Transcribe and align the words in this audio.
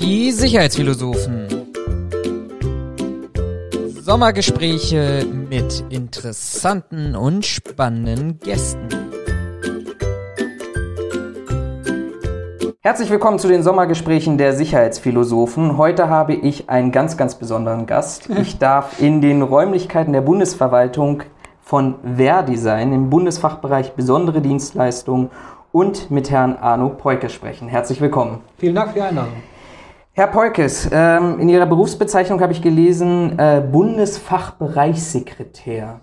Die 0.00 0.30
Sicherheitsphilosophen. 0.32 1.46
Sommergespräche 4.00 5.26
mit 5.50 5.84
interessanten 5.90 7.14
und 7.14 7.44
spannenden 7.44 8.38
Gästen. 8.38 8.88
Herzlich 12.80 13.10
willkommen 13.10 13.38
zu 13.38 13.48
den 13.48 13.62
Sommergesprächen 13.62 14.38
der 14.38 14.54
Sicherheitsphilosophen. 14.54 15.76
Heute 15.76 16.08
habe 16.08 16.34
ich 16.34 16.70
einen 16.70 16.92
ganz, 16.92 17.16
ganz 17.16 17.34
besonderen 17.34 17.86
Gast. 17.86 18.28
Ich 18.40 18.58
darf 18.58 19.00
in 19.00 19.20
den 19.20 19.42
Räumlichkeiten 19.42 20.12
der 20.12 20.22
Bundesverwaltung 20.22 21.24
von 21.60 21.96
Verdi 22.16 22.56
sein, 22.56 22.92
im 22.92 23.10
Bundesfachbereich 23.10 23.92
Besondere 23.92 24.40
Dienstleistungen 24.40 25.30
und 25.70 26.10
mit 26.10 26.30
Herrn 26.30 26.56
Arno 26.56 26.88
Peuke 26.88 27.28
sprechen. 27.28 27.68
Herzlich 27.68 28.00
willkommen. 28.00 28.40
Vielen 28.56 28.74
Dank 28.74 28.88
für 28.90 28.94
die 28.94 29.02
Einladung. 29.02 29.34
Herr 30.18 30.26
Peukes, 30.26 30.90
ähm, 30.90 31.38
in 31.38 31.48
Ihrer 31.48 31.66
Berufsbezeichnung 31.66 32.40
habe 32.40 32.52
ich 32.52 32.60
gelesen, 32.60 33.38
äh, 33.38 33.60
Bundesfachbereichssekretär. 33.60 36.00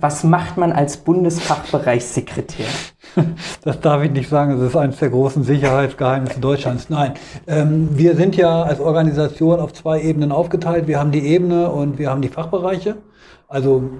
Was 0.00 0.24
macht 0.24 0.56
man 0.56 0.72
als 0.72 0.96
Bundesfachbereichssekretär? 0.96 2.68
Das 3.62 3.78
darf 3.80 4.02
ich 4.02 4.12
nicht 4.12 4.30
sagen, 4.30 4.58
das 4.58 4.70
ist 4.70 4.76
eines 4.76 4.96
der 4.96 5.10
großen 5.10 5.44
Sicherheitsgeheimnisse 5.44 6.40
Deutschlands. 6.40 6.88
Nein, 6.88 7.12
ähm, 7.46 7.90
wir 7.92 8.16
sind 8.16 8.34
ja 8.34 8.62
als 8.62 8.80
Organisation 8.80 9.60
auf 9.60 9.74
zwei 9.74 10.00
Ebenen 10.00 10.32
aufgeteilt. 10.32 10.86
Wir 10.86 10.98
haben 10.98 11.10
die 11.10 11.26
Ebene 11.26 11.68
und 11.68 11.98
wir 11.98 12.08
haben 12.08 12.22
die 12.22 12.28
Fachbereiche. 12.28 12.96
Also 13.46 13.90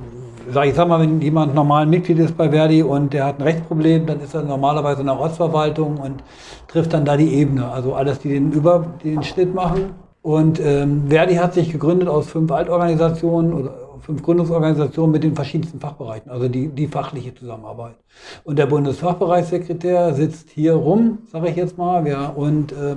sag 0.53 0.67
ich 0.67 0.75
sag 0.75 0.89
mal, 0.89 1.01
wenn 1.01 1.21
jemand 1.21 1.55
normal 1.55 1.87
Mitglied 1.87 2.19
ist 2.19 2.37
bei 2.37 2.51
Verdi 2.51 2.83
und 2.83 3.13
der 3.13 3.27
hat 3.27 3.39
ein 3.39 3.43
Rechtsproblem, 3.43 4.07
dann 4.07 4.21
ist 4.21 4.35
er 4.35 4.43
normalerweise 4.43 5.01
in 5.01 5.07
der 5.07 5.19
Ortsverwaltung 5.19 5.99
und 5.99 6.23
trifft 6.69 6.93
dann 6.93 7.05
da 7.05 7.17
die 7.17 7.35
Ebene. 7.35 7.69
Also 7.69 7.95
alles, 7.95 8.19
die 8.21 8.31
den 8.31 8.53
über 8.53 8.87
den 9.05 9.23
Schnitt 9.23 9.55
machen. 9.55 9.91
Und 10.23 10.61
ähm, 10.61 11.05
Verdi 11.09 11.37
hat 11.37 11.55
sich 11.55 11.73
gegründet 11.73 12.09
aus 12.09 12.29
fünf 12.29 12.53
Altorganisationen 12.53 13.55
oder 13.55 13.75
fünf 14.01 14.23
Gründungsorganisationen 14.23 15.13
mit 15.13 15.23
den 15.23 15.35
verschiedensten 15.35 15.79
Fachbereichen, 15.79 16.31
also 16.31 16.49
die, 16.49 16.69
die 16.69 16.89
fachliche 16.89 17.35
Zusammenarbeit. 17.35 17.97
Und 18.45 18.59
der 18.59 18.67
Bundesfachbereichssekretär 18.67 20.15
sitzt 20.15 20.51
hier 20.51 20.75
rum, 20.75 21.19
sage 21.31 21.49
ich 21.49 21.57
jetzt 21.57 21.79
mal, 21.79 22.07
ja, 22.07 22.29
und 22.29 22.73
äh, 22.73 22.97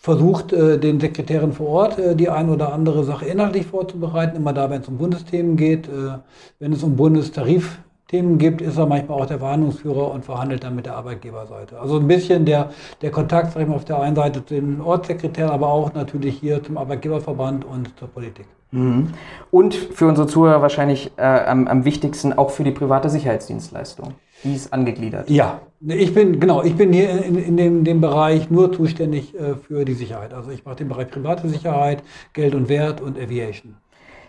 versucht, 0.00 0.52
äh, 0.52 0.78
den 0.78 0.98
Sekretären 0.98 1.52
vor 1.52 1.68
Ort 1.68 1.98
äh, 1.98 2.16
die 2.16 2.30
ein 2.30 2.48
oder 2.48 2.72
andere 2.72 3.04
Sache 3.04 3.26
inhaltlich 3.26 3.66
vorzubereiten, 3.66 4.34
immer 4.34 4.54
da, 4.54 4.70
wenn 4.70 4.80
es 4.80 4.88
um 4.88 4.96
Bundesthemen 4.96 5.56
geht. 5.56 5.88
Äh, 5.88 6.18
wenn 6.58 6.72
es 6.72 6.82
um 6.82 6.96
Bundestarifthemen 6.96 8.38
gibt, 8.38 8.62
ist 8.62 8.78
er 8.78 8.86
manchmal 8.86 9.20
auch 9.20 9.26
der 9.26 9.38
Verhandlungsführer 9.38 10.10
und 10.10 10.24
verhandelt 10.24 10.64
dann 10.64 10.74
mit 10.74 10.86
der 10.86 10.96
Arbeitgeberseite. 10.96 11.78
Also 11.78 11.98
ein 11.98 12.08
bisschen 12.08 12.46
der, 12.46 12.70
der 13.02 13.10
Kontakt, 13.10 13.52
sag 13.52 13.60
ich 13.60 13.68
mal, 13.68 13.74
auf 13.74 13.84
der 13.84 14.00
einen 14.00 14.16
Seite 14.16 14.44
zu 14.44 14.54
den 14.54 14.80
Ortssekretären, 14.80 15.50
aber 15.50 15.68
auch 15.68 15.92
natürlich 15.92 16.38
hier 16.38 16.62
zum 16.62 16.78
Arbeitgeberverband 16.78 17.66
und 17.66 17.98
zur 17.98 18.08
Politik. 18.08 18.46
Mhm. 18.70 19.08
Und 19.50 19.74
für 19.74 20.06
unsere 20.06 20.26
Zuhörer 20.26 20.62
wahrscheinlich 20.62 21.12
äh, 21.18 21.22
am, 21.22 21.68
am 21.68 21.84
wichtigsten 21.84 22.32
auch 22.32 22.50
für 22.50 22.64
die 22.64 22.70
private 22.70 23.10
Sicherheitsdienstleistung. 23.10 24.14
Die 24.44 24.54
ist 24.54 24.72
angegliedert. 24.72 25.28
Ja, 25.28 25.60
ich 25.86 26.12
bin, 26.12 26.38
genau, 26.38 26.62
ich 26.62 26.76
bin 26.76 26.92
hier 26.92 27.24
in, 27.24 27.36
in 27.36 27.56
dem, 27.56 27.84
dem 27.84 28.00
Bereich 28.00 28.50
nur 28.50 28.72
zuständig 28.72 29.34
äh, 29.34 29.54
für 29.54 29.84
die 29.84 29.94
Sicherheit. 29.94 30.34
Also 30.34 30.50
ich 30.50 30.64
mache 30.64 30.76
den 30.76 30.88
Bereich 30.88 31.10
private 31.10 31.48
Sicherheit, 31.48 32.02
Geld 32.32 32.54
und 32.54 32.68
Wert 32.68 33.00
und 33.00 33.18
Aviation. 33.18 33.76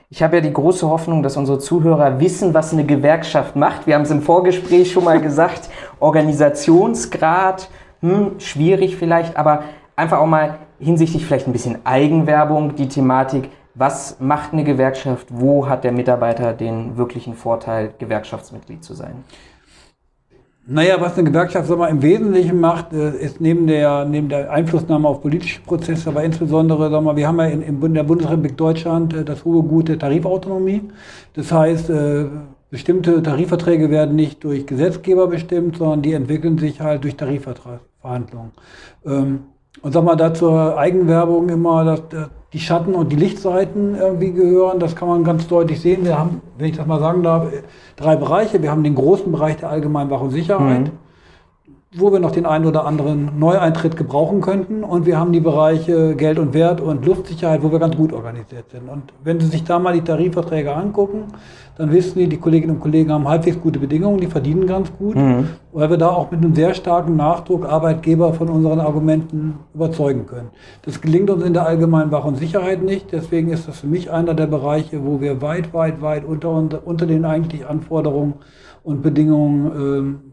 Ich 0.10 0.24
habe 0.24 0.38
ja 0.38 0.42
die 0.42 0.54
große 0.54 0.90
Hoffnung, 0.90 1.24
dass 1.24 1.38
unsere 1.38 1.60
Zuhörer 1.60 2.20
wissen, 2.20 2.54
was 2.54 2.74
eine 2.74 2.86
Gewerkschaft 2.86 3.56
macht. 3.56 3.88
Wir 3.88 3.96
haben 3.96 4.02
es 4.02 4.12
im 4.12 4.22
Vorgespräch 4.22 4.92
schon 4.92 5.04
mal 5.04 5.22
gesagt, 5.22 5.70
Organisationsgrad, 6.00 7.70
hm, 8.02 8.40
schwierig 8.40 8.96
vielleicht, 8.96 9.36
aber 9.36 9.64
einfach 9.96 10.20
auch 10.20 10.28
mal 10.28 10.58
hinsichtlich 10.80 11.26
vielleicht 11.26 11.48
ein 11.48 11.54
bisschen 11.54 11.86
Eigenwerbung, 11.86 12.76
die 12.76 12.88
Thematik, 12.88 13.50
was 13.74 14.20
macht 14.20 14.54
eine 14.54 14.64
Gewerkschaft, 14.64 15.28
wo 15.30 15.68
hat 15.68 15.84
der 15.84 15.92
Mitarbeiter 15.92 16.54
den 16.54 16.98
wirklichen 16.98 17.36
Vorteil, 17.36 17.94
Gewerkschaftsmitglied 17.98 18.84
zu 18.84 18.94
sein? 18.94 19.24
Naja, 20.68 21.02
was 21.02 21.18
eine 21.18 21.28
Gewerkschaft 21.30 21.68
sag 21.68 21.80
mal, 21.80 21.88
im 21.88 22.04
Wesentlichen 22.04 22.60
macht, 22.60 22.94
äh, 22.94 23.18
ist 23.18 23.42
neben 23.42 23.66
der, 23.66 24.06
neben 24.06 24.30
der 24.30 24.52
Einflussnahme 24.52 25.08
auf 25.08 25.22
politische 25.22 25.60
Prozesse, 25.62 26.10
aber 26.10 26.24
insbesondere, 26.24 26.92
sag 26.92 27.04
mal, 27.04 27.16
wir 27.16 27.28
haben 27.28 27.40
ja 27.40 27.46
in, 27.48 27.64
in 27.64 27.94
der 27.94 28.04
Bundesrepublik 28.04 28.58
Deutschland 28.58 29.14
äh, 29.14 29.26
das 29.26 29.44
hohe 29.44 29.64
Gute 29.64 29.98
Tarifautonomie. 29.98 30.84
Das 31.34 31.52
heißt, 31.52 31.90
äh, 31.90 32.26
bestimmte 32.70 33.24
Tarifverträge 33.24 33.90
werden 33.90 34.16
nicht 34.16 34.44
durch 34.44 34.68
Gesetzgeber 34.68 35.28
bestimmt, 35.28 35.78
sondern 35.78 36.04
die 36.04 36.14
entwickeln 36.14 36.60
sich 36.60 36.80
halt 36.80 37.04
durch 37.04 37.16
Tarifverhandlungen. 37.16 38.52
Und 39.82 39.94
sag 39.94 40.04
mal, 40.04 40.16
da 40.16 40.34
zur 40.34 40.78
Eigenwerbung 40.78 41.50
immer, 41.50 41.86
dass 41.86 42.02
die 42.54 42.60
Schatten- 42.60 42.94
und 42.94 43.12
die 43.12 43.16
Lichtseiten 43.16 43.96
irgendwie 43.96 44.34
gehören. 44.34 44.80
Das 44.80 44.96
kann 44.96 45.08
man 45.08 45.24
ganz 45.24 45.48
deutlich 45.48 45.80
sehen. 45.80 46.04
Wir 46.04 46.20
haben, 46.20 46.42
wenn 46.58 46.70
ich 46.70 46.78
das 46.78 46.86
mal 46.86 47.00
sagen 47.00 47.24
darf, 47.24 47.48
drei 47.96 48.16
Bereiche. 48.16 48.62
Wir 48.62 48.72
haben 48.72 48.84
den 48.84 48.96
großen 48.96 49.32
Bereich 49.32 49.58
der 49.58 49.70
Allgemeinwach 49.70 50.22
und 50.22 50.32
Sicherheit, 50.32 50.82
mhm. 50.82 50.92
Wo 51.94 52.14
wir 52.14 52.20
noch 52.20 52.32
den 52.32 52.46
einen 52.46 52.66
oder 52.66 52.86
anderen 52.86 53.38
Neueintritt 53.38 53.98
gebrauchen 53.98 54.40
könnten. 54.40 54.84
Und 54.84 55.06
wir 55.06 55.20
haben 55.20 55.34
die 55.34 55.42
Bereiche 55.42 56.16
Geld 56.16 56.40
und 56.40 56.54
Wert 56.54 56.80
und 56.80 57.06
Luftsicherheit, 57.06 57.64
wo 57.64 57.72
wir 57.72 57.80
ganz 57.80 57.98
gut 57.98 58.14
organisiert 58.14 58.70
sind. 58.72 58.88
Und 58.88 59.04
wenn 59.24 59.42
Sie 59.42 59.48
sich 59.48 59.66
da 59.66 59.78
mal 59.78 59.94
die 59.94 60.02
Tarifverträge 60.02 60.74
angucken, 60.74 61.26
dann 61.78 61.92
wissen 61.92 62.14
Sie, 62.16 62.28
die 62.28 62.38
Kolleginnen 62.38 62.76
und 62.76 62.82
Kollegen 62.82 63.12
haben 63.12 63.28
halbwegs 63.28 63.60
gute 63.60 63.80
Bedingungen, 63.80 64.22
die 64.22 64.28
verdienen 64.28 64.68
ganz 64.68 64.90
gut, 64.98 65.16
mhm. 65.16 65.50
weil 65.74 65.90
wir 65.90 65.98
da 65.98 66.10
auch 66.10 66.32
mit 66.32 66.42
einem 66.42 66.56
sehr 66.56 66.74
starken 66.74 67.18
Nachdruck 67.18 67.66
Arbeitgeber 67.66 68.34
von 68.34 68.50
unseren 68.50 68.80
Argumenten 68.80 69.56
überzeugen 69.74 70.26
können. 70.28 70.50
Das 70.84 71.02
gelingt 71.02 71.30
uns 71.30 71.44
in 71.44 71.54
der 71.54 71.66
allgemeinen 71.66 72.12
Wach- 72.12 72.26
und 72.26 72.38
Sicherheit 72.38 72.84
nicht, 72.84 73.12
deswegen 73.12 73.50
ist 73.50 73.68
das 73.68 73.80
für 73.80 73.88
mich 73.88 74.12
einer 74.12 74.34
der 74.34 74.48
Bereiche, 74.48 75.06
wo 75.06 75.20
wir 75.20 75.42
weit, 75.42 75.74
weit, 75.74 76.02
weit 76.02 76.24
unter, 76.24 76.86
unter 76.86 77.06
den 77.06 77.26
eigentlich 77.26 77.68
Anforderungen 77.68 78.36
und 78.84 79.02
Bedingungen 79.02 79.72
ähm, 79.76 80.31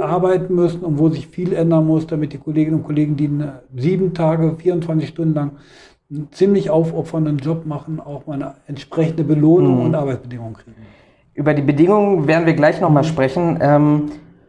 arbeiten 0.00 0.54
müssen 0.54 0.80
und 0.80 0.98
wo 0.98 1.08
sich 1.08 1.28
viel 1.28 1.52
ändern 1.52 1.86
muss, 1.86 2.06
damit 2.06 2.32
die 2.32 2.38
Kolleginnen 2.38 2.78
und 2.78 2.84
Kollegen, 2.84 3.16
die 3.16 3.30
sieben 3.76 4.14
Tage, 4.14 4.56
24 4.58 5.08
Stunden 5.08 5.34
lang 5.34 5.50
einen 6.10 6.28
ziemlich 6.32 6.70
aufopfernden 6.70 7.38
Job 7.38 7.64
machen, 7.64 8.00
auch 8.00 8.26
mal 8.26 8.34
eine 8.34 8.54
entsprechende 8.66 9.24
Belohnung 9.24 9.78
mhm. 9.78 9.86
und 9.86 9.94
Arbeitsbedingungen 9.94 10.54
kriegen. 10.54 10.76
Über 11.34 11.54
die 11.54 11.62
Bedingungen 11.62 12.26
werden 12.26 12.44
wir 12.44 12.52
gleich 12.52 12.80
nochmal 12.80 13.02
mhm. 13.02 13.08
sprechen. 13.08 13.58
Ähm, 13.60 14.02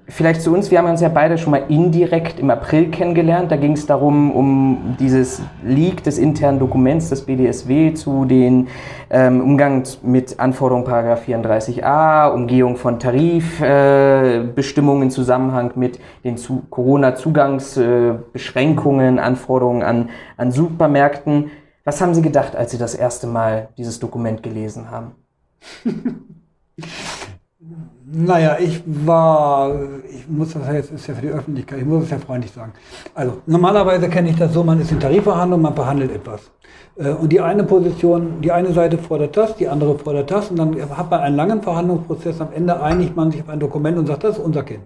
vielleicht 0.08 0.42
zu 0.42 0.52
uns, 0.54 0.72
wir 0.72 0.80
haben 0.80 0.90
uns 0.90 1.02
ja 1.02 1.10
beide 1.10 1.38
schon 1.38 1.52
mal 1.52 1.66
indirekt 1.70 2.40
im 2.40 2.50
April 2.50 2.90
kennengelernt. 2.90 3.52
Da 3.52 3.58
ging 3.58 3.74
es 3.74 3.86
darum, 3.86 4.32
um 4.32 4.96
dieses 5.00 5.44
Leak 5.64 6.04
des 6.04 6.18
internen 6.18 6.58
Dokuments 6.60 7.10
des 7.10 7.26
BDSW 7.26 7.94
zu 7.94 8.26
den 8.26 8.70
ähm, 9.10 9.42
Umgang 9.42 9.84
mit 10.02 10.40
Anforderungen 10.40 10.86
34a, 10.86 12.34
Umgehung 12.34 12.78
von 12.78 13.00
Tarifbestimmungen 13.00 15.04
äh, 15.04 15.06
im 15.06 15.12
Zusammenhang 15.12 15.72
mit 15.76 16.00
den 16.24 16.38
zu 16.38 16.64
Corona-Zugangsbeschränkungen, 16.70 19.18
äh, 19.18 19.22
Anforderungen 19.22 19.84
an, 19.84 20.10
an 20.38 20.52
Supermärkten. 20.52 21.52
Was 21.86 22.00
haben 22.02 22.14
Sie 22.14 22.22
gedacht, 22.22 22.56
als 22.56 22.72
Sie 22.72 22.78
das 22.78 22.96
erste 22.96 23.28
Mal 23.28 23.68
dieses 23.78 24.00
Dokument 24.00 24.42
gelesen 24.44 24.92
haben? 24.92 25.16
Naja, 28.06 28.58
ich 28.60 28.84
war, 28.86 29.74
ich 30.10 30.28
muss 30.28 30.54
das 30.54 30.68
jetzt, 30.72 30.92
ist 30.92 31.08
ja 31.08 31.16
für 31.16 31.22
die 31.22 31.30
Öffentlichkeit, 31.30 31.80
ich 31.80 31.86
muss 31.86 32.04
es 32.04 32.10
ja 32.12 32.20
freundlich 32.20 32.52
sagen. 32.52 32.74
Also, 33.16 33.38
normalerweise 33.46 34.10
kenne 34.10 34.30
ich 34.30 34.36
das 34.36 34.54
so, 34.54 34.64
man 34.64 34.80
ist 34.82 34.92
in 34.92 35.00
Tarifverhandlungen, 35.00 35.64
man 35.64 35.74
verhandelt 35.74 36.12
etwas. 36.12 36.52
Äh, 36.98 37.10
und 37.10 37.30
die 37.30 37.42
eine 37.42 37.64
Position, 37.64 38.42
die 38.42 38.52
eine 38.52 38.74
Seite 38.74 38.98
fordert 38.98 39.36
das, 39.38 39.56
die 39.56 39.68
andere 39.68 39.98
fordert 39.98 40.30
das, 40.30 40.52
und 40.52 40.58
dann 40.58 40.76
hat 40.98 41.10
man 41.10 41.22
einen 41.22 41.36
langen 41.36 41.62
Verhandlungsprozess, 41.62 42.42
am 42.42 42.52
Ende 42.54 42.82
einigt 42.82 43.16
man 43.16 43.32
sich 43.32 43.42
auf 43.42 43.50
ein 43.50 43.60
Dokument 43.60 43.98
und 43.98 44.08
sagt, 44.08 44.24
das 44.26 44.38
ist 44.38 44.44
unser 44.44 44.64
Kind. 44.64 44.84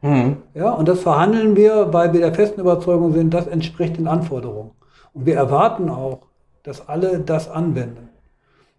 Mhm. 0.00 0.36
Ja, 0.54 0.70
und 0.70 0.88
das 0.88 1.00
verhandeln 1.00 1.56
wir, 1.56 1.92
weil 1.92 2.12
wir 2.12 2.20
der 2.20 2.34
festen 2.34 2.60
Überzeugung 2.60 3.12
sind, 3.12 3.34
das 3.34 3.46
entspricht 3.46 3.98
den 3.98 4.08
Anforderungen. 4.08 4.70
Und 5.12 5.26
wir 5.26 5.36
erwarten 5.36 5.90
auch, 5.90 6.20
dass 6.62 6.88
alle 6.88 7.18
das 7.20 7.50
anwenden. 7.50 8.08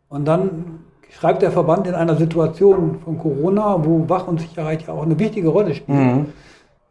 Und 0.09 0.25
dann 0.25 0.82
schreibt 1.13 1.41
der 1.41 1.51
Verband 1.51 1.87
in 1.87 1.93
einer 1.93 2.15
Situation 2.15 2.99
von 3.03 3.19
Corona, 3.19 3.77
wo 3.83 4.07
Wach 4.09 4.27
und 4.27 4.41
Sicherheit 4.41 4.85
ja 4.87 4.93
auch 4.93 5.03
eine 5.03 5.17
wichtige 5.19 5.49
Rolle 5.49 5.75
spielen, 5.75 6.33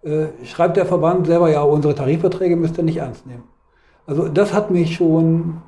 mhm. 0.02 0.10
äh, 0.10 0.26
schreibt 0.44 0.76
der 0.76 0.86
Verband 0.86 1.26
selber, 1.26 1.50
ja, 1.50 1.62
unsere 1.62 1.94
Tarifverträge 1.94 2.56
müsst 2.56 2.78
ihr 2.78 2.84
nicht 2.84 2.98
ernst 2.98 3.26
nehmen. 3.26 3.44
Also 4.06 4.28
das 4.28 4.52
hat 4.52 4.70
mich 4.70 4.94
schon, 4.94 5.58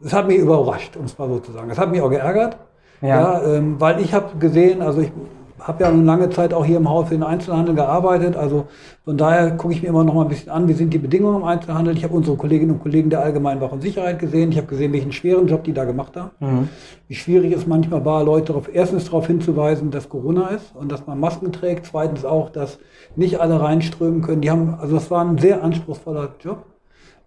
das 0.00 0.12
hat 0.12 0.26
mich 0.26 0.38
überrascht, 0.38 0.96
um 0.96 1.04
es 1.04 1.18
mal 1.18 1.28
so 1.28 1.38
zu 1.38 1.52
sagen. 1.52 1.68
Das 1.68 1.78
hat 1.78 1.90
mich 1.90 2.00
auch 2.00 2.10
geärgert, 2.10 2.56
ja. 3.00 3.08
ja 3.08 3.42
ähm, 3.42 3.80
weil 3.80 4.00
ich 4.00 4.12
habe 4.12 4.36
gesehen, 4.38 4.82
also 4.82 5.00
ich 5.00 5.12
habe 5.60 5.84
ja 5.84 5.88
eine 5.90 6.02
lange 6.02 6.30
Zeit 6.30 6.54
auch 6.54 6.64
hier 6.64 6.78
im 6.78 6.88
Haus 6.88 7.08
für 7.08 7.14
den 7.14 7.22
Einzelhandel 7.22 7.74
gearbeitet. 7.74 8.36
Also 8.36 8.66
von 9.04 9.16
daher 9.16 9.52
gucke 9.52 9.74
ich 9.74 9.82
mir 9.82 9.88
immer 9.88 10.04
noch 10.04 10.14
mal 10.14 10.22
ein 10.22 10.28
bisschen 10.28 10.50
an, 10.50 10.68
wie 10.68 10.72
sind 10.72 10.92
die 10.92 10.98
Bedingungen 10.98 11.38
im 11.38 11.44
Einzelhandel. 11.44 11.96
Ich 11.96 12.04
habe 12.04 12.14
unsere 12.14 12.36
Kolleginnen 12.36 12.72
und 12.72 12.82
Kollegen 12.82 13.10
der 13.10 13.22
Allgemeinen 13.22 13.60
Wach 13.60 13.72
und 13.72 13.82
Sicherheit 13.82 14.18
gesehen. 14.18 14.52
Ich 14.52 14.58
habe 14.58 14.66
gesehen, 14.66 14.92
welchen 14.92 15.12
schweren 15.12 15.46
Job 15.46 15.64
die 15.64 15.72
da 15.72 15.84
gemacht 15.84 16.16
haben. 16.16 16.30
Mhm. 16.40 16.68
Wie 17.08 17.14
schwierig 17.14 17.52
es 17.52 17.66
manchmal 17.66 18.04
war, 18.04 18.24
Leute 18.24 18.52
darauf, 18.52 18.68
erstens 18.72 19.04
darauf 19.04 19.26
hinzuweisen, 19.26 19.90
dass 19.90 20.08
Corona 20.08 20.48
ist 20.48 20.74
und 20.74 20.90
dass 20.90 21.06
man 21.06 21.20
Masken 21.20 21.52
trägt. 21.52 21.86
Zweitens 21.86 22.24
auch, 22.24 22.50
dass 22.50 22.78
nicht 23.16 23.40
alle 23.40 23.60
reinströmen 23.60 24.22
können. 24.22 24.40
Die 24.40 24.50
haben, 24.50 24.76
also 24.80 24.96
es 24.96 25.10
war 25.10 25.24
ein 25.24 25.38
sehr 25.38 25.62
anspruchsvoller 25.62 26.30
Job. 26.40 26.64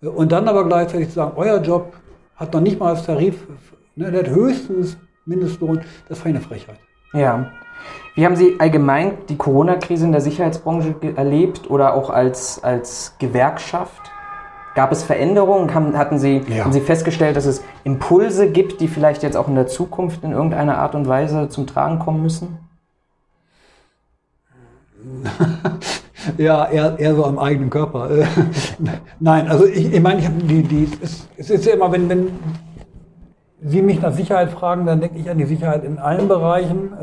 Und 0.02 0.32
dann 0.32 0.48
aber 0.48 0.68
gleichzeitig 0.68 1.10
zu 1.10 1.16
sagen, 1.16 1.34
euer 1.36 1.62
Job 1.62 1.94
hat 2.36 2.54
noch 2.54 2.62
nicht 2.62 2.80
mal 2.80 2.94
das 2.94 3.06
Tarif, 3.06 3.48
ne, 3.96 4.12
der 4.12 4.22
hat 4.22 4.30
höchstens 4.30 4.98
Mindestlohn, 5.26 5.82
das 6.10 6.20
war 6.20 6.28
eine 6.28 6.42
Frechheit. 6.42 6.78
Ja. 7.14 7.52
Wie 8.16 8.26
haben 8.26 8.36
Sie 8.36 8.60
allgemein 8.60 9.14
die 9.30 9.38
Corona-Krise 9.38 10.06
in 10.06 10.12
der 10.12 10.22
Sicherheitsbranche 10.22 10.96
erlebt 11.16 11.70
oder 11.70 11.96
auch 11.96 12.10
als, 12.10 12.64
als 12.64 13.16
Gewerkschaft? 13.20 14.12
Gab 14.76 14.92
es 14.92 15.04
Veränderungen? 15.04 15.74
Haben, 15.74 15.98
hatten 15.98 16.18
Sie, 16.20 16.42
Ja. 16.48 16.64
haben 16.64 16.74
Sie 16.74 16.82
festgestellt, 16.82 17.36
dass 17.36 17.46
es 17.46 17.64
Impulse 17.84 18.50
gibt, 18.50 18.82
die 18.82 18.88
vielleicht 18.88 19.24
jetzt 19.24 19.38
auch 19.38 19.48
in 19.48 19.56
der 19.56 19.68
Zukunft 19.68 20.24
in 20.24 20.32
irgendeiner 20.32 20.78
Art 20.78 20.96
und 20.96 21.08
Weise 21.08 21.50
zum 21.50 21.68
Tragen 21.68 22.00
kommen 22.00 22.22
müssen? 22.22 22.58
Ja, 26.38 26.68
eher, 26.70 26.98
eher 27.00 27.16
so 27.16 27.26
am 27.26 27.38
eigenen 27.38 27.70
Körper. 27.70 28.10
Äh, 28.10 28.26
Nein, 29.20 29.50
also 29.50 29.66
ich, 29.66 29.94
ich 29.94 30.02
meine, 30.02 30.22
ich 30.22 30.26
habe 30.26 30.42
die, 30.42 30.64
die, 30.64 30.90
es, 31.02 31.28
es 31.36 31.50
ist 31.50 31.66
ja 31.66 31.74
immer, 31.74 31.92
wenn, 31.92 32.08
wenn 32.08 32.32
Sie 33.62 33.82
mich 33.82 34.02
nach 34.02 34.14
Sicherheit 34.14 34.50
fragen, 34.50 34.86
dann 34.86 35.02
denke 35.02 35.20
ich 35.20 35.30
an 35.30 35.38
die 35.38 35.46
Sicherheit 35.46 35.84
in 35.84 35.98
allen 36.00 36.30
Bereichen. 36.30 36.94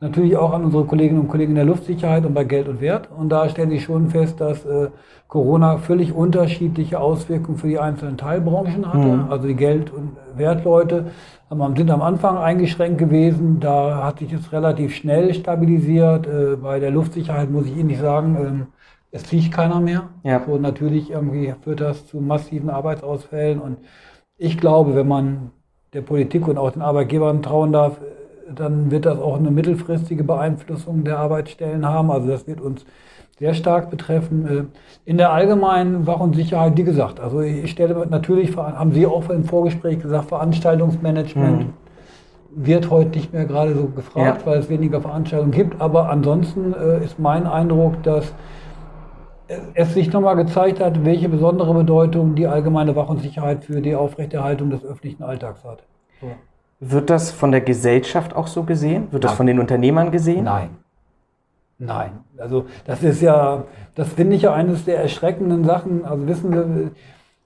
Natürlich 0.00 0.36
auch 0.36 0.52
an 0.52 0.64
unsere 0.64 0.84
Kolleginnen 0.84 1.20
und 1.20 1.28
Kollegen 1.28 1.50
in 1.50 1.56
der 1.56 1.64
Luftsicherheit 1.64 2.24
und 2.24 2.32
bei 2.32 2.44
Geld 2.44 2.68
und 2.68 2.80
Wert. 2.80 3.08
Und 3.16 3.30
da 3.30 3.48
stellen 3.48 3.70
Sie 3.70 3.80
schon 3.80 4.10
fest, 4.10 4.40
dass 4.40 4.64
äh, 4.64 4.90
Corona 5.26 5.78
völlig 5.78 6.12
unterschiedliche 6.12 7.00
Auswirkungen 7.00 7.58
für 7.58 7.66
die 7.66 7.80
einzelnen 7.80 8.16
Teilbranchen 8.16 8.86
hatte. 8.92 9.26
Also 9.28 9.48
die 9.48 9.56
Geld- 9.56 9.92
und 9.92 10.16
Wertleute 10.36 11.06
haben- 11.50 11.76
sind 11.76 11.90
am 11.90 12.02
Anfang 12.02 12.38
eingeschränkt 12.38 12.98
gewesen. 12.98 13.58
Da 13.58 14.04
hat 14.04 14.20
sich 14.20 14.32
es 14.32 14.52
relativ 14.52 14.94
schnell 14.94 15.34
stabilisiert. 15.34 16.28
Äh, 16.28 16.56
bei 16.56 16.78
der 16.78 16.92
Luftsicherheit 16.92 17.50
muss 17.50 17.66
ich 17.66 17.76
Ihnen 17.76 17.88
nicht 17.88 18.00
sagen, 18.00 18.36
ähm, 18.40 18.66
es 19.10 19.24
fliegt 19.24 19.52
keiner 19.52 19.80
mehr. 19.80 20.04
Ja. 20.22 20.42
So, 20.46 20.58
natürlich 20.58 21.10
irgendwie 21.10 21.52
führt 21.62 21.80
das 21.80 22.06
zu 22.06 22.20
massiven 22.20 22.70
Arbeitsausfällen. 22.70 23.58
Und 23.58 23.78
ich 24.36 24.58
glaube, 24.58 24.94
wenn 24.94 25.08
man 25.08 25.50
der 25.92 26.02
Politik 26.02 26.46
und 26.46 26.56
auch 26.56 26.70
den 26.70 26.82
Arbeitgebern 26.82 27.42
trauen 27.42 27.72
darf, 27.72 28.00
dann 28.54 28.90
wird 28.90 29.06
das 29.06 29.18
auch 29.18 29.36
eine 29.38 29.50
mittelfristige 29.50 30.24
Beeinflussung 30.24 31.04
der 31.04 31.18
Arbeitsstellen 31.18 31.86
haben. 31.86 32.10
Also 32.10 32.28
das 32.28 32.46
wird 32.46 32.60
uns 32.60 32.84
sehr 33.38 33.54
stark 33.54 33.90
betreffen. 33.90 34.46
Äh, 34.46 35.10
In 35.10 35.16
der 35.18 35.32
allgemeinen 35.32 36.06
Wach- 36.06 36.20
und 36.20 36.34
Sicherheit, 36.34 36.76
wie 36.76 36.84
gesagt, 36.84 37.20
also 37.20 37.40
ich 37.40 37.70
stelle 37.70 38.06
natürlich, 38.08 38.56
haben 38.56 38.92
Sie 38.92 39.06
auch 39.06 39.28
im 39.30 39.44
Vorgespräch 39.44 40.00
gesagt, 40.00 40.28
Veranstaltungsmanagement 40.28 41.66
wird 42.50 42.90
heute 42.90 43.10
nicht 43.10 43.32
mehr 43.32 43.44
gerade 43.44 43.74
so 43.74 43.86
gefragt, 43.86 44.40
Ja. 44.40 44.46
weil 44.46 44.58
es 44.58 44.68
weniger 44.68 45.00
Veranstaltungen 45.00 45.52
gibt. 45.52 45.80
Aber 45.80 46.08
ansonsten 46.10 46.72
äh, 46.74 47.04
ist 47.04 47.18
mein 47.18 47.46
Eindruck, 47.46 48.02
dass 48.02 48.32
es 49.74 49.94
sich 49.94 50.12
nochmal 50.12 50.36
gezeigt 50.36 50.80
hat, 50.80 51.04
welche 51.04 51.28
besondere 51.28 51.72
Bedeutung 51.72 52.34
die 52.34 52.46
allgemeine 52.46 52.94
Wach- 52.96 53.08
und 53.08 53.20
Sicherheit 53.22 53.64
für 53.64 53.80
die 53.80 53.94
Aufrechterhaltung 53.94 54.70
des 54.70 54.84
öffentlichen 54.84 55.22
Alltags 55.22 55.64
hat. 55.64 55.84
So. 56.20 56.26
Wird 56.80 57.10
das 57.10 57.30
von 57.32 57.50
der 57.50 57.60
Gesellschaft 57.60 58.36
auch 58.36 58.46
so 58.46 58.62
gesehen? 58.62 59.08
Wird 59.10 59.24
das 59.24 59.32
von 59.32 59.46
den 59.46 59.58
Unternehmern 59.58 60.12
gesehen? 60.12 60.44
Nein. 60.44 60.70
Nein. 61.78 62.12
Also 62.38 62.66
das 62.86 63.02
ist 63.02 63.20
ja, 63.20 63.64
das 63.94 64.08
finde 64.08 64.36
ich 64.36 64.42
ja 64.42 64.52
eines 64.52 64.84
der 64.84 65.00
erschreckenden 65.00 65.64
Sachen. 65.64 66.04
Also 66.04 66.26
wissen 66.26 66.52
Sie, 66.52 66.90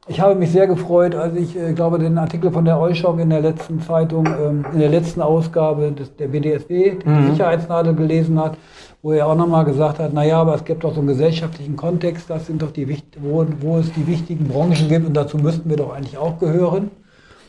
ich 0.09 0.21
habe 0.21 0.35
mich 0.35 0.51
sehr 0.51 0.67
gefreut, 0.67 1.15
als 1.15 1.37
ich, 1.37 1.57
äh, 1.57 1.73
glaube, 1.75 1.99
den 1.99 2.19
Artikel 2.19 2.51
von 2.51 2.65
der 2.65 2.81
Euschok 2.81 3.21
in 3.21 3.31
der 3.31 3.41
letzten 3.41 3.81
Zeitung, 3.81 4.27
ähm, 4.27 4.67
in 4.73 4.81
der 4.81 4.89
letzten 4.89 5.23
Ausgabe 5.23 5.93
des, 5.93 6.17
der 6.17 6.29
BDSW, 6.29 6.97
die 6.99 7.31
Sicherheitsnadel 7.31 7.95
gelesen 7.95 8.41
hat, 8.41 8.59
wo 9.01 9.13
er 9.13 9.29
auch 9.29 9.37
nochmal 9.37 9.65
gesagt 9.65 10.01
hat, 10.01 10.13
naja, 10.13 10.41
aber 10.41 10.57
es 10.57 10.65
gibt 10.65 10.83
doch 10.83 10.93
so 10.93 11.01
einen 11.01 11.09
gesellschaftlichen 11.09 11.77
Kontext, 11.77 12.29
das 12.29 12.47
sind 12.47 12.63
doch 12.63 12.73
die, 12.73 13.03
wo, 13.21 13.47
wo 13.61 13.79
es 13.79 13.93
die 13.93 14.07
wichtigen 14.07 14.49
Branchen 14.49 14.89
gibt 14.89 15.07
und 15.07 15.17
dazu 15.17 15.39
müssten 15.39 15.71
wir 15.71 15.77
doch 15.77 15.95
eigentlich 15.95 16.19
auch 16.19 16.39
gehören. 16.39 16.91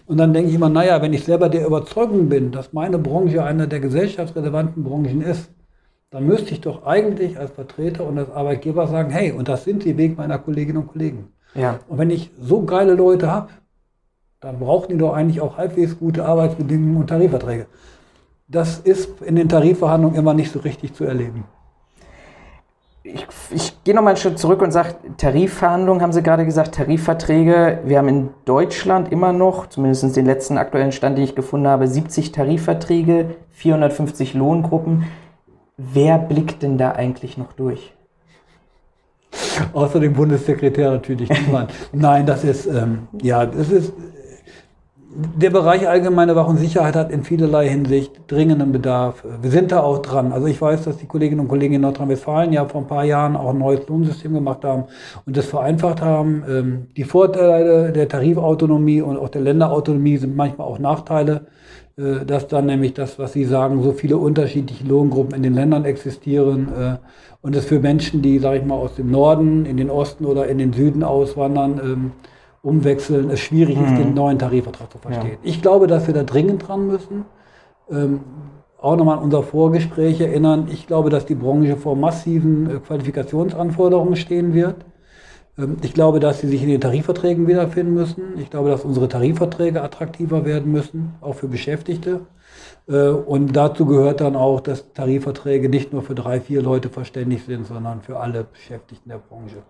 Und 0.05 0.17
dann 0.17 0.33
denke 0.33 0.49
ich 0.49 0.55
immer, 0.55 0.69
naja, 0.69 1.01
wenn 1.01 1.13
ich 1.13 1.23
selber 1.23 1.49
der 1.49 1.65
Überzeugung 1.65 2.29
bin, 2.29 2.51
dass 2.51 2.73
meine 2.73 2.97
Branche 2.97 3.43
eine 3.43 3.67
der 3.67 3.79
gesellschaftsrelevanten 3.79 4.83
Branchen 4.83 5.21
ist, 5.21 5.49
dann 6.09 6.27
müsste 6.27 6.51
ich 6.51 6.61
doch 6.61 6.85
eigentlich 6.85 7.39
als 7.39 7.51
Vertreter 7.51 8.05
und 8.05 8.17
als 8.19 8.29
Arbeitgeber 8.29 8.87
sagen, 8.87 9.11
hey, 9.11 9.31
und 9.31 9.47
das 9.47 9.63
sind 9.63 9.83
die 9.83 9.97
Weg 9.97 10.17
meiner 10.17 10.37
Kolleginnen 10.37 10.79
und 10.79 10.87
Kollegen. 10.87 11.29
Ja. 11.55 11.79
Und 11.87 11.97
wenn 11.97 12.09
ich 12.09 12.31
so 12.39 12.63
geile 12.63 12.93
Leute 12.93 13.31
habe, 13.31 13.49
dann 14.39 14.59
brauchen 14.59 14.89
die 14.89 14.97
doch 14.97 15.13
eigentlich 15.13 15.41
auch 15.41 15.57
halbwegs 15.57 15.97
gute 15.97 16.25
Arbeitsbedingungen 16.25 16.97
und 16.97 17.07
Tarifverträge. 17.07 17.65
Das 18.47 18.79
ist 18.79 19.21
in 19.21 19.35
den 19.37 19.47
Tarifverhandlungen 19.47 20.17
immer 20.17 20.33
nicht 20.33 20.51
so 20.51 20.59
richtig 20.59 20.93
zu 20.93 21.05
erleben. 21.05 21.45
Ich, 23.05 23.27
ich 23.51 23.83
gehe 23.83 23.93
noch 23.93 24.01
mal 24.01 24.11
einen 24.11 24.17
Schritt 24.17 24.39
zurück 24.39 24.61
und 24.61 24.71
sage, 24.71 24.95
Tarifverhandlungen 25.17 26.01
haben 26.01 26.13
Sie 26.13 26.23
gerade 26.23 26.45
gesagt, 26.45 26.75
Tarifverträge. 26.75 27.79
Wir 27.83 27.97
haben 27.97 28.07
in 28.07 28.29
Deutschland 28.45 29.11
immer 29.11 29.33
noch, 29.33 29.67
zumindest 29.67 30.15
den 30.15 30.25
letzten 30.25 30.57
aktuellen 30.57 30.93
Stand, 30.93 31.17
den 31.17 31.25
ich 31.25 31.35
gefunden 31.35 31.67
habe, 31.67 31.85
70 31.85 32.31
Tarifverträge, 32.31 33.35
450 33.51 34.35
Lohngruppen. 34.35 35.03
Wer 35.75 36.17
blickt 36.17 36.63
denn 36.63 36.77
da 36.77 36.93
eigentlich 36.93 37.37
noch 37.37 37.51
durch? 37.51 37.93
Außer 39.73 39.99
dem 39.99 40.13
Bundessekretär 40.13 40.91
natürlich 40.91 41.29
niemand. 41.29 41.73
Nein, 41.91 42.25
das 42.25 42.45
ist, 42.45 42.67
ähm, 42.67 43.07
ja, 43.21 43.45
das 43.45 43.69
ist, 43.69 43.91
der 45.15 45.49
Bereich 45.49 45.87
allgemeine 45.87 46.35
Wach- 46.35 46.47
und 46.47 46.57
Sicherheit 46.57 46.95
hat 46.95 47.11
in 47.11 47.23
vielerlei 47.23 47.69
Hinsicht 47.69 48.11
dringenden 48.27 48.71
Bedarf. 48.71 49.23
Wir 49.41 49.51
sind 49.51 49.71
da 49.71 49.81
auch 49.81 49.99
dran. 49.99 50.31
Also 50.31 50.47
ich 50.47 50.61
weiß, 50.61 50.83
dass 50.83 50.97
die 50.97 51.05
Kolleginnen 51.05 51.41
und 51.41 51.47
Kollegen 51.47 51.75
in 51.75 51.81
Nordrhein-Westfalen 51.81 52.51
ja 52.51 52.65
vor 52.65 52.81
ein 52.81 52.87
paar 52.87 53.03
Jahren 53.03 53.35
auch 53.35 53.49
ein 53.51 53.59
neues 53.59 53.87
Lohnsystem 53.87 54.33
gemacht 54.33 54.63
haben 54.63 54.85
und 55.25 55.37
das 55.37 55.45
vereinfacht 55.45 56.01
haben. 56.01 56.43
Ähm, 56.49 56.87
Die 56.97 57.03
Vorteile 57.03 57.91
der 57.91 58.07
Tarifautonomie 58.07 59.01
und 59.01 59.17
auch 59.17 59.29
der 59.29 59.41
Länderautonomie 59.41 60.17
sind 60.17 60.35
manchmal 60.35 60.67
auch 60.67 60.79
Nachteile 60.79 61.47
äh, 61.95 62.25
dass 62.25 62.47
dann 62.47 62.65
nämlich 62.65 62.95
das, 62.95 63.19
was 63.19 63.33
Sie 63.33 63.45
sagen, 63.45 63.83
so 63.83 63.91
viele 63.91 64.17
unterschiedliche 64.17 64.83
Lohngruppen 64.83 65.35
in 65.35 65.43
den 65.43 65.53
Ländern 65.53 65.85
existieren 65.85 66.69
äh, 66.75 66.95
und 67.41 67.55
es 67.55 67.65
für 67.65 67.79
Menschen, 67.79 68.23
die, 68.23 68.39
sage 68.39 68.59
ich 68.59 68.65
mal, 68.65 68.75
aus 68.75 68.95
dem 68.95 69.11
Norden 69.11 69.65
in 69.65 69.77
den 69.77 69.91
Osten 69.91 70.25
oder 70.25 70.47
in 70.47 70.57
den 70.57 70.73
Süden 70.73 71.03
auswandern, 71.03 71.79
ähm, 71.83 72.11
umwechseln, 72.63 73.29
es 73.29 73.41
schwierig 73.41 73.77
ist, 73.79 73.97
den 73.97 74.13
neuen 74.13 74.39
Tarifvertrag 74.39 74.91
zu 74.91 74.97
verstehen. 74.97 75.37
Ich 75.43 75.61
glaube, 75.61 75.85
dass 75.87 76.07
wir 76.07 76.13
da 76.13 76.23
dringend 76.23 76.67
dran 76.67 76.87
müssen. 76.87 77.25
Ähm, 77.91 78.21
auch 78.81 78.95
nochmal 78.95 79.17
an 79.17 79.23
unser 79.25 79.43
Vorgespräch 79.43 80.19
erinnern. 80.21 80.67
Ich 80.71 80.87
glaube, 80.87 81.09
dass 81.09 81.25
die 81.25 81.35
Branche 81.35 81.75
vor 81.77 81.95
massiven 81.95 82.69
äh, 82.69 82.79
Qualifikationsanforderungen 82.79 84.15
stehen 84.15 84.53
wird. 84.53 84.77
Ähm, 85.57 85.77
Ich 85.81 85.93
glaube, 85.93 86.19
dass 86.19 86.39
sie 86.39 86.47
sich 86.47 86.63
in 86.63 86.69
den 86.69 86.81
Tarifverträgen 86.81 87.47
wiederfinden 87.47 87.93
müssen. 87.93 88.37
Ich 88.37 88.49
glaube, 88.49 88.69
dass 88.69 88.83
unsere 88.85 89.07
Tarifverträge 89.09 89.81
attraktiver 89.81 90.45
werden 90.45 90.71
müssen, 90.71 91.15
auch 91.21 91.35
für 91.35 91.47
Beschäftigte. 91.49 92.21
Äh, 92.87 93.09
Und 93.09 93.53
dazu 93.53 93.85
gehört 93.85 94.21
dann 94.21 94.35
auch, 94.37 94.61
dass 94.61 94.93
Tarifverträge 94.93 95.67
nicht 95.69 95.91
nur 95.93 96.01
für 96.01 96.15
drei, 96.15 96.39
vier 96.39 96.61
Leute 96.61 96.89
verständigt 96.89 97.45
sind, 97.45 97.67
sondern 97.67 98.01
für 98.01 98.19
alle 98.19 98.45
Beschäftigten 98.45 99.09
der 99.09 99.19
Branche. 99.19 99.63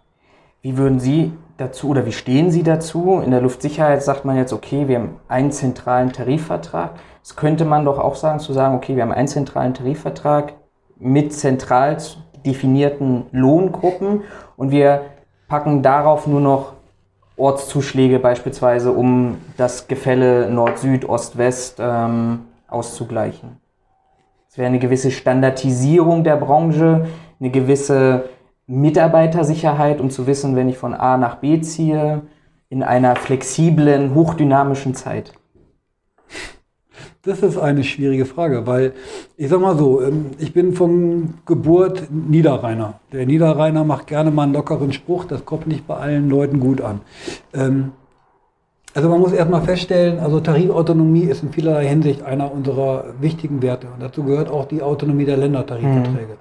Wie 0.63 0.77
würden 0.77 0.97
Sie 0.97 1.33
dazu 1.57 1.89
oder 1.89 2.05
wie 2.05 2.13
stehen 2.13 2.49
Sie 2.49 2.63
dazu? 2.63 3.19
In 3.19 3.31
der 3.31 3.41
Luftsicherheit 3.41 4.01
sagt 4.01 4.23
man 4.23 4.37
jetzt, 4.37 4.53
okay, 4.53 4.87
wir 4.87 4.95
haben 4.95 5.19
einen 5.27 5.51
zentralen 5.51 6.13
Tarifvertrag. 6.13 6.91
Das 7.21 7.35
könnte 7.35 7.65
man 7.65 7.83
doch 7.83 7.99
auch 7.99 8.15
sagen, 8.15 8.39
zu 8.39 8.53
sagen, 8.53 8.73
okay, 8.73 8.95
wir 8.95 9.03
haben 9.03 9.11
einen 9.11 9.27
zentralen 9.27 9.73
Tarifvertrag 9.73 10.53
mit 10.97 11.33
zentral 11.33 11.97
definierten 12.45 13.25
Lohngruppen 13.33 14.21
und 14.55 14.71
wir 14.71 15.01
packen 15.49 15.83
darauf 15.83 16.27
nur 16.27 16.39
noch 16.39 16.71
Ortszuschläge 17.35 18.19
beispielsweise, 18.19 18.93
um 18.93 19.39
das 19.57 19.89
Gefälle 19.89 20.49
Nord-Süd, 20.49 21.09
Ost-West 21.09 21.79
ähm, 21.81 22.45
auszugleichen. 22.69 23.57
Es 24.49 24.57
wäre 24.57 24.67
eine 24.67 24.79
gewisse 24.79 25.11
Standardisierung 25.11 26.23
der 26.23 26.37
Branche, 26.37 27.07
eine 27.41 27.49
gewisse 27.49 28.29
Mitarbeitersicherheit, 28.81 30.01
um 30.01 30.09
zu 30.09 30.27
wissen, 30.27 30.55
wenn 30.55 30.69
ich 30.69 30.77
von 30.77 30.93
A 30.93 31.17
nach 31.17 31.35
B 31.35 31.61
ziehe, 31.61 32.21
in 32.69 32.83
einer 32.83 33.15
flexiblen, 33.15 34.15
hochdynamischen 34.15 34.95
Zeit. 34.95 35.33
Das 37.21 37.41
ist 37.41 37.57
eine 37.57 37.85
schwierige 37.85 38.25
Frage, 38.25 38.67
weil 38.67 38.93
ich 39.37 39.47
sag 39.47 39.61
mal 39.61 39.77
so, 39.77 40.01
ähm, 40.01 40.31
ich 40.39 40.51
bin 40.51 40.73
von 40.73 41.35
Geburt 41.45 42.09
Niederrheiner. 42.11 42.99
Der 43.13 43.25
Niederrheiner 43.25 43.85
macht 43.85 44.07
gerne 44.07 44.29
mal 44.29 44.43
einen 44.43 44.53
lockeren 44.53 44.91
Spruch, 44.91 45.23
das 45.23 45.45
kommt 45.45 45.67
nicht 45.67 45.87
bei 45.87 45.95
allen 45.95 46.29
Leuten 46.29 46.59
gut 46.59 46.81
an. 46.81 46.99
Ähm, 47.53 47.93
Also 48.95 49.09
man 49.09 49.19
muss 49.21 49.31
erstmal 49.33 49.61
feststellen, 49.63 50.19
also 50.19 50.39
Tarifautonomie 50.39 51.23
ist 51.23 51.41
in 51.41 51.51
vielerlei 51.51 51.87
Hinsicht 51.87 52.21
einer 52.23 52.51
unserer 52.51 53.05
wichtigen 53.19 53.63
Werte. 53.63 53.87
Und 53.87 54.03
dazu 54.03 54.23
gehört 54.23 54.51
auch 54.51 54.65
die 54.65 54.83
Autonomie 54.83 55.25
der 55.25 55.37
Ländertarifverträge. 55.37 56.37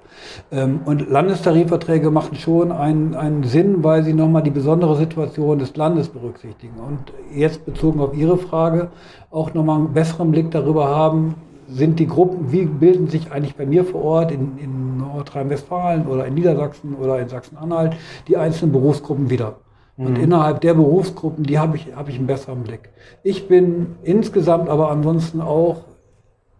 Ähm, 0.51 0.81
Und 0.85 1.09
Landestarifverträge 1.09 2.11
machen 2.11 2.35
schon 2.35 2.71
einen, 2.71 3.15
einen 3.15 3.43
Sinn, 3.43 3.83
weil 3.83 4.03
sie 4.03 4.13
nochmal 4.13 4.43
die 4.43 4.51
besondere 4.51 4.95
Situation 4.95 5.57
des 5.57 5.75
Landes 5.75 6.09
berücksichtigen. 6.09 6.75
Und 6.77 6.99
jetzt 7.35 7.65
bezogen 7.65 7.99
auf 7.99 8.15
Ihre 8.15 8.37
Frage 8.37 8.89
auch 9.31 9.55
nochmal 9.55 9.77
einen 9.77 9.93
besseren 9.93 10.29
Blick 10.29 10.51
darüber 10.51 10.87
haben, 10.89 11.33
sind 11.67 11.97
die 11.97 12.07
Gruppen, 12.07 12.51
wie 12.51 12.65
bilden 12.65 13.07
sich 13.07 13.31
eigentlich 13.31 13.55
bei 13.55 13.65
mir 13.65 13.83
vor 13.83 14.03
Ort 14.03 14.31
in, 14.31 14.59
in 14.59 14.97
Nordrhein-Westfalen 14.97 16.05
oder 16.05 16.27
in 16.27 16.35
Niedersachsen 16.35 16.93
oder 16.93 17.19
in 17.19 17.29
Sachsen-Anhalt 17.29 17.95
die 18.27 18.37
einzelnen 18.37 18.71
Berufsgruppen 18.73 19.31
wieder? 19.31 19.55
Und 19.95 20.17
innerhalb 20.17 20.61
der 20.61 20.73
Berufsgruppen, 20.73 21.43
die 21.43 21.59
habe 21.59 21.77
ich, 21.77 21.95
habe 21.95 22.09
ich 22.09 22.17
einen 22.17 22.25
besseren 22.25 22.63
Blick. 22.63 22.89
Ich 23.21 23.47
bin 23.47 23.95
insgesamt 24.01 24.67
aber 24.67 24.89
ansonsten 24.89 25.39
auch 25.39 25.83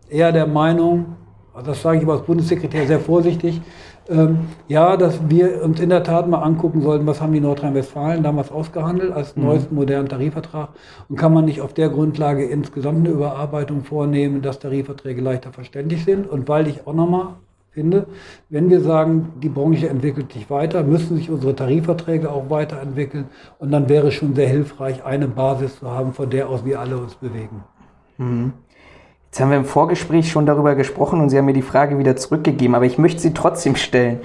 eher 0.08 0.32
der 0.32 0.46
Meinung, 0.46 1.16
also 1.54 1.72
das 1.72 1.82
sage 1.82 1.98
ich 1.98 2.04
aber 2.04 2.14
als 2.14 2.24
Bundessekretär 2.24 2.86
sehr 2.86 3.00
vorsichtig, 3.00 3.62
ähm, 4.10 4.50
ja, 4.68 4.98
dass 4.98 5.20
wir 5.30 5.64
uns 5.64 5.80
in 5.80 5.90
der 5.90 6.04
Tat 6.04 6.28
mal 6.28 6.42
angucken 6.42 6.82
sollten, 6.82 7.08
was 7.08 7.22
haben 7.22 7.34
die 7.34 7.40
Nordrhein-Westfalen 7.40 8.22
damals 8.22 8.52
ausgehandelt 8.52 9.14
als 9.14 9.36
mhm. 9.36 9.46
neuesten 9.46 9.76
modernen 9.76 10.10
Tarifvertrag 10.10 10.70
und 11.10 11.16
kann 11.16 11.34
man 11.34 11.46
nicht 11.46 11.62
auf 11.62 11.74
der 11.74 11.90
Grundlage 11.90 12.46
insgesamt 12.46 13.00
eine 13.00 13.10
Überarbeitung 13.10 13.84
vornehmen, 13.84 14.42
dass 14.42 14.60
Tarifverträge 14.60 15.22
leichter 15.22 15.54
verständlich 15.54 16.04
sind 16.04 16.30
und 16.30 16.48
weil 16.48 16.68
ich 16.68 16.86
auch 16.86 16.94
nochmal 16.94 17.36
finde, 17.74 18.06
wenn 18.50 18.70
wir 18.70 18.82
sagen, 18.82 19.34
die 19.42 19.50
Branche 19.50 19.90
entwickelt 19.90 20.32
sich 20.32 20.50
weiter, 20.50 20.84
müssen 20.84 21.18
sich 21.18 21.30
unsere 21.30 21.56
Tarifverträge 21.56 22.32
auch 22.32 22.50
weiterentwickeln 22.50 23.26
und 23.60 23.72
dann 23.72 23.90
wäre 23.90 24.08
es 24.08 24.14
schon 24.14 24.36
sehr 24.36 24.48
hilfreich, 24.48 25.04
eine 25.04 25.28
Basis 25.28 25.80
zu 25.80 25.90
haben, 25.90 26.14
von 26.14 26.30
der 26.30 26.50
aus 26.50 26.66
wir 26.66 26.80
alle 26.80 26.98
uns 26.98 27.16
bewegen. 27.16 27.64
Mhm. 28.18 28.54
Jetzt 29.26 29.42
haben 29.42 29.50
wir 29.50 29.58
im 29.58 29.66
Vorgespräch 29.66 30.30
schon 30.30 30.46
darüber 30.46 30.76
gesprochen 30.76 31.20
und 31.20 31.30
Sie 31.30 31.38
haben 31.40 31.46
mir 31.46 31.54
die 31.54 31.64
Frage 31.64 31.98
wieder 31.98 32.16
zurückgegeben, 32.16 32.76
aber 32.76 32.86
ich 32.86 33.00
möchte 33.00 33.20
sie 33.20 33.34
trotzdem 33.34 33.76
stellen. 33.76 34.20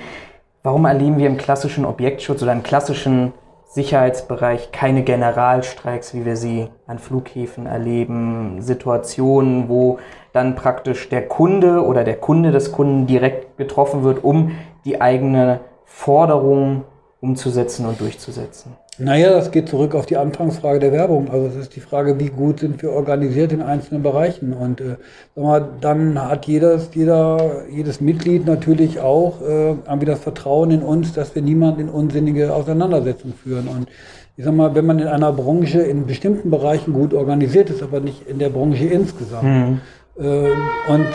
Warum 0.63 0.85
erleben 0.85 1.17
wir 1.17 1.27
im 1.27 1.39
klassischen 1.39 1.87
Objektschutz 1.87 2.43
oder 2.43 2.53
im 2.53 2.63
klassischen 2.63 3.33
Sicherheitsbereich 3.71 4.73
keine 4.73 5.03
Generalstreiks, 5.03 6.15
wie 6.15 6.25
wir 6.25 6.37
sie 6.37 6.69
an 6.87 6.99
Flughäfen 6.99 7.67
erleben, 7.67 8.63
Situationen, 8.63 9.69
wo 9.69 9.99
dann 10.33 10.55
praktisch 10.55 11.11
der 11.11 11.29
Kunde 11.29 11.85
oder 11.85 12.03
der 12.03 12.17
Kunde 12.17 12.51
des 12.51 12.73
Kunden 12.73 13.07
direkt 13.07 13.59
getroffen 13.59 14.05
wird, 14.05 14.25
um 14.25 14.53
die 14.87 15.03
eigene 15.03 15.61
Forderung 15.85 16.85
umzusetzen 17.21 17.87
und 17.87 18.01
durchzusetzen? 18.01 18.75
Naja, 19.01 19.31
das 19.31 19.53
geht 19.53 19.69
zurück 19.69 19.95
auf 19.95 20.07
die 20.07 20.17
Anfangsfrage 20.17 20.81
der 20.81 20.93
Werbung. 20.93 21.31
Also 21.31 21.47
es 21.47 21.55
ist 21.55 21.77
die 21.77 21.81
Frage, 21.81 22.19
wie 22.19 22.31
gut 22.31 22.61
sind 22.61 22.83
wir 22.83 22.91
organisiert 22.91 23.53
in 23.53 23.63
einzelnen 23.63 24.03
Bereichen. 24.03 24.53
Und 24.53 24.81
äh, 24.81 24.97
sag 25.37 25.45
mal, 25.45 25.69
dann 25.81 26.21
hat 26.21 26.47
jedes, 26.47 26.91
jeder, 26.95 27.63
jedes 27.71 28.01
Mitglied 28.01 28.45
natürlich 28.47 28.99
auch 28.99 29.41
äh, 29.41 29.71
irgendwie 29.71 30.07
das 30.07 30.19
Vertrauen 30.19 30.73
in 30.73 30.83
uns, 30.83 31.13
dass 31.13 31.35
wir 31.35 31.43
niemanden 31.43 31.83
in 31.83 31.89
unsinnige 31.89 32.53
Auseinandersetzungen 32.53 33.35
führen. 33.35 33.69
Und 33.69 33.89
ich 34.37 34.45
sag 34.45 34.55
mal, 34.55 34.75
wenn 34.75 34.87
man 34.87 34.99
in 34.99 35.07
einer 35.07 35.33
Branche 35.33 35.81
in 35.81 36.07
bestimmten 36.07 36.51
Bereichen 36.51 36.93
gut 36.93 37.15
organisiert 37.15 37.71
ist, 37.71 37.83
aber 37.85 38.01
nicht 38.01 38.29
in 38.29 38.41
der 38.41 38.49
Branche 38.49 38.87
insgesamt. 38.87 39.45
Mhm. 39.45 39.81
Äh, 40.19 40.93
und 40.93 41.07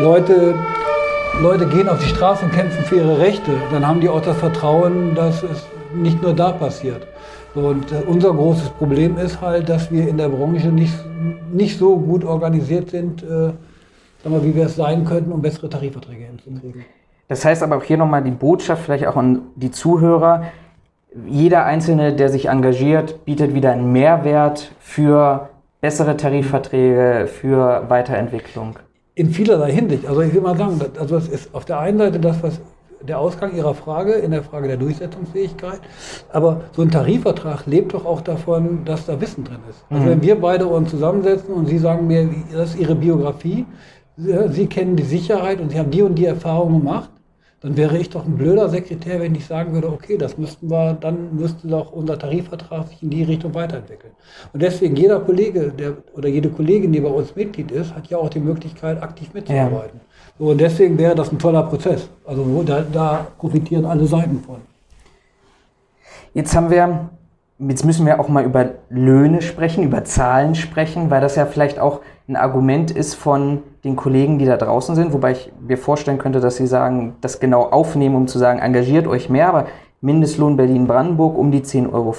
Leute, 0.00 0.54
Leute 1.42 1.66
gehen 1.66 1.88
auf 1.88 1.98
die 1.98 2.08
Straße 2.08 2.46
und 2.46 2.52
kämpfen 2.52 2.82
für 2.84 2.96
ihre 2.96 3.18
Rechte, 3.18 3.50
dann 3.70 3.86
haben 3.86 4.00
die 4.00 4.08
auch 4.08 4.22
das 4.22 4.36
Vertrauen, 4.38 5.14
dass 5.14 5.42
es 5.42 5.64
nicht 5.94 6.22
nur 6.22 6.34
da 6.34 6.52
passiert. 6.52 7.06
Und 7.54 7.92
äh, 7.92 8.02
unser 8.06 8.32
großes 8.32 8.70
Problem 8.70 9.16
ist 9.16 9.40
halt, 9.40 9.68
dass 9.68 9.90
wir 9.90 10.08
in 10.08 10.18
der 10.18 10.28
Branche 10.28 10.68
nicht, 10.68 10.94
nicht 11.52 11.78
so 11.78 11.96
gut 11.96 12.24
organisiert 12.24 12.90
sind, 12.90 13.22
äh, 13.22 13.52
wir, 14.24 14.44
wie 14.44 14.54
wir 14.54 14.66
es 14.66 14.76
sein 14.76 15.04
könnten, 15.04 15.32
um 15.32 15.42
bessere 15.42 15.68
Tarifverträge 15.68 16.24
hinzukriegen. 16.24 16.84
Das 17.28 17.44
heißt 17.44 17.62
aber 17.62 17.76
auch 17.76 17.82
hier 17.82 17.96
nochmal 17.96 18.22
die 18.22 18.30
Botschaft 18.30 18.84
vielleicht 18.84 19.06
auch 19.06 19.16
an 19.16 19.42
die 19.54 19.70
Zuhörer. 19.70 20.44
Jeder 21.26 21.64
Einzelne, 21.64 22.12
der 22.14 22.28
sich 22.28 22.48
engagiert, 22.48 23.24
bietet 23.24 23.54
wieder 23.54 23.72
einen 23.72 23.92
Mehrwert 23.92 24.72
für 24.80 25.48
bessere 25.80 26.16
Tarifverträge, 26.16 27.28
für 27.28 27.84
Weiterentwicklung. 27.88 28.76
In 29.14 29.30
vielerlei 29.30 29.70
Hinsicht. 29.70 30.06
Also 30.06 30.22
ich 30.22 30.34
will 30.34 30.40
mal 30.40 30.56
sagen, 30.56 30.80
also 30.98 31.16
es 31.16 31.28
ist 31.28 31.54
auf 31.54 31.64
der 31.64 31.78
einen 31.78 31.98
Seite 31.98 32.18
das, 32.18 32.42
was 32.42 32.60
der 33.06 33.18
Ausgang 33.18 33.54
Ihrer 33.56 33.74
Frage 33.74 34.12
in 34.12 34.30
der 34.30 34.42
Frage 34.42 34.68
der 34.68 34.76
Durchsetzungsfähigkeit. 34.76 35.80
Aber 36.32 36.62
so 36.72 36.82
ein 36.82 36.90
Tarifvertrag 36.90 37.66
lebt 37.66 37.94
doch 37.94 38.04
auch 38.04 38.20
davon, 38.20 38.84
dass 38.84 39.06
da 39.06 39.20
Wissen 39.20 39.44
drin 39.44 39.58
ist. 39.68 39.84
Also 39.90 40.04
mhm. 40.04 40.10
wenn 40.10 40.22
wir 40.22 40.40
beide 40.40 40.66
uns 40.66 40.90
zusammensetzen 40.90 41.54
und 41.54 41.66
Sie 41.68 41.78
sagen 41.78 42.06
mir, 42.06 42.28
das 42.52 42.70
ist 42.70 42.80
Ihre 42.80 42.94
Biografie, 42.94 43.66
Sie 44.16 44.66
kennen 44.66 44.96
die 44.96 45.02
Sicherheit 45.02 45.60
und 45.60 45.70
Sie 45.70 45.78
haben 45.78 45.90
die 45.90 46.02
und 46.02 46.14
die 46.14 46.26
Erfahrung 46.26 46.78
gemacht, 46.78 47.10
dann 47.64 47.78
wäre 47.78 47.96
ich 47.96 48.10
doch 48.10 48.26
ein 48.26 48.36
blöder 48.36 48.68
Sekretär, 48.68 49.20
wenn 49.20 49.34
ich 49.34 49.46
sagen 49.46 49.72
würde, 49.72 49.90
okay, 49.90 50.18
das 50.18 50.36
müssten 50.36 50.70
wir, 50.70 50.92
dann 51.00 51.34
müsste 51.34 51.66
doch 51.66 51.92
unser 51.92 52.18
Tarifvertrag 52.18 52.86
sich 52.88 53.02
in 53.02 53.08
die 53.08 53.22
Richtung 53.22 53.54
weiterentwickeln. 53.54 54.12
Und 54.52 54.60
deswegen 54.60 54.94
jeder 54.96 55.18
Kollege 55.20 55.72
der, 55.72 55.96
oder 56.14 56.28
jede 56.28 56.50
Kollegin, 56.50 56.92
die 56.92 57.00
bei 57.00 57.08
uns 57.08 57.34
Mitglied 57.34 57.70
ist, 57.70 57.94
hat 57.94 58.08
ja 58.08 58.18
auch 58.18 58.28
die 58.28 58.40
Möglichkeit, 58.40 59.02
aktiv 59.02 59.32
mitzuarbeiten. 59.32 59.98
Ja. 59.98 60.13
So, 60.38 60.46
und 60.46 60.60
deswegen 60.60 60.98
wäre 60.98 61.14
das 61.14 61.30
ein 61.30 61.38
toller 61.38 61.62
Prozess. 61.62 62.08
Also 62.26 62.62
da, 62.64 62.82
da 62.82 63.26
profitieren 63.38 63.84
alle 63.84 64.06
Seiten 64.06 64.40
von. 64.40 64.56
Jetzt 66.32 66.56
haben 66.56 66.70
wir, 66.70 67.10
jetzt 67.60 67.84
müssen 67.84 68.04
wir 68.04 68.18
auch 68.18 68.28
mal 68.28 68.44
über 68.44 68.70
Löhne 68.90 69.42
sprechen, 69.42 69.84
über 69.84 70.02
Zahlen 70.02 70.56
sprechen, 70.56 71.10
weil 71.10 71.20
das 71.20 71.36
ja 71.36 71.46
vielleicht 71.46 71.78
auch 71.78 72.00
ein 72.26 72.34
Argument 72.34 72.90
ist 72.90 73.14
von 73.14 73.62
den 73.84 73.94
Kollegen, 73.94 74.38
die 74.38 74.46
da 74.46 74.56
draußen 74.56 74.96
sind, 74.96 75.12
wobei 75.12 75.32
ich 75.32 75.52
mir 75.60 75.78
vorstellen 75.78 76.18
könnte, 76.18 76.40
dass 76.40 76.56
sie 76.56 76.66
sagen, 76.66 77.14
das 77.20 77.38
genau 77.38 77.64
aufnehmen, 77.64 78.16
um 78.16 78.26
zu 78.26 78.38
sagen, 78.38 78.58
engagiert 78.58 79.06
euch 79.06 79.28
mehr, 79.28 79.48
aber 79.48 79.66
Mindestlohn 80.00 80.56
Berlin-Brandenburg 80.56 81.38
um 81.38 81.52
die 81.52 81.60
10,50 81.60 81.92
Euro 81.92 82.12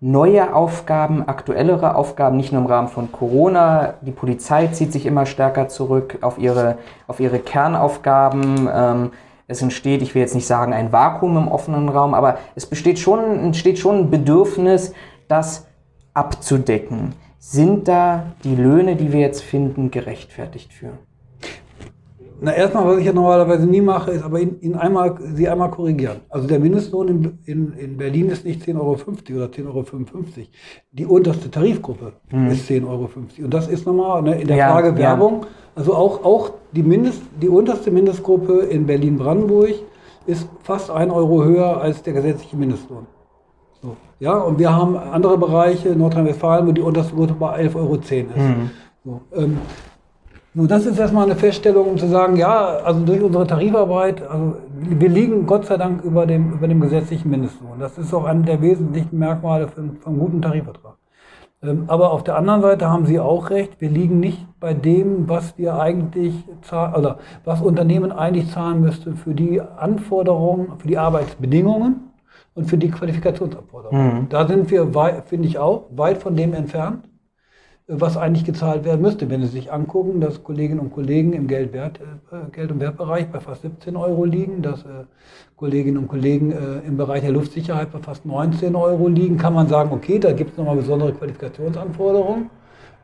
neue 0.00 0.54
Aufgaben, 0.54 1.26
aktuellere 1.26 1.96
Aufgaben, 1.96 2.36
nicht 2.36 2.52
nur 2.52 2.62
im 2.62 2.68
Rahmen 2.68 2.88
von 2.88 3.10
Corona. 3.10 3.94
Die 4.00 4.12
Polizei 4.12 4.68
zieht 4.68 4.92
sich 4.92 5.06
immer 5.06 5.26
stärker 5.26 5.68
zurück 5.68 6.18
auf 6.20 6.38
ihre, 6.38 6.78
auf 7.06 7.20
ihre 7.20 7.40
Kernaufgaben. 7.40 8.68
Ähm, 8.72 9.10
es 9.48 9.62
entsteht, 9.62 10.02
ich 10.02 10.14
will 10.14 10.22
jetzt 10.22 10.34
nicht 10.34 10.46
sagen 10.46 10.72
ein 10.72 10.92
Vakuum 10.92 11.36
im 11.36 11.48
offenen 11.48 11.88
Raum, 11.88 12.14
aber 12.14 12.38
es 12.54 12.66
besteht 12.66 12.98
schon, 12.98 13.20
entsteht 13.40 13.78
schon 13.78 13.98
ein 13.98 14.10
Bedürfnis, 14.10 14.92
das 15.26 15.66
abzudecken. 16.14 17.14
Sind 17.38 17.88
da 17.88 18.24
die 18.44 18.56
Löhne, 18.56 18.96
die 18.96 19.12
wir 19.12 19.20
jetzt 19.20 19.42
finden, 19.42 19.90
gerechtfertigt 19.90 20.72
für? 20.72 20.98
Na, 22.40 22.54
erstmal, 22.54 22.86
was 22.86 22.98
ich 22.98 23.06
ja 23.06 23.12
normalerweise 23.12 23.66
nie 23.66 23.80
mache, 23.80 24.12
ist 24.12 24.22
aber 24.22 24.40
ihn, 24.40 24.60
ihn 24.60 24.74
einmal, 24.74 25.18
sie 25.34 25.48
einmal 25.48 25.70
korrigieren. 25.70 26.20
Also 26.28 26.46
der 26.46 26.60
Mindestlohn 26.60 27.08
in, 27.08 27.38
in, 27.44 27.72
in 27.72 27.96
Berlin 27.96 28.28
ist 28.28 28.44
nicht 28.44 28.62
10,50 28.62 28.78
Euro 28.78 28.92
oder 28.92 29.46
10,55 29.46 29.66
Euro. 29.66 29.84
Die 30.92 31.06
unterste 31.06 31.50
Tarifgruppe 31.50 32.12
mhm. 32.30 32.46
ist 32.48 32.68
10,50 32.68 32.88
Euro. 32.88 33.10
Und 33.42 33.54
das 33.54 33.68
ist 33.68 33.86
nochmal 33.86 34.22
ne, 34.22 34.40
in 34.40 34.46
der 34.46 34.56
ja, 34.56 34.70
Frage 34.70 34.96
Werbung. 34.96 35.40
Ja. 35.42 35.48
Also 35.74 35.94
auch, 35.94 36.24
auch 36.24 36.50
die, 36.72 36.82
Mindest, 36.82 37.22
die 37.40 37.48
unterste 37.48 37.90
Mindestgruppe 37.90 38.60
in 38.60 38.86
Berlin-Brandenburg 38.86 39.74
ist 40.26 40.48
fast 40.62 40.90
1 40.90 41.12
Euro 41.12 41.44
höher 41.44 41.80
als 41.80 42.02
der 42.02 42.12
gesetzliche 42.12 42.56
Mindestlohn. 42.56 43.06
So. 43.82 43.96
Ja, 44.20 44.38
und 44.38 44.58
wir 44.58 44.74
haben 44.74 44.96
andere 44.96 45.38
Bereiche, 45.38 45.90
Nordrhein-Westfalen, 45.90 46.66
wo 46.66 46.72
die 46.72 46.82
unterste 46.82 47.14
Gruppe 47.14 47.34
bei 47.34 47.64
11,10 47.64 47.76
Euro 47.76 47.94
ist. 47.94 48.10
Mhm. 48.10 48.70
So, 49.04 49.20
ähm, 49.34 49.58
nun, 50.54 50.66
das 50.66 50.86
ist 50.86 50.98
erstmal 50.98 51.24
eine 51.24 51.36
Feststellung, 51.36 51.88
um 51.88 51.98
zu 51.98 52.08
sagen, 52.08 52.36
ja, 52.36 52.78
also 52.84 53.04
durch 53.04 53.22
unsere 53.22 53.46
Tarifarbeit, 53.46 54.22
also 54.28 54.56
wir 54.70 55.08
liegen 55.08 55.46
Gott 55.46 55.66
sei 55.66 55.76
Dank 55.76 56.02
über 56.02 56.26
dem, 56.26 56.52
über 56.52 56.66
dem 56.66 56.80
gesetzlichen 56.80 57.30
Mindestlohn. 57.30 57.78
Das 57.78 57.98
ist 57.98 58.12
auch 58.14 58.24
ein 58.24 58.44
der 58.44 58.60
wesentlichen 58.62 59.18
Merkmale 59.18 59.68
von, 59.68 59.96
von 60.00 60.18
guten 60.18 60.40
Tarifvertrag. 60.40 60.96
Ähm, 61.62 61.84
aber 61.88 62.12
auf 62.12 62.24
der 62.24 62.36
anderen 62.36 62.62
Seite 62.62 62.88
haben 62.88 63.04
Sie 63.06 63.20
auch 63.20 63.50
recht, 63.50 63.80
wir 63.80 63.90
liegen 63.90 64.20
nicht 64.20 64.46
bei 64.60 64.74
dem, 64.74 65.28
was 65.28 65.58
wir 65.58 65.78
eigentlich 65.78 66.34
zahlen, 66.62 66.94
oder 66.94 67.18
was 67.44 67.60
Unternehmen 67.60 68.12
eigentlich 68.12 68.50
zahlen 68.50 68.80
müsste 68.80 69.16
für 69.16 69.34
die 69.34 69.60
Anforderungen, 69.60 70.78
für 70.78 70.88
die 70.88 70.98
Arbeitsbedingungen 70.98 72.10
und 72.54 72.64
für 72.64 72.78
die 72.78 72.90
Qualifikationsanforderungen. 72.90 74.22
Mhm. 74.22 74.28
Da 74.28 74.46
sind 74.46 74.70
wir, 74.70 74.88
finde 75.26 75.48
ich 75.48 75.58
auch, 75.58 75.84
weit 75.90 76.18
von 76.18 76.36
dem 76.36 76.54
entfernt 76.54 77.04
was 77.88 78.18
eigentlich 78.18 78.44
gezahlt 78.44 78.84
werden 78.84 79.00
müsste. 79.00 79.30
Wenn 79.30 79.40
Sie 79.40 79.48
sich 79.48 79.72
angucken, 79.72 80.20
dass 80.20 80.44
Kolleginnen 80.44 80.78
und 80.78 80.92
Kollegen 80.92 81.32
im 81.32 81.48
Geld, 81.48 81.74
-Wert, 81.74 81.96
äh, 82.30 82.50
Geld 82.52 82.70
und 82.70 82.80
Wertbereich 82.80 83.28
bei 83.28 83.40
fast 83.40 83.62
17 83.62 83.96
Euro 83.96 84.26
liegen, 84.26 84.60
dass 84.60 84.82
äh, 84.82 85.04
Kolleginnen 85.56 85.96
und 85.96 86.08
Kollegen 86.08 86.52
äh, 86.52 86.86
im 86.86 86.98
Bereich 86.98 87.22
der 87.22 87.32
Luftsicherheit 87.32 87.90
bei 87.90 87.98
fast 87.98 88.26
19 88.26 88.76
Euro 88.76 89.08
liegen, 89.08 89.38
kann 89.38 89.54
man 89.54 89.68
sagen, 89.68 89.90
okay, 89.90 90.18
da 90.18 90.32
gibt 90.32 90.52
es 90.52 90.58
nochmal 90.58 90.76
besondere 90.76 91.14
Qualifikationsanforderungen. 91.14 92.50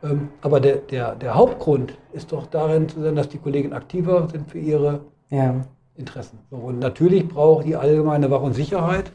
Ähm, 0.03 0.29
aber 0.43 0.61
der, 0.61 0.77
der, 0.77 1.15
der 1.15 1.35
Hauptgrund 1.35 1.97
ist 2.13 2.31
doch 2.33 2.47
darin 2.47 2.87
zu 2.87 3.01
sein, 3.01 3.17
dass 3.17 3.31
die 3.31 3.39
Kollegen 3.39 3.73
aktiver 3.73 4.29
sind 4.29 4.51
für 4.51 4.59
ihre 4.59 5.01
ja. 5.31 5.65
Interessen. 5.97 6.39
Und 6.51 6.81
natürlich 6.81 7.27
braucht 7.27 7.65
die 7.65 7.75
allgemeine 7.75 8.31
Wach- 8.31 8.43
und 8.43 8.53
Sicherheit 8.53 9.13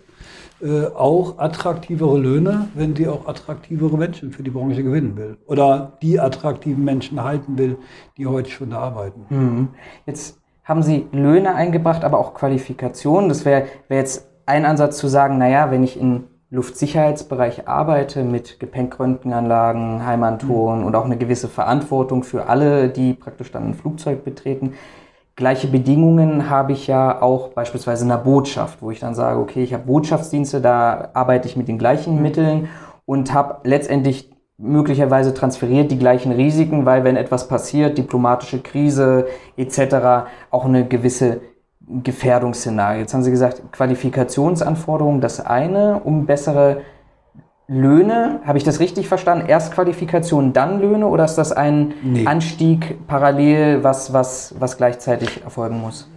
äh, 0.62 0.88
auch 0.88 1.40
attraktivere 1.40 2.18
Löhne, 2.18 2.68
wenn 2.74 2.96
sie 2.96 3.08
auch 3.08 3.28
attraktivere 3.28 3.98
Menschen 3.98 4.32
für 4.32 4.44
die 4.44 4.50
Branche 4.50 4.84
gewinnen 4.84 5.16
will. 5.16 5.38
Oder 5.48 5.94
die 6.02 6.20
attraktiven 6.20 6.84
Menschen 6.84 7.24
halten 7.24 7.58
will, 7.58 7.78
die 8.18 8.28
heute 8.28 8.50
schon 8.50 8.72
da 8.72 8.80
arbeiten. 8.80 9.26
Mhm. 9.30 9.68
Jetzt 10.06 10.38
haben 10.66 10.84
Sie 10.84 11.08
Löhne 11.12 11.56
eingebracht, 11.56 12.04
aber 12.04 12.20
auch 12.20 12.34
Qualifikationen. 12.34 13.30
Das 13.30 13.46
wäre 13.46 13.68
wär 13.88 13.98
jetzt 13.98 14.30
ein 14.46 14.66
Ansatz 14.66 14.98
zu 14.98 15.08
sagen, 15.08 15.38
naja, 15.38 15.72
wenn 15.72 15.84
ich 15.84 16.00
im 16.00 16.26
Luftsicherheitsbereich 16.52 17.68
arbeite 17.68 18.24
mit 18.24 18.60
Gepäckröntgenanlagen, 18.60 20.06
Heimantoren 20.06 20.82
mhm. 20.82 20.86
und 20.86 20.96
auch 20.96 21.06
eine 21.06 21.18
gewisse 21.18 21.48
Verantwortung 21.48 22.24
für 22.24 22.48
alle, 22.48 22.90
die 22.90 23.14
praktisch 23.14 23.52
dann 23.52 23.68
ein 23.68 23.74
Flugzeug 23.76 24.24
betreten, 24.24 24.74
Gleiche 25.40 25.68
Bedingungen 25.68 26.50
habe 26.50 26.74
ich 26.74 26.88
ja 26.88 27.22
auch 27.22 27.52
beispielsweise 27.52 28.04
in 28.04 28.10
der 28.10 28.18
Botschaft, 28.18 28.82
wo 28.82 28.92
ich 28.92 29.00
dann 29.00 29.16
sage, 29.16 29.40
okay, 29.40 29.64
ich 29.64 29.74
habe 29.74 29.86
Botschaftsdienste, 29.86 30.60
da 30.60 31.12
arbeite 31.14 31.48
ich 31.48 31.56
mit 31.56 31.70
den 31.70 31.78
gleichen 31.78 32.22
Mitteln 32.22 32.68
und 33.06 33.34
habe 33.34 33.62
letztendlich 33.64 34.34
möglicherweise 34.58 35.34
transferiert 35.34 35.92
die 35.92 35.98
gleichen 35.98 36.34
Risiken, 36.34 36.86
weil 36.86 37.06
wenn 37.06 37.16
etwas 37.16 37.48
passiert, 37.48 37.98
diplomatische 37.98 38.60
Krise 38.60 39.28
etc., 39.56 40.28
auch 40.52 40.66
eine 40.66 40.86
gewisse 40.86 41.40
Gefährdungsszenario. 41.88 43.00
Jetzt 43.00 43.14
haben 43.14 43.24
Sie 43.24 43.32
gesagt, 43.32 43.62
Qualifikationsanforderungen 43.72 45.22
das 45.22 45.40
eine, 45.40 46.02
um 46.04 46.26
bessere 46.26 46.82
Löhne, 47.70 48.40
habe 48.46 48.58
ich 48.58 48.64
das 48.64 48.80
richtig 48.80 49.08
verstanden? 49.08 49.46
Erst 49.48 49.74
Qualifikation, 49.74 50.54
dann 50.54 50.82
Löhne 50.82 51.08
oder 51.08 51.26
ist 51.26 51.36
das 51.36 51.52
ein 51.52 51.94
Nee. 52.04 52.26
Anstieg 52.26 52.98
parallel, 53.08 53.84
was, 53.84 54.12
was, 54.12 54.56
was 54.60 54.76
gleichzeitig 54.76 55.44
erfolgen 55.44 55.80
muss? 55.80 56.10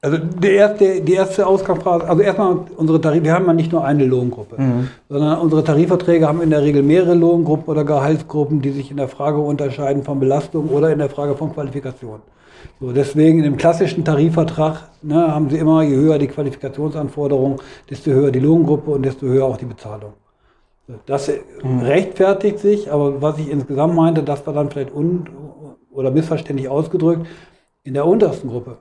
Also 0.00 0.16
der 0.18 0.52
erste, 0.52 1.00
die 1.00 1.14
erste 1.14 1.46
Ausgangsphase, 1.46 2.08
also 2.08 2.22
erstmal 2.22 2.58
unsere 2.76 3.00
Tarif, 3.00 3.24
wir 3.24 3.32
haben 3.32 3.46
ja 3.46 3.52
nicht 3.52 3.72
nur 3.72 3.84
eine 3.84 4.04
Lohngruppe, 4.04 4.56
sondern 5.08 5.40
unsere 5.40 5.64
Tarifverträge 5.64 6.26
haben 6.26 6.40
in 6.40 6.50
der 6.50 6.62
Regel 6.62 6.84
mehrere 6.84 7.14
Lohngruppen 7.14 7.66
oder 7.66 7.84
Gehaltsgruppen, 7.84 8.62
die 8.62 8.70
sich 8.70 8.92
in 8.92 8.96
der 8.96 9.08
Frage 9.08 9.38
unterscheiden 9.38 10.04
von 10.04 10.20
Belastung 10.20 10.68
oder 10.68 10.92
in 10.92 10.98
der 10.98 11.10
Frage 11.10 11.34
von 11.34 11.52
Qualifikation. 11.52 12.20
So, 12.80 12.92
deswegen 12.92 13.38
in 13.38 13.44
dem 13.44 13.56
klassischen 13.56 14.04
Tarifvertrag 14.04 14.88
ne, 15.02 15.34
haben 15.34 15.50
Sie 15.50 15.58
immer, 15.58 15.82
je 15.82 15.96
höher 15.96 16.18
die 16.18 16.28
Qualifikationsanforderungen, 16.28 17.58
desto 17.90 18.12
höher 18.12 18.30
die 18.30 18.40
Lohngruppe 18.40 18.92
und 18.92 19.04
desto 19.04 19.26
höher 19.26 19.46
auch 19.46 19.56
die 19.56 19.64
Bezahlung. 19.64 20.12
Das 21.06 21.28
äh, 21.28 21.40
rechtfertigt 21.82 22.58
sich, 22.58 22.90
aber 22.90 23.20
was 23.20 23.38
ich 23.38 23.50
insgesamt 23.50 23.94
meinte, 23.94 24.22
das 24.22 24.46
war 24.46 24.54
dann 24.54 24.70
vielleicht 24.70 24.94
un 24.94 25.28
oder 25.90 26.10
missverständlich 26.10 26.68
ausgedrückt, 26.68 27.26
in 27.82 27.94
der 27.94 28.06
untersten 28.06 28.48
Gruppe 28.48 28.78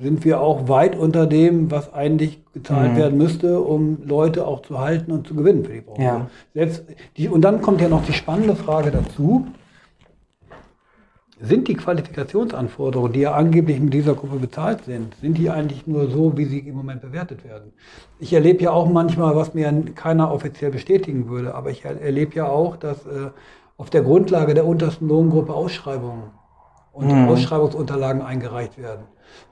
sind 0.00 0.24
wir 0.24 0.40
auch 0.40 0.68
weit 0.68 0.96
unter 0.96 1.26
dem, 1.26 1.70
was 1.70 1.92
eigentlich 1.92 2.42
gezahlt 2.52 2.92
Mhm. 2.92 2.96
werden 2.96 3.18
müsste, 3.18 3.60
um 3.60 3.98
Leute 4.04 4.46
auch 4.46 4.62
zu 4.62 4.80
halten 4.80 5.12
und 5.12 5.26
zu 5.26 5.34
gewinnen 5.34 5.64
für 5.64 5.72
die 5.74 5.80
Branche. 5.82 6.02
Ja. 6.02 6.30
Selbst 6.54 6.84
die, 7.16 7.28
und 7.28 7.42
dann 7.42 7.60
kommt 7.60 7.80
ja 7.80 7.88
noch 7.88 8.04
die 8.04 8.12
spannende 8.12 8.56
Frage 8.56 8.90
dazu. 8.90 9.46
Sind 11.44 11.66
die 11.66 11.74
Qualifikationsanforderungen, 11.74 13.12
die 13.12 13.20
ja 13.20 13.32
angeblich 13.32 13.80
mit 13.80 13.92
dieser 13.92 14.14
Gruppe 14.14 14.36
bezahlt 14.36 14.84
sind, 14.84 15.14
sind 15.20 15.36
die 15.38 15.50
eigentlich 15.50 15.86
nur 15.88 16.08
so, 16.08 16.36
wie 16.36 16.44
sie 16.44 16.60
im 16.60 16.76
Moment 16.76 17.02
bewertet 17.02 17.44
werden? 17.44 17.72
Ich 18.20 18.32
erlebe 18.32 18.62
ja 18.62 18.70
auch 18.70 18.88
manchmal, 18.88 19.34
was 19.34 19.52
mir 19.52 19.72
keiner 19.96 20.30
offiziell 20.32 20.70
bestätigen 20.70 21.28
würde, 21.28 21.54
aber 21.54 21.70
ich 21.70 21.84
er- 21.84 22.00
erlebe 22.00 22.36
ja 22.36 22.46
auch, 22.46 22.76
dass 22.76 22.98
äh, 23.06 23.30
auf 23.76 23.90
der 23.90 24.02
Grundlage 24.02 24.54
der 24.54 24.64
untersten 24.66 25.08
Lohngruppe 25.08 25.52
Ausschreibungen 25.52 26.30
und 26.92 27.10
Ausschreibungsunterlagen 27.10 28.22
eingereicht 28.22 28.78
werden. 28.78 29.02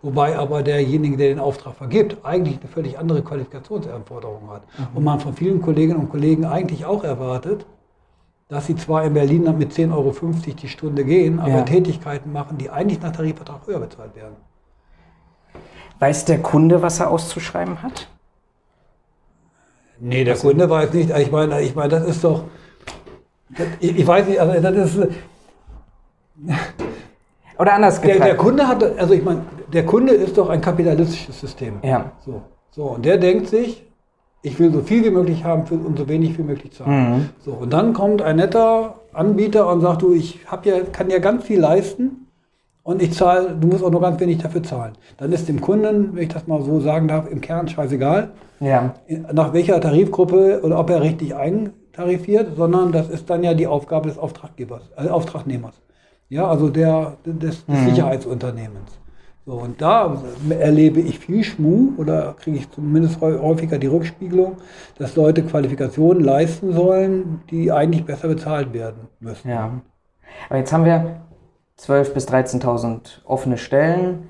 Wobei 0.03 0.39
aber 0.39 0.63
derjenige, 0.63 1.17
der 1.17 1.31
den 1.31 1.39
Auftrag 1.41 1.75
vergibt, 1.75 2.19
eigentlich 2.23 2.59
eine 2.61 2.69
völlig 2.69 2.99
andere 2.99 3.23
Qualifikationsanforderung 3.23 4.51
hat. 4.51 4.63
Und 4.95 5.03
man 5.05 5.19
von 5.21 5.33
vielen 5.35 5.61
Kolleginnen 5.63 5.99
und 5.99 6.11
Kollegen 6.11 6.45
eigentlich 6.45 6.85
auch 6.85 7.03
erwartet, 7.03 7.65
dass 8.51 8.67
sie 8.67 8.75
zwar 8.77 9.05
in 9.05 9.15
Berlin 9.15 9.45
dann 9.45 9.59
mit 9.59 9.73
10,50 9.73 9.93
Euro 9.93 10.13
die 10.61 10.69
Stunde 10.69 11.05
gehen, 11.05 11.39
aber 11.39 11.51
Ja. 11.51 11.63
Tätigkeiten 11.63 12.33
machen, 12.33 12.59
die 12.59 12.69
eigentlich 12.69 13.01
nach 13.01 13.13
Tarifvertrag 13.13 13.67
höher 13.67 13.79
bezahlt 13.79 14.15
werden. 14.17 14.35
Weiß 16.01 16.25
der 16.25 16.43
Kunde, 16.43 16.83
was 16.83 16.99
er 16.99 17.11
auszuschreiben 17.11 17.83
hat? 17.83 18.09
Nee, 20.01 20.25
der 20.25 20.37
Kunde 20.37 20.69
weiß 20.69 20.93
nicht. 20.95 21.11
Ich 21.17 21.31
meine, 21.31 21.61
ich 21.63 21.75
meine, 21.75 21.91
das 21.91 22.05
ist 22.07 22.25
doch. 22.25 22.45
das- 23.51 23.67
Ich, 23.79 23.99
ich 23.99 24.07
weiß 24.07 24.27
nicht, 24.27 24.41
also 24.41 24.61
das 24.61 24.95
ist. 24.97 25.09
Oder 27.59 27.75
anders 27.75 28.01
Der, 28.01 28.13
gefragt. 28.15 28.29
der 28.31 28.37
Kunde 28.37 28.67
hat, 28.67 28.83
also 28.99 29.13
ich 29.15 29.23
meine, 29.23 29.43
der 29.73 29.85
Kunde 29.85 30.15
ist 30.15 30.39
doch 30.39 30.49
ein 30.49 30.61
kapitalistisches 30.63 31.39
System. 31.39 31.79
Ja. 31.83 32.13
So, 32.25 32.43
so, 32.71 32.85
und 32.85 33.05
der 33.05 33.19
denkt 33.19 33.49
sich, 33.49 33.85
ich 34.43 34.59
will 34.59 34.73
so 34.73 34.81
viel 34.81 35.05
wie 35.05 35.11
möglich 35.11 35.45
haben 35.45 35.67
für, 35.67 35.75
und 35.75 35.99
so 35.99 36.09
wenig 36.09 36.39
wie 36.39 36.43
möglich 36.43 36.73
zahlen. 36.73 37.19
Mhm. 37.19 37.29
So, 37.45 37.53
und 37.53 37.73
dann 37.73 37.93
kommt 37.93 38.23
ein 38.23 38.37
netter 38.37 38.95
Anbieter 39.13 39.71
und 39.71 39.81
sagt, 39.81 40.03
du, 40.03 40.15
ich 40.15 40.41
hab 40.47 40.65
ja, 40.67 40.81
kann 40.81 41.11
ja 41.11 41.19
ganz 41.19 41.45
viel 41.45 41.61
leisten 41.61 42.27
und 42.83 43.03
ich 43.03 43.13
zahle, 43.13 43.57
du 43.61 43.67
musst 43.69 43.85
auch 43.85 43.91
nur 43.91 44.01
ganz 44.01 44.19
wenig 44.21 44.39
dafür 44.39 44.63
zahlen. 44.63 44.95
Dann 45.19 45.33
ist 45.33 45.49
dem 45.49 45.61
Kunden, 45.61 46.15
wenn 46.15 46.23
ich 46.23 46.29
das 46.31 46.47
mal 46.47 46.63
so 46.63 46.81
sagen 46.81 47.09
darf, 47.09 47.31
im 47.31 47.41
Kern 47.41 47.69
scheißegal, 47.69 48.31
Ja. 48.61 48.95
nach 49.33 49.53
welcher 49.53 49.81
Tarifgruppe 49.81 50.61
oder 50.63 50.79
ob 50.79 50.89
er 50.91 51.03
richtig 51.03 51.35
eintarifiert, 51.35 52.57
sondern 52.57 52.93
das 52.93 53.09
ist 53.11 53.29
dann 53.29 53.43
ja 53.45 53.53
die 53.55 53.67
Aufgabe 53.67 54.09
des 54.09 54.17
Auftraggebers, 54.19 54.91
äh, 54.97 55.09
Auftragnehmers. 55.09 55.75
Ja, 56.29 56.47
also 56.47 56.69
der, 56.69 57.17
des, 57.25 57.67
des 57.67 57.85
Sicherheitsunternehmens. 57.87 59.00
So, 59.47 59.53
und 59.55 59.81
da 59.81 60.23
erlebe 60.51 61.01
ich 61.01 61.19
viel 61.19 61.43
Schmuh 61.43 61.95
oder 61.97 62.35
kriege 62.39 62.59
ich 62.59 62.71
zumindest 62.71 63.21
häu- 63.21 63.41
häufiger 63.41 63.79
die 63.79 63.87
Rückspiegelung, 63.87 64.59
dass 64.99 65.17
Leute 65.17 65.43
Qualifikationen 65.43 66.23
leisten 66.23 66.73
sollen, 66.73 67.41
die 67.51 67.73
eigentlich 67.73 68.05
besser 68.05 68.29
bezahlt 68.29 68.73
werden 68.73 69.09
müssen. 69.19 69.49
Ja. 69.49 69.81
Aber 70.49 70.59
jetzt 70.59 70.73
haben 70.73 70.85
wir 70.85 71.23
12.000 71.79 72.15
bis 72.15 72.29
13.000 72.29 73.23
offene 73.25 73.57
Stellen. 73.57 74.29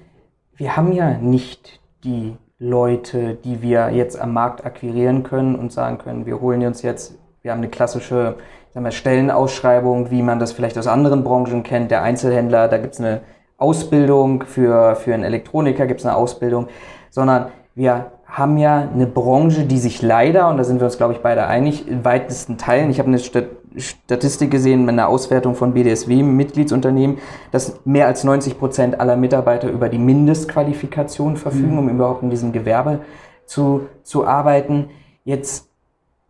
Wir 0.55 0.77
haben 0.77 0.93
ja 0.93 1.19
nicht 1.19 1.81
die 2.05 2.37
Leute, 2.59 3.35
die 3.35 3.63
wir 3.63 3.91
jetzt 3.91 4.21
am 4.21 4.33
Markt 4.33 4.65
akquirieren 4.65 5.23
können 5.23 5.57
und 5.57 5.73
sagen 5.73 5.99
können, 5.99 6.25
wir 6.27 6.41
holen 6.41 6.65
uns 6.65 6.83
jetzt, 6.83 7.19
wir 7.43 7.51
haben 7.51 7.59
eine 7.59 7.69
klassische 7.69 8.37
ich 8.69 8.75
sag 8.75 8.83
mal, 8.85 8.93
Stellenausschreibung, 8.93 10.13
wie 10.13 10.23
man 10.23 10.39
das 10.39 10.53
vielleicht 10.53 10.79
aus 10.79 10.87
anderen 10.87 11.25
Branchen 11.25 11.65
kennt, 11.65 11.91
der 11.91 12.03
Einzelhändler, 12.03 12.69
da 12.69 12.79
gibt 12.79 12.95
es 12.95 13.01
eine 13.01 13.23
Ausbildung 13.61 14.45
für, 14.45 14.97
für 14.97 15.15
einen 15.15 15.25
Elektroniker, 15.25 15.87
gibt 15.87 16.01
es 16.01 16.07
eine 16.07 16.17
Ausbildung, 16.17 16.69
sondern 17.11 17.47
wir 17.75 18.13
haben 18.27 18.59
ja 18.59 18.89
eine 18.93 19.07
Branche, 19.07 19.65
die 19.65 19.79
sich 19.79 20.03
leider, 20.03 20.49
und 20.49 20.57
da 20.57 20.65
sind 20.65 20.81
wir 20.81 20.87
uns, 20.87 20.97
glaube 20.97 21.13
ich, 21.13 21.21
beide 21.21 21.47
einig, 21.47 21.89
in 21.89 22.05
weitesten 22.05 22.59
Teilen, 22.59 22.91
ich 22.91 22.99
habe 22.99 23.09
eine 23.09 23.19
Stat 23.19 23.47
Statistik 23.77 24.51
gesehen 24.51 24.81
mit 24.81 24.95
einer 24.95 25.07
Auswertung 25.07 25.55
von 25.55 25.75
BDSW, 25.75 26.25
Mitgliedsunternehmen, 26.25 27.19
dass 27.53 27.79
mehr 27.85 28.09
als 28.09 28.25
90 28.25 28.59
Prozent 28.59 28.99
aller 28.99 29.15
Mitarbeiter 29.15 29.71
über 29.71 29.89
die 29.89 29.99
Mindestqualifikation 29.99 31.37
verfügen, 31.37 31.79
um 31.79 31.89
überhaupt 31.89 32.25
in 32.25 32.31
diesem 32.31 32.51
Gewerbe 32.51 32.99
zu, 33.47 33.87
zu 34.03 34.27
arbeiten. 34.27 34.91
Jetzt 35.23 35.70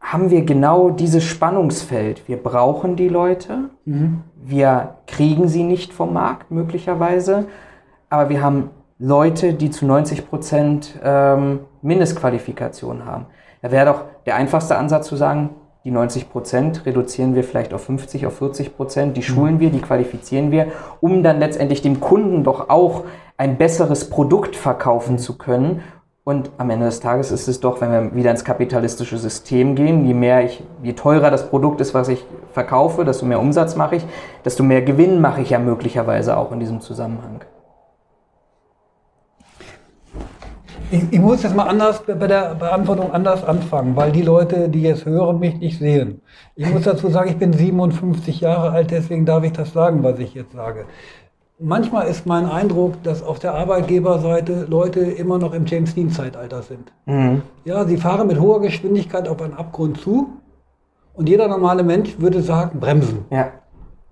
haben 0.00 0.30
wir 0.30 0.44
genau 0.44 0.90
dieses 0.90 1.24
Spannungsfeld. 1.24 2.26
Wir 2.26 2.38
brauchen 2.38 2.96
die 2.96 3.08
Leute, 3.08 3.70
wir 4.34 4.96
kriegen 5.06 5.46
sie 5.46 5.62
nicht 5.62 5.92
vom 5.92 6.14
Markt 6.14 6.50
möglicherweise, 6.50 7.46
aber 8.08 8.28
wir 8.30 8.42
haben 8.42 8.70
Leute, 8.98 9.54
die 9.54 9.70
zu 9.70 9.86
90 9.86 10.28
Prozent 10.28 10.98
ähm, 11.02 11.60
Mindestqualifikation 11.82 13.06
haben. 13.06 13.26
Da 13.62 13.70
wäre 13.70 13.86
doch 13.86 14.04
der 14.26 14.36
einfachste 14.36 14.76
Ansatz 14.76 15.06
zu 15.06 15.16
sagen, 15.16 15.50
die 15.84 15.90
90 15.90 16.30
Prozent 16.30 16.84
reduzieren 16.84 17.34
wir 17.34 17.42
vielleicht 17.42 17.72
auf 17.72 17.84
50, 17.84 18.26
auf 18.26 18.36
40 18.36 18.76
Prozent, 18.76 19.16
die 19.16 19.22
schulen 19.22 19.60
wir, 19.60 19.70
die 19.70 19.80
qualifizieren 19.80 20.50
wir, 20.50 20.66
um 21.00 21.22
dann 21.22 21.38
letztendlich 21.38 21.80
dem 21.80 22.00
Kunden 22.00 22.44
doch 22.44 22.68
auch 22.68 23.04
ein 23.38 23.56
besseres 23.56 24.10
Produkt 24.10 24.56
verkaufen 24.56 25.16
zu 25.16 25.38
können. 25.38 25.80
Und 26.22 26.50
am 26.58 26.68
Ende 26.68 26.84
des 26.84 27.00
Tages 27.00 27.30
ist 27.30 27.48
es 27.48 27.60
doch, 27.60 27.80
wenn 27.80 27.90
wir 27.90 28.14
wieder 28.14 28.30
ins 28.30 28.44
kapitalistische 28.44 29.16
System 29.16 29.74
gehen, 29.74 30.06
je 30.06 30.12
mehr 30.12 30.44
ich, 30.44 30.62
je 30.82 30.92
teurer 30.92 31.30
das 31.30 31.48
Produkt 31.48 31.80
ist, 31.80 31.94
was 31.94 32.08
ich 32.08 32.24
verkaufe, 32.52 33.06
desto 33.06 33.24
mehr 33.24 33.40
Umsatz 33.40 33.74
mache 33.74 33.96
ich, 33.96 34.06
desto 34.44 34.62
mehr 34.62 34.82
Gewinn 34.82 35.22
mache 35.22 35.40
ich 35.40 35.50
ja 35.50 35.58
möglicherweise 35.58 36.36
auch 36.36 36.52
in 36.52 36.60
diesem 36.60 36.80
Zusammenhang. 36.82 37.40
Ich, 40.92 41.04
ich 41.12 41.20
muss 41.20 41.42
jetzt 41.44 41.54
mal 41.54 41.68
anders 41.68 42.02
bei 42.02 42.26
der 42.26 42.56
Beantwortung 42.56 43.12
anders 43.12 43.44
anfangen, 43.44 43.94
weil 43.94 44.10
die 44.10 44.22
Leute, 44.22 44.68
die 44.68 44.82
jetzt 44.82 45.06
hören, 45.06 45.38
mich 45.38 45.56
nicht 45.58 45.78
sehen. 45.78 46.20
Ich 46.56 46.68
muss 46.68 46.82
dazu 46.82 47.08
sagen, 47.08 47.30
ich 47.30 47.38
bin 47.38 47.52
57 47.52 48.40
Jahre 48.40 48.72
alt, 48.72 48.90
deswegen 48.90 49.24
darf 49.24 49.44
ich 49.44 49.52
das 49.52 49.72
sagen, 49.72 50.02
was 50.02 50.18
ich 50.18 50.34
jetzt 50.34 50.52
sage. 50.52 50.86
Manchmal 51.62 52.08
ist 52.08 52.24
mein 52.24 52.46
Eindruck, 52.46 53.02
dass 53.02 53.22
auf 53.22 53.38
der 53.38 53.52
Arbeitgeberseite 53.54 54.64
Leute 54.66 55.00
immer 55.00 55.36
noch 55.38 55.52
im 55.52 55.66
James 55.66 55.94
Dean-Zeitalter 55.94 56.62
sind. 56.62 56.90
Ja, 57.64 57.84
sie 57.84 57.98
fahren 57.98 58.26
mit 58.28 58.40
hoher 58.40 58.62
Geschwindigkeit 58.62 59.28
auf 59.28 59.42
einen 59.42 59.52
Abgrund 59.52 60.00
zu 60.00 60.30
und 61.12 61.28
jeder 61.28 61.48
normale 61.48 61.82
Mensch 61.82 62.18
würde 62.18 62.40
sagen, 62.40 62.80
bremsen. 62.80 63.26
Ja, 63.30 63.52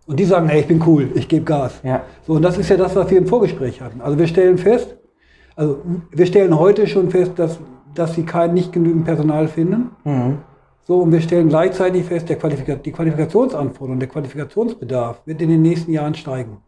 Und 0.07 0.21
die 0.21 0.25
sagen, 0.25 0.49
hey, 0.49 0.61
ich 0.61 0.67
bin 0.67 0.83
cool, 0.87 1.11
ich 1.15 1.27
gebe 1.27 1.45
Gas. 1.47 1.81
Ja. 1.83 2.03
So, 2.27 2.35
und 2.35 2.43
das 2.43 2.59
ist 2.59 2.69
ja 2.69 2.77
das, 2.77 2.95
was 2.95 3.11
wir 3.11 3.17
im 3.17 3.27
Vorgespräch 3.27 3.81
hatten. 3.81 4.03
Also 4.03 4.19
wir 4.19 4.27
stellen 4.27 4.59
fest, 4.59 4.99
also 5.57 5.79
wir 6.11 6.27
stellen 6.27 6.59
heute 6.59 6.87
schon 6.87 7.09
fest, 7.11 7.33
dass, 7.37 7.59
dass 7.95 8.15
sie 8.15 8.25
kein 8.25 8.53
nicht 8.53 8.73
genügend 8.75 9.07
Personal 9.07 9.49
finden. 9.49 9.91
So, 10.83 10.99
und 10.99 11.13
wir 11.13 11.21
stellen 11.23 11.49
gleichzeitig 11.49 12.05
fest, 12.05 12.29
der 12.29 12.37
Qualifika 12.37 12.75
die 12.75 12.93
Qualifikationsanforderungen, 12.93 14.01
der 14.01 14.09
Qualifikationsbedarf 14.11 15.23
wird 15.25 15.41
in 15.41 15.49
den 15.49 15.63
nächsten 15.63 15.93
Jahren 15.93 16.15
steigen. 16.15 16.59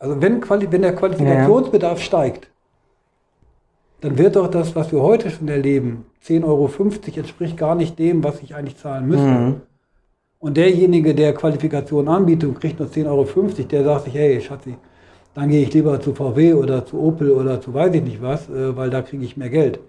Also 0.00 0.20
wenn, 0.20 0.40
Quali 0.40 0.66
wenn 0.72 0.82
der 0.82 0.96
Qualifikationsbedarf 0.96 2.00
steigt, 2.00 2.50
dann 4.00 4.16
wird 4.16 4.34
doch 4.34 4.48
das, 4.48 4.74
was 4.74 4.90
wir 4.92 5.02
heute 5.02 5.30
schon 5.30 5.46
erleben, 5.48 6.06
10,50 6.26 6.44
Euro 6.44 6.70
entspricht 7.16 7.56
gar 7.58 7.74
nicht 7.74 7.98
dem, 7.98 8.24
was 8.24 8.42
ich 8.42 8.54
eigentlich 8.54 8.78
zahlen 8.78 9.06
müsste. 9.06 9.26
Und 10.38 10.56
derjenige, 10.56 11.14
der 11.14 11.34
Qualifikation 11.34 12.08
anbietet 12.08 12.48
und 12.48 12.58
kriegt 12.58 12.80
nur 12.80 12.88
10,50 12.88 13.06
Euro, 13.06 13.62
der 13.68 13.84
sagt 13.84 14.04
sich, 14.06 14.14
hey, 14.14 14.40
Schatzi, 14.40 14.76
dann 15.34 15.50
gehe 15.50 15.62
ich 15.62 15.72
lieber 15.74 16.00
zu 16.00 16.14
VW 16.14 16.54
oder 16.54 16.86
zu 16.86 16.98
Opel 16.98 17.30
oder 17.30 17.60
zu 17.60 17.74
weiß 17.74 17.94
ich 17.94 18.02
nicht 18.02 18.22
was, 18.22 18.48
äh, 18.48 18.74
weil 18.74 18.88
da 18.88 19.02
kriege 19.02 19.22
ich 19.24 19.36
mehr 19.36 19.50
Geld. 19.50 19.80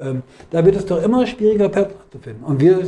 Ähm, 0.00 0.22
da 0.50 0.64
wird 0.64 0.76
es 0.76 0.86
doch 0.86 1.02
immer 1.02 1.26
schwieriger, 1.26 1.68
Personal 1.68 2.02
zu 2.10 2.18
finden. 2.18 2.44
Und 2.44 2.60
wir 2.60 2.78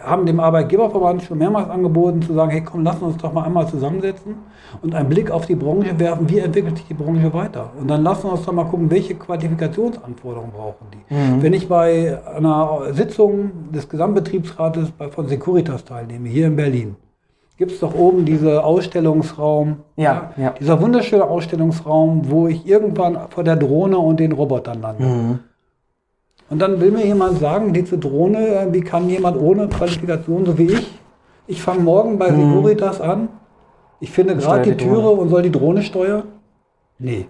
haben 0.00 0.26
dem 0.26 0.40
Arbeitgeberverband 0.40 1.22
schon 1.22 1.38
mehrmals 1.38 1.68
angeboten, 1.68 2.22
zu 2.22 2.34
sagen, 2.34 2.50
hey 2.50 2.62
komm, 2.62 2.84
lass 2.84 3.00
uns 3.02 3.16
doch 3.18 3.32
mal 3.32 3.44
einmal 3.44 3.66
zusammensetzen 3.68 4.36
und 4.82 4.94
einen 4.94 5.08
Blick 5.08 5.30
auf 5.30 5.46
die 5.46 5.54
Branche 5.54 5.98
werfen, 5.98 6.28
wie 6.28 6.38
entwickelt 6.38 6.78
sich 6.78 6.86
die 6.86 6.94
Branche 6.94 7.32
weiter. 7.32 7.72
Und 7.78 7.88
dann 7.88 8.02
lassen 8.02 8.24
wir 8.24 8.32
uns 8.32 8.44
doch 8.44 8.52
mal 8.52 8.64
gucken, 8.64 8.90
welche 8.90 9.14
Qualifikationsanforderungen 9.14 10.52
brauchen 10.52 10.86
die. 10.92 11.14
Mhm. 11.14 11.42
Wenn 11.42 11.52
ich 11.52 11.68
bei 11.68 12.18
einer 12.26 12.92
Sitzung 12.92 13.72
des 13.72 13.88
Gesamtbetriebsrates 13.88 14.92
von 15.10 15.28
Securitas 15.28 15.84
teilnehme, 15.84 16.28
hier 16.28 16.46
in 16.46 16.56
Berlin, 16.56 16.96
gibt 17.56 17.72
es 17.72 17.80
doch 17.80 17.94
oben 17.94 18.24
diese 18.24 18.64
Ausstellungsraum, 18.64 19.78
ja, 19.96 20.32
ja, 20.36 20.50
dieser 20.50 20.80
wunderschöne 20.80 21.24
Ausstellungsraum, 21.24 22.30
wo 22.30 22.48
ich 22.48 22.66
irgendwann 22.66 23.18
vor 23.30 23.44
der 23.44 23.56
Drohne 23.56 23.98
und 23.98 24.20
den 24.20 24.32
Robotern 24.32 24.82
lande. 24.82 25.04
Mhm. 25.04 25.38
Und 26.48 26.60
dann 26.60 26.80
will 26.80 26.92
mir 26.92 27.04
jemand 27.04 27.38
sagen, 27.38 27.72
diese 27.72 27.98
Drohne, 27.98 28.68
wie 28.70 28.80
kann 28.80 29.08
jemand 29.08 29.36
ohne 29.36 29.68
Qualifikation, 29.68 30.46
so 30.46 30.56
wie 30.58 30.72
ich, 30.72 30.98
ich 31.46 31.62
fange 31.62 31.80
morgen 31.80 32.18
bei 32.18 32.30
mhm. 32.30 32.54
Securitas 32.54 33.00
an, 33.00 33.28
ich 34.00 34.10
finde 34.10 34.36
gerade 34.36 34.62
die 34.62 34.76
Türe 34.76 35.10
und 35.10 35.28
soll 35.28 35.42
die 35.42 35.50
Drohne 35.50 35.82
steuern? 35.82 36.24
Nee. 36.98 37.26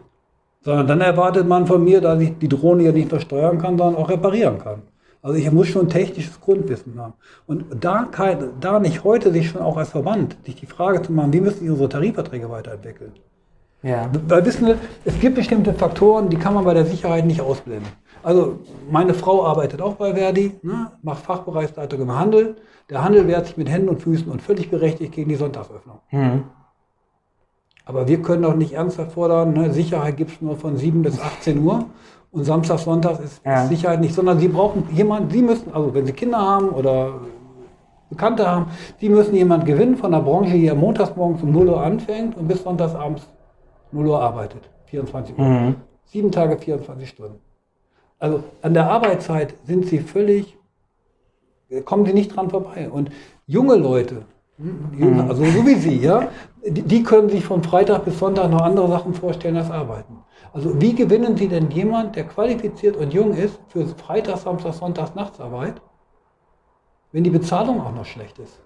Sondern 0.62 0.86
dann 0.86 1.00
erwartet 1.00 1.46
man 1.46 1.66
von 1.66 1.82
mir, 1.82 2.00
dass 2.00 2.20
ich 2.20 2.36
die 2.38 2.48
Drohne 2.48 2.82
ja 2.82 2.92
nicht 2.92 3.10
nur 3.10 3.20
steuern 3.20 3.58
kann, 3.58 3.78
sondern 3.78 4.02
auch 4.02 4.10
reparieren 4.10 4.58
kann. 4.58 4.82
Also 5.22 5.38
ich 5.38 5.50
muss 5.50 5.68
schon 5.68 5.88
technisches 5.88 6.40
Grundwissen 6.40 7.00
haben. 7.00 7.14
Und 7.46 7.64
da, 7.80 8.06
kein, 8.10 8.50
da 8.60 8.78
nicht 8.78 9.02
heute 9.02 9.32
sich 9.32 9.48
schon 9.48 9.62
auch 9.62 9.76
als 9.76 9.90
Verband, 9.90 10.36
sich 10.44 10.56
die 10.56 10.66
Frage 10.66 11.02
zu 11.02 11.12
machen, 11.12 11.32
wie 11.32 11.40
müssen 11.40 11.60
Sie 11.60 11.70
unsere 11.70 11.88
Tarifverträge 11.88 12.50
weiterentwickeln? 12.50 13.12
Ja. 13.82 14.08
Weil 14.28 14.44
wissen 14.44 14.66
wir, 14.66 14.78
es 15.04 15.18
gibt 15.18 15.36
bestimmte 15.36 15.72
Faktoren, 15.72 16.28
die 16.28 16.36
kann 16.36 16.54
man 16.54 16.64
bei 16.64 16.74
der 16.74 16.86
Sicherheit 16.86 17.26
nicht 17.26 17.40
ausblenden. 17.40 17.88
Also 18.26 18.58
meine 18.90 19.14
Frau 19.14 19.46
arbeitet 19.46 19.80
auch 19.80 19.94
bei 19.94 20.12
Verdi, 20.12 20.58
ne, 20.62 20.90
macht 21.02 21.24
Fachbereichsleitung 21.24 22.00
im 22.00 22.18
Handel. 22.18 22.56
Der 22.90 23.04
Handel 23.04 23.28
wehrt 23.28 23.46
sich 23.46 23.56
mit 23.56 23.70
Händen 23.70 23.88
und 23.88 24.02
Füßen 24.02 24.28
und 24.28 24.42
völlig 24.42 24.68
berechtigt 24.68 25.12
gegen 25.12 25.28
die 25.28 25.36
Sonntagsöffnung. 25.36 26.00
Mhm. 26.10 26.42
Aber 27.84 28.08
wir 28.08 28.20
können 28.22 28.42
doch 28.42 28.56
nicht 28.56 28.72
ernsthaft 28.72 29.12
fordern, 29.12 29.52
ne, 29.52 29.72
Sicherheit 29.72 30.16
gibt 30.16 30.32
es 30.32 30.40
nur 30.40 30.56
von 30.56 30.76
7 30.76 31.02
bis 31.02 31.20
18 31.20 31.62
Uhr 31.62 31.84
und 32.32 32.42
Samstag, 32.42 32.80
Sonntag 32.80 33.20
ist, 33.20 33.42
ja. 33.44 33.64
Sicherheit 33.66 34.00
nicht, 34.00 34.16
sondern 34.16 34.40
Sie 34.40 34.48
brauchen 34.48 34.88
jemanden, 34.92 35.30
Sie 35.30 35.42
müssen, 35.42 35.72
also 35.72 35.94
wenn 35.94 36.04
Sie 36.04 36.12
Kinder 36.12 36.38
haben 36.38 36.70
oder 36.70 37.20
Bekannte 38.10 38.50
haben, 38.50 38.66
Sie 38.98 39.08
müssen 39.08 39.36
jemanden 39.36 39.66
gewinnen 39.66 39.96
von 39.96 40.10
der 40.10 40.18
Branche, 40.18 40.54
die 40.54 40.68
am 40.68 40.80
montagsmorgens 40.80 41.44
um 41.44 41.52
0 41.52 41.68
Uhr 41.68 41.80
anfängt 41.80 42.36
und 42.36 42.48
bis 42.48 42.64
sonntagsabends 42.64 43.22
0 43.92 44.04
Uhr 44.04 44.20
arbeitet. 44.20 44.68
24 44.86 45.38
Uhr. 45.38 45.44
Mhm. 45.44 45.74
Sieben 46.06 46.32
Tage, 46.32 46.58
24 46.58 47.08
Stunden. 47.08 47.38
Also 48.18 48.44
an 48.62 48.74
der 48.74 48.90
Arbeitszeit 48.90 49.54
sind 49.66 49.86
sie 49.86 49.98
völlig, 49.98 50.56
kommen 51.84 52.06
sie 52.06 52.14
nicht 52.14 52.34
dran 52.34 52.50
vorbei. 52.50 52.88
Und 52.90 53.10
junge 53.46 53.76
Leute, 53.76 54.24
hm, 54.58 55.26
also 55.28 55.44
so 55.44 55.66
wie 55.66 55.74
Sie, 55.74 55.98
ja, 55.98 56.28
die, 56.64 57.02
können 57.02 57.28
sich 57.28 57.44
von 57.44 57.62
Freitag 57.62 58.06
bis 58.06 58.18
Sonntag 58.18 58.50
noch 58.50 58.62
andere 58.62 58.88
Sachen 58.88 59.12
vorstellen 59.12 59.56
als 59.56 59.70
arbeiten. 59.70 60.24
Also 60.54 60.80
wie 60.80 60.94
gewinnen 60.94 61.36
Sie 61.36 61.48
denn 61.48 61.70
jemand, 61.70 62.16
der 62.16 62.24
qualifiziert 62.24 62.96
und 62.96 63.12
jung 63.12 63.34
ist, 63.34 63.58
für 63.68 63.86
Freitag, 63.86 64.38
Samstag, 64.38 64.72
Sonntag, 64.72 65.14
Nachtsarbeit, 65.14 65.74
wenn 67.12 67.22
die 67.22 67.30
Bezahlung 67.30 67.82
auch 67.82 67.94
noch 67.94 68.06
schlecht 68.06 68.38
ist? 68.38 68.58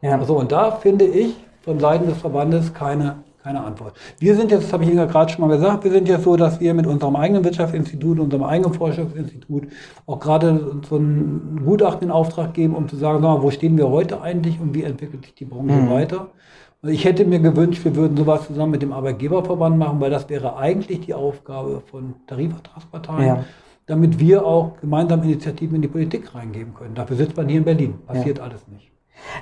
Ja. 0.00 0.16
Also 0.16 0.38
und 0.38 0.52
da 0.52 0.70
finde 0.70 1.06
ich 1.06 1.34
von 1.62 1.80
Seiten 1.80 2.06
des 2.06 2.18
Verbandes 2.18 2.72
keine 2.72 3.24
keine 3.46 3.62
Antwort. 3.62 3.94
Wir 4.18 4.34
sind 4.34 4.50
jetzt, 4.50 4.64
das 4.64 4.72
habe 4.72 4.82
ich 4.82 4.90
Ihnen 4.90 5.06
gerade 5.06 5.32
schon 5.32 5.46
mal 5.46 5.56
gesagt, 5.56 5.84
wir 5.84 5.92
sind 5.92 6.08
jetzt 6.08 6.24
so, 6.24 6.36
dass 6.36 6.58
wir 6.58 6.74
mit 6.74 6.84
unserem 6.84 7.14
eigenen 7.14 7.44
Wirtschaftsinstitut, 7.44 8.18
unserem 8.18 8.42
eigenen 8.42 8.74
Forschungsinstitut 8.74 9.68
auch 10.06 10.18
gerade 10.18 10.80
so 10.88 10.96
ein 10.96 11.62
Gutachten 11.64 12.08
in 12.08 12.10
Auftrag 12.10 12.54
geben, 12.54 12.74
um 12.74 12.88
zu 12.88 12.96
sagen, 12.96 13.22
mal, 13.22 13.40
wo 13.42 13.52
stehen 13.52 13.76
wir 13.78 13.88
heute 13.88 14.20
eigentlich 14.20 14.60
und 14.60 14.74
wie 14.74 14.82
entwickelt 14.82 15.24
sich 15.24 15.34
die 15.36 15.44
Branche 15.44 15.74
mhm. 15.74 15.90
weiter. 15.90 16.30
Und 16.82 16.88
ich 16.88 17.04
hätte 17.04 17.24
mir 17.24 17.38
gewünscht, 17.38 17.84
wir 17.84 17.94
würden 17.94 18.16
sowas 18.16 18.48
zusammen 18.48 18.72
mit 18.72 18.82
dem 18.82 18.92
Arbeitgeberverband 18.92 19.78
machen, 19.78 20.00
weil 20.00 20.10
das 20.10 20.28
wäre 20.28 20.56
eigentlich 20.56 21.02
die 21.02 21.14
Aufgabe 21.14 21.82
von 21.88 22.14
Tarifvertragsparteien. 22.26 23.26
Ja 23.26 23.44
damit 23.88 24.18
wir 24.18 24.44
auch 24.44 24.80
gemeinsam 24.80 25.22
Initiativen 25.22 25.76
in 25.76 25.82
die 25.82 25.86
Politik 25.86 26.34
reingeben 26.34 26.74
können. 26.74 26.96
Dafür 26.96 27.16
sitzt 27.16 27.36
man 27.36 27.46
hier 27.46 27.58
in 27.58 27.64
Berlin. 27.64 27.94
Passiert 28.04 28.38
ja. 28.38 28.42
alles 28.42 28.66
nicht. 28.66 28.90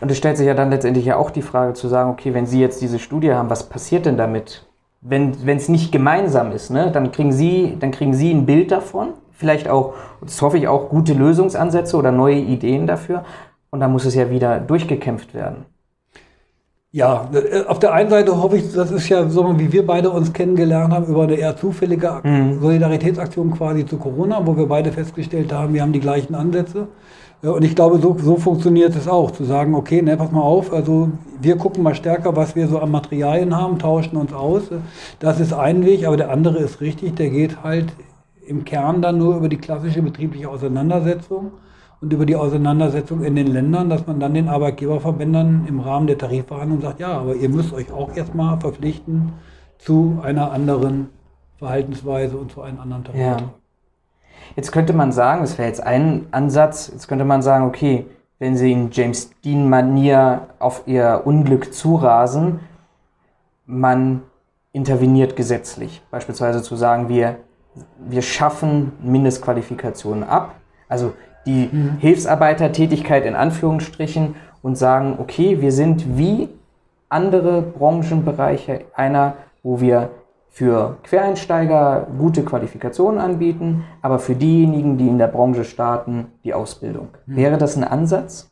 Und 0.00 0.10
es 0.10 0.16
stellt 0.16 0.37
sich 0.37 0.46
ja 0.46 0.54
dann 0.54 0.70
letztendlich 0.70 1.04
ja 1.04 1.16
auch 1.16 1.30
die 1.30 1.42
Frage 1.42 1.74
zu 1.74 1.88
sagen, 1.88 2.10
okay, 2.10 2.34
wenn 2.34 2.46
Sie 2.46 2.60
jetzt 2.60 2.80
diese 2.80 2.98
Studie 2.98 3.32
haben, 3.32 3.50
was 3.50 3.68
passiert 3.68 4.06
denn 4.06 4.16
damit? 4.16 4.66
Wenn 5.00 5.34
es 5.46 5.68
nicht 5.68 5.92
gemeinsam 5.92 6.52
ist, 6.52 6.70
ne, 6.70 6.90
dann 6.90 7.12
kriegen 7.12 7.32
Sie, 7.32 7.76
dann 7.78 7.90
kriegen 7.90 8.14
Sie 8.14 8.32
ein 8.32 8.46
Bild 8.46 8.72
davon, 8.72 9.10
vielleicht 9.32 9.68
auch, 9.68 9.94
das 10.22 10.40
hoffe 10.40 10.56
ich 10.56 10.66
auch, 10.68 10.88
gute 10.88 11.12
Lösungsansätze 11.12 11.96
oder 11.96 12.10
neue 12.10 12.37
Ideen 12.37 12.87
dafür. 12.87 13.24
Und 13.70 13.80
dann 13.80 13.92
muss 13.92 14.04
es 14.04 14.14
ja 14.14 14.30
wieder 14.30 14.60
durchgekämpft 14.60 15.34
werden. 15.34 15.66
Ja, 16.94 17.28
äh, 17.32 17.64
auf 17.64 17.80
der 17.80 17.92
einen 17.92 18.08
Seite 18.08 18.40
hoffe 18.40 18.56
ich, 18.56 18.72
das 18.72 18.92
ist 18.92 19.08
ja 19.08 19.28
so, 19.28 19.58
wie 19.58 19.72
wir 19.72 19.84
beide 19.84 20.10
uns 20.10 20.32
kennengelernt 20.32 20.94
haben, 20.94 21.06
über 21.06 21.24
eine 21.24 21.34
eher 21.34 21.56
zufällige 21.56 22.20
mhm. 22.22 22.60
Solidaritätsaktion 22.60 23.50
quasi 23.50 23.84
zu 23.84 23.96
Corona, 23.96 24.46
wo 24.46 24.56
wir 24.56 24.66
beide 24.66 24.92
festgestellt 24.92 25.52
haben, 25.52 25.74
wir 25.74 25.82
haben 25.82 25.92
die 25.92 25.98
gleichen 25.98 26.37
Ansätze. 26.37 26.87
Und 27.44 27.62
ich 27.62 27.74
glaube, 27.74 27.98
so, 27.98 28.16
so 28.18 28.37
funktioniert 28.37 28.96
es 28.96 29.07
auch, 29.07 29.30
zu 29.30 29.44
sagen, 29.44 29.74
okay, 29.74 30.00
ne, 30.00 30.16
pass 30.16 30.33
mal 30.33 30.40
auf, 30.40 30.72
also 30.72 31.11
wir 31.42 31.57
gucken 31.57 31.83
mal 31.83 31.94
stärker, 31.94 32.35
was 32.35 32.57
wir 32.57 32.68
so 32.68 32.78
an 32.78 32.90
Materialien 32.90 33.54
haben, 33.54 33.78
tauschen 33.78 34.16
uns 34.16 34.33
aus. 34.33 34.62
Das 35.18 35.40
ist 35.40 35.52
ein 35.52 35.85
Weg, 35.85 36.07
aber 36.07 36.16
der 36.16 36.30
andere 36.30 36.59
ist 36.59 36.80
richtig, 36.80 37.16
der 37.16 37.28
geht 37.28 37.62
halt 37.62 37.92
im 38.46 38.64
Kern 38.64 39.02
dann 39.02 39.18
nur 39.18 39.37
über 39.37 39.50
die 39.50 39.59
klassische 39.59 40.00
betriebliche 40.00 40.48
Auseinandersetzung 40.48 41.50
und 42.00 42.12
über 42.14 42.24
die 42.24 42.37
Auseinandersetzung 42.37 43.22
in 43.22 43.37
den 43.37 43.48
Ländern, 43.48 43.90
dass 43.90 44.07
man 44.07 44.20
dann 44.20 44.33
den 44.33 44.48
Arbeitgeberverbändern 44.48 45.66
im 45.68 45.80
Rahmen 45.80 46.07
der 46.07 46.16
Tarifverhandlungen 46.16 46.83
sagt, 46.83 47.00
ja, 47.00 47.12
aber 47.18 47.35
ihr 47.35 47.50
müsst 47.50 47.74
euch 47.74 47.92
auch 47.92 48.16
erstmal 48.16 48.59
verpflichten 48.59 49.33
zu 49.76 50.18
einer 50.22 50.50
anderen 50.50 51.09
Verhaltensweise 51.59 52.38
und 52.38 52.52
zu 52.52 52.62
einem 52.62 52.80
anderen 52.80 53.04
Tarifvertrag. 53.04 53.40
Ja. 53.40 53.63
Jetzt 54.56 54.72
könnte 54.72 54.92
man 54.92 55.12
sagen, 55.12 55.40
das 55.42 55.58
wäre 55.58 55.68
jetzt 55.68 55.82
ein 55.82 56.26
Ansatz, 56.30 56.90
jetzt 56.92 57.08
könnte 57.08 57.24
man 57.24 57.42
sagen, 57.42 57.66
okay, 57.66 58.06
wenn 58.38 58.56
sie 58.56 58.72
in 58.72 58.90
James 58.90 59.30
Dean-Manier 59.44 60.48
auf 60.58 60.82
ihr 60.86 61.22
Unglück 61.24 61.72
zurasen, 61.72 62.60
man 63.66 64.22
interveniert 64.72 65.36
gesetzlich. 65.36 66.02
Beispielsweise 66.10 66.62
zu 66.62 66.76
sagen, 66.76 67.08
wir, 67.08 67.36
wir 67.98 68.22
schaffen 68.22 68.92
Mindestqualifikationen 69.02 70.24
ab, 70.24 70.56
also 70.88 71.14
die 71.46 71.68
mhm. 71.70 71.98
Hilfsarbeitertätigkeit 71.98 73.24
in 73.24 73.36
Anführungsstrichen 73.36 74.34
und 74.62 74.76
sagen, 74.76 75.16
okay, 75.18 75.60
wir 75.60 75.72
sind 75.72 76.16
wie 76.16 76.48
andere 77.08 77.62
Branchenbereiche 77.62 78.86
einer, 78.94 79.34
wo 79.62 79.80
wir 79.80 80.10
für 80.54 80.98
Quereinsteiger 81.02 82.06
gute 82.16 82.44
Qualifikationen 82.44 83.18
anbieten, 83.18 83.82
aber 84.02 84.20
für 84.20 84.36
diejenigen, 84.36 84.98
die 84.98 85.08
in 85.08 85.18
der 85.18 85.26
Branche 85.26 85.64
starten, 85.64 86.26
die 86.44 86.54
Ausbildung. 86.54 87.08
Hm. 87.26 87.36
Wäre 87.36 87.58
das 87.58 87.76
ein 87.76 87.82
Ansatz? 87.82 88.48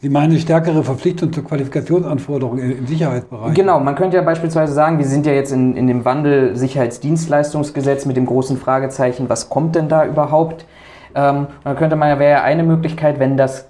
Sie 0.00 0.10
meinen 0.10 0.30
eine 0.30 0.38
stärkere 0.38 0.84
Verpflichtung 0.84 1.32
zur 1.32 1.42
Qualifikationsanforderung 1.42 2.58
im 2.58 2.86
Sicherheitsbereich? 2.86 3.54
Genau, 3.54 3.80
man 3.80 3.96
könnte 3.96 4.16
ja 4.16 4.22
beispielsweise 4.22 4.72
sagen, 4.72 4.98
wir 4.98 5.06
sind 5.06 5.26
ja 5.26 5.32
jetzt 5.32 5.50
in, 5.50 5.76
in 5.76 5.88
dem 5.88 6.04
Wandel 6.04 6.54
Sicherheitsdienstleistungsgesetz 6.54 8.06
mit 8.06 8.16
dem 8.16 8.26
großen 8.26 8.58
Fragezeichen, 8.58 9.28
was 9.28 9.48
kommt 9.48 9.74
denn 9.74 9.88
da 9.88 10.06
überhaupt? 10.06 10.66
Ähm, 11.16 11.48
dann 11.64 11.76
könnte 11.76 11.96
man 11.96 12.16
wäre 12.20 12.30
ja 12.30 12.42
eine 12.44 12.62
Möglichkeit, 12.62 13.18
wenn 13.18 13.36
das 13.36 13.66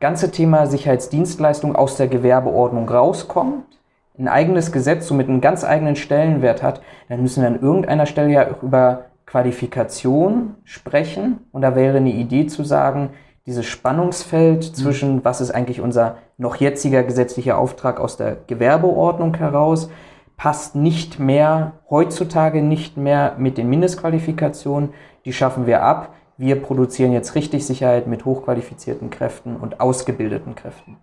ganze 0.00 0.30
Thema 0.30 0.66
Sicherheitsdienstleistung 0.66 1.76
aus 1.76 1.96
der 1.96 2.08
Gewerbeordnung 2.08 2.86
rauskommt, 2.86 3.79
ein 4.20 4.28
eigenes 4.28 4.70
Gesetz 4.70 5.06
so 5.06 5.14
mit 5.14 5.28
einem 5.28 5.40
ganz 5.40 5.64
eigenen 5.64 5.96
Stellenwert 5.96 6.62
hat, 6.62 6.82
dann 7.08 7.22
müssen 7.22 7.42
wir 7.42 7.48
an 7.48 7.60
irgendeiner 7.60 8.06
Stelle 8.06 8.30
ja 8.30 8.50
auch 8.50 8.62
über 8.62 9.06
Qualifikation 9.26 10.56
sprechen. 10.64 11.38
Und 11.52 11.62
da 11.62 11.74
wäre 11.74 11.96
eine 11.96 12.12
Idee 12.12 12.46
zu 12.46 12.62
sagen, 12.64 13.10
dieses 13.46 13.66
Spannungsfeld 13.66 14.58
mhm. 14.58 14.74
zwischen, 14.74 15.24
was 15.24 15.40
ist 15.40 15.50
eigentlich 15.50 15.80
unser 15.80 16.18
noch 16.36 16.56
jetziger 16.56 17.02
gesetzlicher 17.02 17.58
Auftrag 17.58 18.00
aus 18.00 18.16
der 18.16 18.36
Gewerbeordnung 18.46 19.34
heraus, 19.36 19.90
passt 20.36 20.74
nicht 20.74 21.18
mehr, 21.18 21.72
heutzutage 21.88 22.62
nicht 22.62 22.96
mehr 22.96 23.34
mit 23.38 23.58
den 23.58 23.68
Mindestqualifikationen. 23.68 24.90
Die 25.24 25.32
schaffen 25.32 25.66
wir 25.66 25.82
ab. 25.82 26.14
Wir 26.38 26.60
produzieren 26.60 27.12
jetzt 27.12 27.34
richtig 27.34 27.66
Sicherheit 27.66 28.06
mit 28.06 28.24
hochqualifizierten 28.24 29.10
Kräften 29.10 29.56
und 29.56 29.80
ausgebildeten 29.80 30.54
Kräften. 30.54 30.96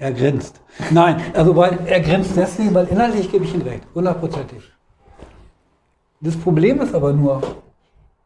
Er 0.00 0.12
grinst. 0.12 0.58
Nein, 0.90 1.20
also 1.34 1.54
weil 1.54 1.78
er 1.86 2.00
grinst 2.00 2.34
deswegen, 2.34 2.74
weil 2.74 2.86
innerlich 2.86 3.30
gebe 3.30 3.44
ich 3.44 3.54
ihm 3.54 3.60
recht, 3.60 3.84
hundertprozentig. 3.94 4.62
Das 6.22 6.36
Problem 6.36 6.80
ist 6.80 6.94
aber 6.94 7.12
nur, 7.12 7.42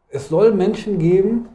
es 0.09 0.29
soll 0.29 0.55
Menschen 0.55 1.01
geben, 1.01 1.49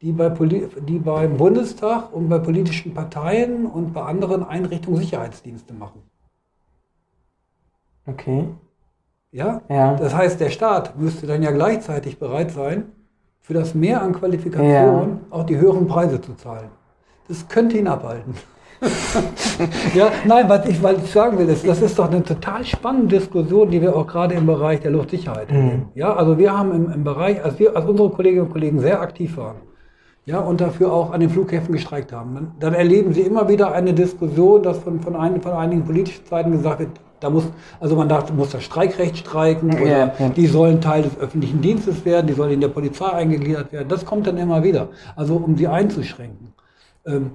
die, 0.00 0.12
bei 0.12 0.28
die 0.28 0.98
beim 1.00 1.36
Bundestag 1.36 2.12
und 2.12 2.28
bei 2.28 2.38
politischen 2.38 2.94
Parteien 2.94 3.66
und 3.66 3.92
bei 3.92 4.02
anderen 4.02 4.44
Einrichtungen 4.44 5.00
Sicherheitsdienste 5.00 5.74
machen. 5.74 6.00
Okay. 8.06 8.46
Ja? 9.32 9.62
Ja. 9.68 9.94
Das 9.96 10.14
heißt, 10.14 10.38
der 10.38 10.50
Staat 10.50 10.96
müsste 10.96 11.26
dann 11.26 11.42
ja 11.42 11.50
gleichzeitig 11.50 12.20
bereit 12.20 12.52
sein, 12.52 12.84
für 13.40 13.54
das 13.54 13.74
Mehr 13.74 14.00
an 14.00 14.12
Qualifikation 14.12 15.22
auch 15.30 15.44
die 15.44 15.56
höheren 15.56 15.88
Preise 15.88 16.20
zu 16.20 16.34
zahlen. 16.34 16.70
Das 17.26 17.48
könnte 17.48 17.78
ihn 17.78 17.88
abhalten. 17.88 18.34
ja, 19.94 20.10
nein, 20.24 20.48
was 20.48 20.66
ich, 20.66 20.82
was 20.82 20.96
ich 21.04 21.10
sagen 21.10 21.38
will, 21.38 21.48
ist, 21.48 21.66
das 21.66 21.82
ist 21.82 21.98
doch 21.98 22.10
eine 22.10 22.22
total 22.22 22.64
spannende 22.64 23.18
Diskussion, 23.18 23.70
die 23.70 23.82
wir 23.82 23.94
auch 23.94 24.06
gerade 24.06 24.34
im 24.34 24.46
Bereich 24.46 24.80
der 24.80 24.90
Luftsicherheit 24.90 25.50
erleben. 25.50 25.88
Ja, 25.94 26.14
also 26.14 26.38
wir 26.38 26.56
haben 26.56 26.72
im, 26.72 26.90
im 26.90 27.04
Bereich, 27.04 27.44
als 27.44 27.58
wir, 27.58 27.76
als 27.76 27.84
unsere 27.86 28.10
Kolleginnen 28.10 28.46
und 28.46 28.52
Kollegen 28.52 28.80
sehr 28.80 29.00
aktiv 29.00 29.36
waren, 29.36 29.56
ja, 30.24 30.38
und 30.38 30.60
dafür 30.60 30.92
auch 30.92 31.12
an 31.12 31.20
den 31.20 31.30
Flughäfen 31.30 31.72
gestreikt 31.72 32.12
haben, 32.12 32.34
dann, 32.34 32.52
dann 32.58 32.74
erleben 32.74 33.12
sie 33.12 33.22
immer 33.22 33.48
wieder 33.48 33.72
eine 33.72 33.92
Diskussion, 33.92 34.62
dass 34.62 34.78
von, 34.78 35.00
von, 35.00 35.16
ein, 35.16 35.42
von 35.42 35.52
einigen 35.52 35.84
politischen 35.84 36.24
Seiten 36.26 36.52
gesagt 36.52 36.80
wird, 36.80 36.90
da 37.20 37.28
muss, 37.28 37.44
also 37.80 37.96
man 37.96 38.08
dachte, 38.08 38.32
muss 38.32 38.50
das 38.50 38.62
Streikrecht 38.64 39.18
streiken 39.18 39.74
oder 39.74 39.86
Ja, 39.86 40.12
ja. 40.18 40.28
die 40.30 40.46
sollen 40.46 40.80
Teil 40.80 41.02
des 41.02 41.18
öffentlichen 41.18 41.60
Dienstes 41.60 42.04
werden, 42.06 42.26
die 42.26 42.32
sollen 42.32 42.52
in 42.52 42.60
der 42.60 42.68
Polizei 42.68 43.10
eingegliedert 43.10 43.72
werden. 43.72 43.88
Das 43.88 44.06
kommt 44.06 44.26
dann 44.26 44.38
immer 44.38 44.62
wieder, 44.62 44.88
also 45.16 45.36
um 45.36 45.56
sie 45.56 45.68
einzuschränken. 45.68 46.54
Ähm, 47.06 47.32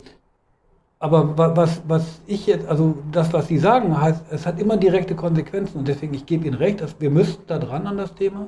aber 0.99 1.37
wa- 1.37 1.55
was, 1.55 1.81
was 1.87 2.21
ich 2.27 2.47
jetzt, 2.47 2.67
also 2.67 2.95
das, 3.11 3.33
was 3.33 3.47
Sie 3.47 3.57
sagen, 3.57 3.99
heißt, 3.99 4.25
es 4.31 4.45
hat 4.45 4.59
immer 4.59 4.77
direkte 4.77 5.15
Konsequenzen 5.15 5.79
und 5.79 5.87
deswegen, 5.87 6.13
ich 6.13 6.25
gebe 6.25 6.47
Ihnen 6.47 6.55
recht, 6.57 6.81
dass 6.81 6.99
wir 6.99 7.09
müssten 7.09 7.43
da 7.47 7.59
dran 7.59 7.87
an 7.87 7.97
das 7.97 8.15
Thema. 8.15 8.47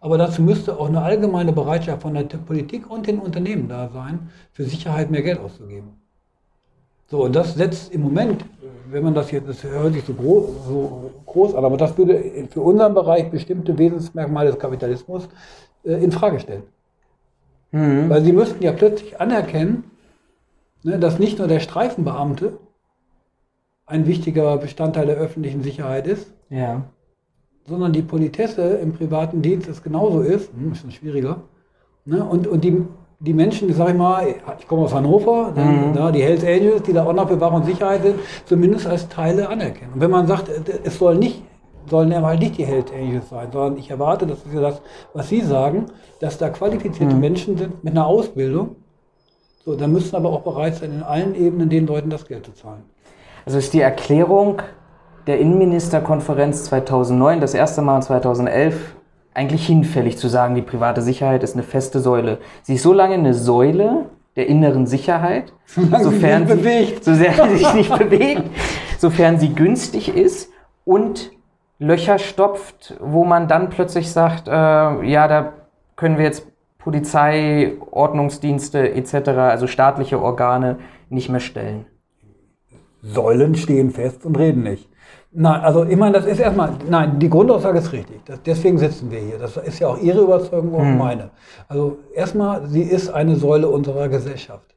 Aber 0.00 0.18
dazu 0.18 0.42
müsste 0.42 0.78
auch 0.78 0.88
eine 0.88 1.02
allgemeine 1.02 1.52
Bereitschaft 1.52 2.02
von 2.02 2.14
der 2.14 2.24
Politik 2.24 2.90
und 2.90 3.06
den 3.06 3.18
Unternehmen 3.18 3.68
da 3.68 3.88
sein, 3.92 4.30
für 4.52 4.64
Sicherheit 4.64 5.10
mehr 5.10 5.22
Geld 5.22 5.38
auszugeben. 5.40 5.90
So, 7.08 7.24
und 7.24 7.36
das 7.36 7.54
setzt 7.54 7.92
im 7.92 8.02
Moment, 8.02 8.44
wenn 8.90 9.04
man 9.04 9.14
das 9.14 9.30
jetzt, 9.30 9.48
das 9.48 9.62
hört 9.64 9.92
sich 9.92 10.04
so 10.04 10.14
groß, 10.14 10.44
so 10.66 11.10
groß 11.26 11.54
an, 11.54 11.64
aber 11.64 11.76
das 11.76 11.96
würde 11.98 12.46
für 12.50 12.62
unseren 12.62 12.94
Bereich 12.94 13.30
bestimmte 13.30 13.76
Wesensmerkmale 13.76 14.50
des 14.50 14.58
Kapitalismus 14.58 15.28
äh, 15.84 16.02
in 16.02 16.10
Frage 16.10 16.40
stellen. 16.40 16.62
Mhm. 17.70 18.08
Weil 18.08 18.22
sie 18.22 18.32
müssten 18.32 18.62
ja 18.62 18.72
plötzlich 18.72 19.20
anerkennen, 19.20 19.84
ne, 20.84 20.98
dass 20.98 21.18
nicht 21.18 21.38
nur 21.38 21.48
der 21.48 21.60
Streifenbeamte 21.60 22.58
ein 23.86 24.06
wichtiger 24.06 24.56
Bestandteil 24.58 25.06
der 25.06 25.16
öffentlichen 25.16 25.62
Sicherheit 25.62 26.06
ist, 26.06 26.32
Ja. 26.50 26.82
sondern 27.66 27.92
die 27.92 28.02
Politesse 28.02 28.62
im 28.76 28.92
privaten 28.92 29.42
Dienst 29.42 29.68
es 29.68 29.82
genauso 29.82 30.20
ist, 30.20 30.50
hm, 30.52 30.72
ist 30.72 30.84
ein 30.84 30.92
schwieriger, 30.92 31.42
ne, 32.04 32.24
und, 32.24 32.46
und 32.46 32.62
die, 32.64 32.84
die 33.20 33.34
Menschen, 33.34 33.72
sag 33.72 33.90
ich 33.90 33.94
mal, 33.96 34.26
ich 34.58 34.66
komme 34.66 34.82
aus 34.82 34.94
Hannover, 34.94 35.52
dann, 35.54 35.94
da, 35.94 36.10
die 36.10 36.22
Hells 36.22 36.42
Angels, 36.44 36.82
die 36.82 36.92
da 36.92 37.04
auch 37.04 37.12
noch 37.12 37.28
für 37.28 37.40
Wach 37.40 37.52
und 37.52 37.66
Sicherheit 37.66 38.02
sind, 38.02 38.16
zumindest 38.46 38.86
als 38.86 39.08
Teile 39.08 39.48
anerkennen. 39.48 39.92
Und 39.94 40.00
wenn 40.00 40.10
man 40.10 40.26
sagt, 40.26 40.48
äh, 40.48 40.60
es 40.84 40.98
soll 40.98 41.16
nicht, 41.16 41.42
sollen 41.88 42.14
halt 42.14 42.40
nicht 42.40 42.58
die 42.58 42.64
Hells 42.64 42.92
Angels 42.92 43.28
sein, 43.28 43.48
sondern 43.52 43.76
ich 43.78 43.90
erwarte, 43.90 44.26
das 44.26 44.38
ist 44.38 44.54
ja 44.54 44.60
das, 44.60 44.80
was 45.14 45.28
Sie 45.28 45.40
sagen, 45.40 45.86
dass 46.20 46.38
da 46.38 46.48
qualifizierte 46.48 47.14
Menschen 47.16 47.58
sind 47.58 47.82
mit 47.84 47.92
einer 47.92 48.06
Ausbildung, 48.06 48.76
so, 49.64 49.76
dann 49.76 49.92
müssen 49.92 50.16
aber 50.16 50.30
auch 50.30 50.42
bereit 50.42 50.76
sein, 50.76 50.92
in 50.92 51.02
allen 51.02 51.34
Ebenen 51.34 51.68
den 51.68 51.86
Leuten 51.86 52.10
das 52.10 52.26
Geld 52.26 52.44
zu 52.46 52.52
zahlen. 52.52 52.82
Also 53.44 53.58
ist 53.58 53.72
die 53.72 53.80
Erklärung 53.80 54.62
der 55.26 55.38
Innenministerkonferenz 55.38 56.64
2009, 56.64 57.40
das 57.40 57.54
erste 57.54 57.82
Mal 57.82 58.02
2011, 58.02 58.96
eigentlich 59.34 59.66
hinfällig 59.66 60.18
zu 60.18 60.28
sagen, 60.28 60.54
die 60.54 60.62
private 60.62 61.00
Sicherheit 61.00 61.42
ist 61.42 61.54
eine 61.54 61.62
feste 61.62 62.00
Säule. 62.00 62.38
Sie 62.62 62.74
ist 62.74 62.82
so 62.82 62.92
lange 62.92 63.14
eine 63.14 63.34
Säule 63.34 64.06
der 64.36 64.48
inneren 64.48 64.86
Sicherheit, 64.86 65.52
Solange 65.66 65.98
sie 65.98 66.10
sofern 66.10 66.44
nicht 66.44 66.56
bewegt. 66.56 67.04
sofern 67.04 67.50
sie 67.50 67.56
sich 67.56 67.74
nicht 67.74 67.98
bewegt, 67.98 68.42
sofern 68.98 69.38
sie 69.38 69.54
günstig 69.54 70.14
ist 70.14 70.50
und 70.84 71.30
Löcher 71.78 72.18
stopft, 72.18 72.94
wo 73.00 73.24
man 73.24 73.48
dann 73.48 73.70
plötzlich 73.70 74.10
sagt, 74.10 74.48
äh, 74.48 74.50
ja, 74.52 75.28
da 75.28 75.52
können 75.96 76.16
wir 76.16 76.24
jetzt 76.24 76.46
Polizei, 76.82 77.74
Ordnungsdienste 77.90 78.92
etc., 78.94 79.28
also 79.28 79.66
staatliche 79.66 80.20
Organe 80.20 80.78
nicht 81.08 81.28
mehr 81.28 81.40
stellen. 81.40 81.86
Säulen 83.02 83.54
stehen 83.54 83.90
fest 83.90 84.24
und 84.24 84.38
reden 84.38 84.62
nicht. 84.62 84.88
Nein, 85.34 85.60
also 85.62 85.84
ich 85.84 85.96
meine, 85.96 86.14
das 86.14 86.26
ist 86.26 86.40
erstmal, 86.40 86.74
nein, 86.88 87.18
die 87.18 87.30
Grundaussage 87.30 87.78
ist 87.78 87.92
richtig. 87.92 88.22
Das, 88.26 88.42
deswegen 88.42 88.78
sitzen 88.78 89.10
wir 89.10 89.18
hier. 89.18 89.38
Das 89.38 89.56
ist 89.56 89.78
ja 89.78 89.88
auch 89.88 89.98
Ihre 89.98 90.20
Überzeugung, 90.20 90.74
auch 90.74 90.84
meine. 90.84 91.30
Also 91.68 91.98
erstmal, 92.14 92.66
sie 92.66 92.82
ist 92.82 93.08
eine 93.08 93.36
Säule 93.36 93.68
unserer 93.68 94.08
Gesellschaft. 94.08 94.76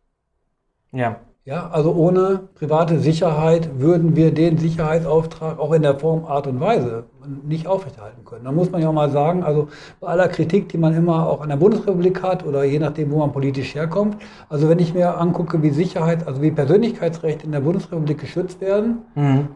Ja. 0.92 1.18
Ja, 1.44 1.70
also 1.70 1.94
ohne 1.94 2.48
private 2.56 3.00
Sicherheit 3.00 3.80
würden 3.80 4.16
wir 4.16 4.34
den 4.34 4.58
Sicherheitsauftrag 4.58 5.60
auch 5.60 5.74
in 5.74 5.84
der 5.84 6.00
Form, 6.00 6.26
Art 6.26 6.48
und 6.48 6.60
Weise 6.60 7.04
nicht 7.44 7.68
aufrechterhalten 7.68 8.24
können. 8.26 8.46
Da 8.46 8.52
muss 8.52 8.72
man 8.72 8.82
ja 8.82 8.90
auch 8.90 8.94
mal 8.94 9.10
sagen, 9.12 9.44
also 9.44 9.68
bei 10.00 10.08
aller 10.08 10.28
Kritik, 10.28 10.70
die 10.70 10.78
man 10.78 10.96
immer 10.96 11.28
auch 11.28 11.42
an 11.42 11.50
der 11.50 11.58
Bundesrepublik 11.58 12.22
hat 12.24 12.46
oder 12.46 12.64
je 12.64 12.80
nachdem, 12.80 13.12
wo 13.12 13.20
man 13.20 13.32
politisch 13.32 13.76
herkommt, 13.76 14.18
also 14.50 14.70
wenn 14.70 14.80
ich 14.80 14.94
mir 14.94 15.18
angucke, 15.20 15.62
wie 15.64 15.70
Sicherheit, 15.72 16.28
also 16.28 16.42
wie 16.42 16.52
Persönlichkeitsrechte 16.52 17.46
in 17.46 17.52
der 17.52 17.60
Bundesrepublik 17.62 18.20
geschützt 18.20 18.62
werden, 18.62 19.00
Mhm. 19.16 19.48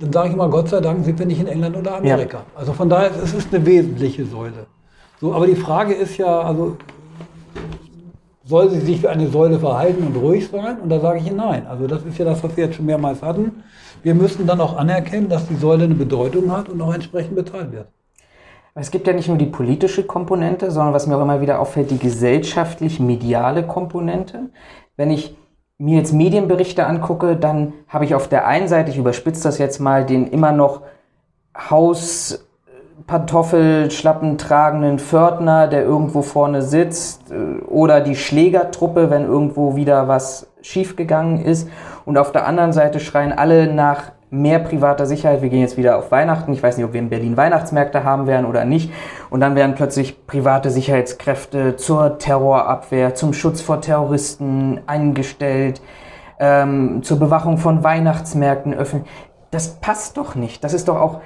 dann 0.00 0.12
sage 0.12 0.28
ich 0.30 0.36
mal, 0.36 0.48
Gott 0.48 0.68
sei 0.68 0.80
Dank 0.80 1.04
sind 1.04 1.18
wir 1.18 1.26
nicht 1.26 1.40
in 1.40 1.46
England 1.48 1.76
oder 1.76 1.96
Amerika. 1.96 2.42
Also 2.54 2.72
von 2.72 2.88
daher, 2.88 3.10
es 3.22 3.34
ist 3.34 3.52
eine 3.54 3.64
wesentliche 3.66 4.24
Säule. 4.24 4.66
So, 5.20 5.34
aber 5.34 5.46
die 5.46 5.56
Frage 5.56 5.94
ist 5.94 6.16
ja, 6.18 6.40
also 6.40 6.76
soll 8.48 8.70
sie 8.70 8.80
sich 8.80 9.02
wie 9.02 9.08
eine 9.08 9.28
Säule 9.28 9.58
verhalten 9.58 10.06
und 10.06 10.16
ruhig 10.16 10.48
sein? 10.48 10.80
Und 10.80 10.88
da 10.88 11.00
sage 11.00 11.18
ich 11.18 11.26
Ihnen 11.26 11.36
nein. 11.36 11.66
Also 11.66 11.86
das 11.86 12.02
ist 12.04 12.16
ja 12.16 12.24
das, 12.24 12.42
was 12.42 12.56
wir 12.56 12.64
jetzt 12.64 12.76
schon 12.76 12.86
mehrmals 12.86 13.22
hatten. 13.22 13.62
Wir 14.02 14.14
müssen 14.14 14.46
dann 14.46 14.60
auch 14.60 14.76
anerkennen, 14.76 15.28
dass 15.28 15.46
die 15.46 15.56
Säule 15.56 15.84
eine 15.84 15.94
Bedeutung 15.94 16.50
hat 16.50 16.70
und 16.70 16.80
auch 16.80 16.94
entsprechend 16.94 17.36
bezahlt 17.36 17.72
wird. 17.72 17.88
Es 18.74 18.90
gibt 18.90 19.06
ja 19.06 19.12
nicht 19.12 19.28
nur 19.28 19.36
die 19.36 19.46
politische 19.46 20.04
Komponente, 20.04 20.70
sondern 20.70 20.94
was 20.94 21.06
mir 21.06 21.16
auch 21.16 21.22
immer 21.22 21.42
wieder 21.42 21.60
auffällt, 21.60 21.90
die 21.90 21.98
gesellschaftlich-mediale 21.98 23.66
Komponente. 23.66 24.50
Wenn 24.96 25.10
ich 25.10 25.36
mir 25.76 25.98
jetzt 25.98 26.14
Medienberichte 26.14 26.86
angucke, 26.86 27.36
dann 27.36 27.74
habe 27.86 28.06
ich 28.06 28.14
auf 28.14 28.28
der 28.28 28.46
einen 28.46 28.68
Seite, 28.68 28.90
ich 28.90 28.96
überspitze 28.96 29.42
das 29.42 29.58
jetzt 29.58 29.78
mal, 29.78 30.06
den 30.06 30.26
immer 30.26 30.52
noch 30.52 30.82
Hauspantoffel-Schlappen 33.08 34.36
tragenden 34.36 34.98
Pförtner, 34.98 35.66
der 35.66 35.82
irgendwo 35.82 36.22
vorne 36.22 36.62
sitzt, 36.62 37.30
äh, 37.30 37.64
oder 37.64 38.00
die 38.00 38.16
Schlägertruppe, 38.16 39.10
wenn 39.10 39.24
irgendwo 39.24 39.76
wieder 39.76 40.08
was 40.08 40.48
schiefgegangen 40.60 41.42
ist. 41.42 41.68
Und 42.04 42.18
auf 42.18 42.32
der 42.32 42.46
anderen 42.46 42.72
Seite 42.72 43.00
schreien 43.00 43.32
alle 43.32 43.72
nach 43.72 44.12
mehr 44.30 44.58
privater 44.58 45.06
Sicherheit. 45.06 45.40
Wir 45.40 45.48
gehen 45.48 45.62
jetzt 45.62 45.78
wieder 45.78 45.96
auf 45.96 46.10
Weihnachten. 46.10 46.52
Ich 46.52 46.62
weiß 46.62 46.76
nicht, 46.76 46.84
ob 46.84 46.92
wir 46.92 47.00
in 47.00 47.08
Berlin 47.08 47.38
Weihnachtsmärkte 47.38 48.04
haben 48.04 48.26
werden 48.26 48.44
oder 48.44 48.66
nicht. 48.66 48.92
Und 49.30 49.40
dann 49.40 49.54
werden 49.54 49.74
plötzlich 49.74 50.26
private 50.26 50.70
Sicherheitskräfte 50.70 51.76
zur 51.76 52.18
Terrorabwehr, 52.18 53.14
zum 53.14 53.32
Schutz 53.32 53.62
vor 53.62 53.80
Terroristen 53.80 54.80
eingestellt, 54.86 55.80
ähm, 56.38 57.02
zur 57.02 57.18
Bewachung 57.18 57.56
von 57.56 57.82
Weihnachtsmärkten 57.82 58.74
öffnen. 58.74 59.06
Das 59.50 59.76
passt 59.76 60.18
doch 60.18 60.34
nicht. 60.34 60.62
Das 60.62 60.74
ist 60.74 60.88
doch 60.88 61.00
auch, 61.00 61.20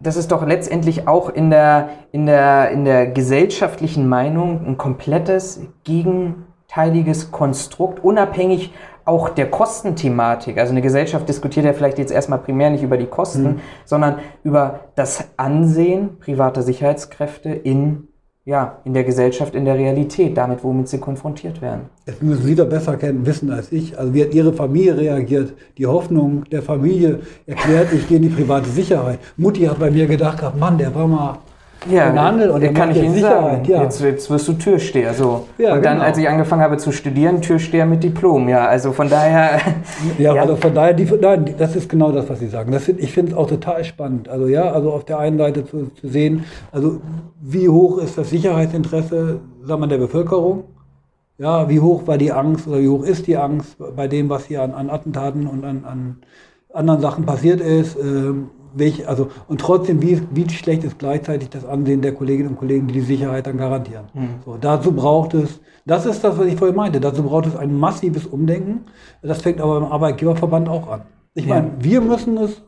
das 0.00 0.16
ist 0.16 0.32
doch 0.32 0.46
letztendlich 0.46 1.08
auch 1.08 1.30
in 1.30 1.50
der, 1.50 1.90
in 2.12 2.26
der, 2.26 2.70
in 2.70 2.84
der 2.84 3.06
gesellschaftlichen 3.06 4.08
Meinung 4.08 4.66
ein 4.66 4.76
komplettes 4.76 5.60
gegenteiliges 5.84 7.30
Konstrukt, 7.30 8.04
unabhängig 8.04 8.72
auch 9.04 9.28
der 9.28 9.50
Kostenthematik. 9.50 10.58
Also 10.58 10.72
eine 10.72 10.82
Gesellschaft 10.82 11.28
diskutiert 11.28 11.66
ja 11.66 11.72
vielleicht 11.72 11.98
jetzt 11.98 12.12
erstmal 12.12 12.38
primär 12.38 12.70
nicht 12.70 12.82
über 12.82 12.96
die 12.96 13.06
Kosten, 13.06 13.60
sondern 13.84 14.18
über 14.42 14.80
das 14.94 15.28
Ansehen 15.36 16.18
privater 16.18 16.62
Sicherheitskräfte 16.62 17.50
in, 17.50 18.08
ja, 18.46 18.78
in 18.84 18.92
der 18.92 19.04
Gesellschaft, 19.04 19.54
in 19.54 19.64
der 19.64 19.76
Realität, 19.76 20.36
damit, 20.36 20.62
womit 20.62 20.88
sie 20.88 20.98
konfrontiert 20.98 21.62
werden. 21.62 21.82
Das 22.04 22.20
müssen 22.20 22.44
Sie 22.44 22.54
doch 22.54 22.68
besser 22.68 22.96
kennen, 22.96 23.24
wissen 23.24 23.50
als 23.50 23.72
ich. 23.72 23.98
Also 23.98 24.12
wie 24.12 24.22
hat 24.22 24.34
Ihre 24.34 24.52
Familie 24.52 24.98
reagiert? 24.98 25.54
Die 25.78 25.86
Hoffnung 25.86 26.44
der 26.50 26.62
Familie 26.62 27.20
erklärt, 27.46 27.92
ich 27.94 28.06
gehe 28.06 28.18
in 28.18 28.24
die 28.24 28.28
private 28.28 28.68
Sicherheit. 28.68 29.18
Mutti 29.38 29.62
hat 29.62 29.78
bei 29.78 29.90
mir 29.90 30.06
gedacht, 30.06 30.42
Mann, 30.58 30.76
der 30.76 30.94
war 30.94 31.06
mal 31.06 31.38
Ja, 31.90 32.08
in 32.08 32.20
Handel 32.20 32.50
und 32.50 32.74
kann 32.74 32.90
ich 32.90 32.98
Ihnen 32.98 33.14
Sicherheit, 33.14 33.56
sagen. 33.56 33.64
ja. 33.66 33.82
Jetzt, 33.82 34.00
jetzt 34.00 34.30
wirst 34.30 34.48
du 34.48 34.54
Türsteher. 34.54 35.14
So. 35.14 35.46
Ja, 35.58 35.74
und 35.74 35.84
dann, 35.84 35.94
genau. 35.94 36.06
als 36.06 36.18
ich 36.18 36.28
angefangen 36.28 36.62
habe 36.62 36.76
zu 36.76 36.92
studieren, 36.92 37.40
Türsteher 37.40 37.86
mit 37.86 38.02
Diplom. 38.02 38.48
Ja, 38.48 38.66
also 38.66 38.92
von 38.92 39.08
daher. 39.08 39.60
Ja, 40.18 40.34
also 40.34 40.56
von 40.56 40.74
daher, 40.74 40.92
die, 40.92 41.08
nein, 41.20 41.54
das 41.58 41.76
ist 41.76 41.88
genau 41.88 42.12
das, 42.12 42.28
was 42.28 42.38
Sie 42.38 42.48
sagen. 42.48 42.72
Das 42.72 42.88
ich 42.88 43.12
finde 43.12 43.32
es 43.32 43.38
auch 43.38 43.48
total 43.48 43.84
spannend. 43.84 44.28
Also 44.28 44.46
ja, 44.46 44.70
also 44.70 44.92
auf 44.92 45.04
der 45.04 45.18
einen 45.18 45.38
Seite 45.38 45.64
zu, 45.64 45.90
zu 46.00 46.08
sehen, 46.08 46.44
also 46.72 47.00
wie 47.40 47.68
hoch 47.68 47.98
ist 47.98 48.16
das 48.16 48.30
Sicherheitsinteresse, 48.30 49.40
sagen 49.62 49.80
wir, 49.80 49.86
der 49.86 49.98
Bevölkerung? 49.98 50.64
Ja, 51.38 51.68
wie 51.68 51.80
hoch 51.80 52.06
war 52.06 52.16
die 52.16 52.32
Angst 52.32 52.68
oder 52.68 52.80
wie 52.80 52.88
hoch 52.88 53.02
ist 53.04 53.26
die 53.26 53.36
Angst 53.36 53.76
bei 53.96 54.06
dem, 54.06 54.28
was 54.28 54.44
hier 54.46 54.62
an, 54.62 54.72
an 54.72 54.88
Attentaten 54.88 55.46
und 55.46 55.64
an, 55.64 55.84
an 55.84 56.16
anderen 56.72 57.00
Sachen 57.00 57.26
passiert 57.26 57.60
ist? 57.60 57.96
Ähm, 57.96 58.50
welch, 58.74 59.08
also, 59.08 59.28
und 59.48 59.60
trotzdem, 59.60 60.02
wie, 60.02 60.20
wie 60.32 60.48
schlecht 60.50 60.84
ist 60.84 60.98
gleichzeitig 60.98 61.50
das 61.50 61.64
Ansehen 61.64 62.02
der 62.02 62.12
Kolleginnen 62.14 62.50
und 62.50 62.56
Kollegen, 62.58 62.86
die 62.86 62.94
die 62.94 63.00
Sicherheit 63.00 63.46
dann 63.46 63.56
garantieren? 63.56 64.04
So, 64.44 64.56
dazu 64.60 64.92
braucht 64.92 65.34
es, 65.34 65.60
das 65.86 66.06
ist 66.06 66.22
das, 66.24 66.38
was 66.38 66.46
ich 66.46 66.56
vorhin 66.56 66.76
meinte, 66.76 67.00
dazu 67.00 67.22
braucht 67.22 67.46
es 67.46 67.56
ein 67.56 67.78
massives 67.78 68.26
Umdenken. 68.26 68.84
Das 69.22 69.42
fängt 69.42 69.60
aber 69.60 69.78
im 69.78 69.84
Arbeitgeberverband 69.84 70.68
auch 70.68 70.88
an. 70.90 71.02
Ich 71.34 71.46
Ja. 71.46 71.54
meine, 71.54 71.72
wir 71.80 72.00
müssen 72.00 72.36
es 72.38 72.62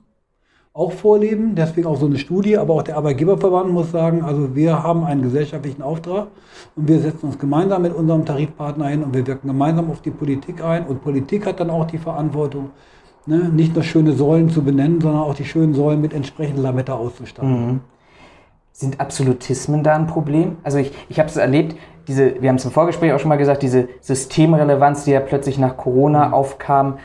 auch 0.77 0.92
vorleben. 0.92 1.55
Deswegen 1.55 1.87
auch 1.87 1.97
so 1.97 2.07
eine 2.07 2.19
Studie, 2.19 2.59
aber 2.59 2.75
auch 2.75 2.83
der 2.83 2.97
Arbeitgeberverband 2.99 3.73
muss 3.73 3.90
sagen, 3.90 4.23
also 4.23 4.55
wir 4.55 4.83
haben 4.83 5.05
einen 5.05 5.23
gesellschaftlichen 5.23 5.81
Auftrag 5.83 6.29
und 6.77 6.87
wir 6.87 7.01
setzen 7.01 7.27
uns 7.27 7.38
gemeinsam 7.38 7.83
mit 7.83 7.95
unserem 7.95 8.27
Tarifpartner 8.27 8.88
hin 8.88 9.03
und 9.03 9.14
wir 9.14 9.27
wirken 9.27 9.49
gemeinsam 9.49 9.90
auf 9.90 10.03
die 10.03 10.11
Politik 10.11 10.62
ein. 10.62 10.87
Und 10.87 11.03
Politik 11.03 11.47
hat 11.47 11.61
dann 11.61 11.71
auch 11.71 11.87
die 11.87 11.97
Verantwortung, 11.99 12.71
ne, 13.27 13.49
nicht 13.49 13.75
nur 13.75 13.85
schöne 13.85 14.12
Säulen 14.12 14.51
zu 14.51 14.62
benennen, 14.62 15.01
sondern 15.01 15.23
auch 15.23 15.35
die 15.35 15.45
schönen 15.45 15.75
Säulen 15.75 16.01
mit 16.01 16.12
entsprechendem 16.12 16.62
Lametta 16.62 16.95
auszustatten. 16.95 17.67
Mhm. 17.67 17.81
Sind 18.73 19.01
Absolutismen 19.01 19.83
da 19.83 19.97
ein 19.97 20.07
Problem? 20.07 20.59
Also 20.62 20.79
ich, 20.79 20.93
ich 21.09 21.19
habe 21.19 21.29
es 21.29 21.37
erlebt, 21.37 21.77
diese, 22.09 22.41
wir 22.41 22.49
haben 22.49 22.57
es 22.57 22.65
im 22.65 22.71
Vorgespräch 22.71 23.12
auch 23.12 23.19
schon 23.19 23.31
mal 23.31 23.37
gesagt, 23.37 23.62
diese 23.62 23.89
Systemrelevanz, 24.01 25.05
die 25.05 25.11
ja 25.11 25.21
plötzlich 25.21 25.59
nach 25.59 25.77
Corona 25.77 26.29
mhm. 26.29 26.35
aufkam, 26.35 26.99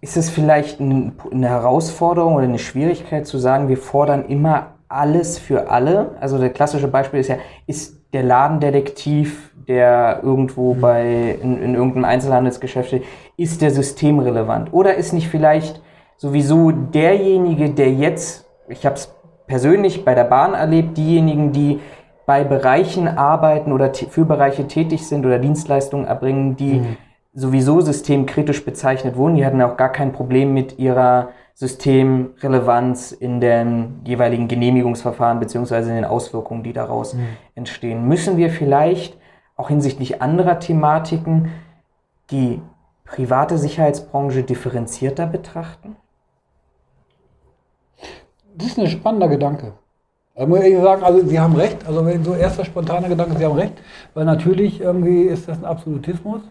ist 0.00 0.16
es 0.16 0.28
vielleicht 0.28 0.80
eine 0.80 1.48
Herausforderung 1.48 2.34
oder 2.34 2.44
eine 2.44 2.58
Schwierigkeit 2.58 3.26
zu 3.26 3.38
sagen, 3.38 3.68
wir 3.68 3.78
fordern 3.78 4.26
immer 4.26 4.74
alles 4.86 5.38
für 5.38 5.70
alle? 5.70 6.16
Also 6.20 6.38
der 6.38 6.50
klassische 6.50 6.88
Beispiel 6.88 7.20
ist 7.20 7.28
ja, 7.28 7.36
ist 7.66 8.00
der 8.12 8.22
Ladendetektiv, 8.22 9.53
der 9.68 10.20
irgendwo 10.22 10.74
mhm. 10.74 10.80
bei 10.80 11.38
in, 11.42 11.62
in 11.62 11.74
irgendeinem 11.74 12.04
Einzelhandelsgeschäft 12.04 12.88
steht, 12.88 13.04
ist 13.36 13.62
der 13.62 13.70
systemrelevant? 13.70 14.72
Oder 14.72 14.94
ist 14.94 15.12
nicht 15.12 15.28
vielleicht 15.28 15.80
sowieso 16.16 16.70
derjenige, 16.70 17.70
der 17.70 17.92
jetzt, 17.92 18.46
ich 18.68 18.86
habe 18.86 18.96
es 18.96 19.14
persönlich 19.46 20.04
bei 20.04 20.14
der 20.14 20.24
Bahn 20.24 20.54
erlebt, 20.54 20.96
diejenigen, 20.96 21.52
die 21.52 21.80
bei 22.26 22.44
Bereichen 22.44 23.06
arbeiten 23.08 23.72
oder 23.72 23.92
für 23.92 24.24
Bereiche 24.24 24.66
tätig 24.66 25.06
sind 25.06 25.26
oder 25.26 25.38
Dienstleistungen 25.38 26.06
erbringen, 26.06 26.56
die 26.56 26.80
mhm. 26.80 26.96
sowieso 27.34 27.80
systemkritisch 27.80 28.64
bezeichnet 28.64 29.16
wurden, 29.16 29.36
die 29.36 29.44
hatten 29.44 29.60
auch 29.60 29.76
gar 29.76 29.92
kein 29.92 30.12
Problem 30.12 30.54
mit 30.54 30.78
ihrer 30.78 31.28
Systemrelevanz 31.54 33.12
in 33.12 33.40
den 33.40 34.00
jeweiligen 34.04 34.48
Genehmigungsverfahren 34.48 35.38
beziehungsweise 35.38 35.90
in 35.90 35.96
den 35.96 36.04
Auswirkungen, 36.04 36.62
die 36.62 36.72
daraus 36.72 37.14
mhm. 37.14 37.26
entstehen. 37.54 38.08
Müssen 38.08 38.36
wir 38.36 38.50
vielleicht 38.50 39.16
auch 39.56 39.68
hinsichtlich 39.68 40.20
anderer 40.20 40.58
Thematiken 40.58 41.50
die 42.30 42.60
private 43.04 43.58
Sicherheitsbranche 43.58 44.42
differenzierter 44.42 45.26
betrachten? 45.26 45.96
Das 48.56 48.68
ist 48.68 48.78
ein 48.78 48.86
spannender 48.86 49.28
Gedanke. 49.28 49.72
Da 50.34 50.46
muss 50.46 50.60
ich 50.60 50.76
sagen, 50.76 51.04
also 51.04 51.24
Sie 51.26 51.38
haben 51.38 51.54
recht, 51.54 51.86
also 51.86 52.04
wenn 52.04 52.24
so 52.24 52.34
erster 52.34 52.64
spontaner 52.64 53.08
Gedanke, 53.08 53.36
Sie 53.36 53.44
haben 53.44 53.56
recht, 53.56 53.74
weil 54.14 54.24
natürlich 54.24 54.80
irgendwie 54.80 55.22
ist 55.22 55.48
das 55.48 55.58
ein 55.58 55.64
Absolutismus, 55.64 56.42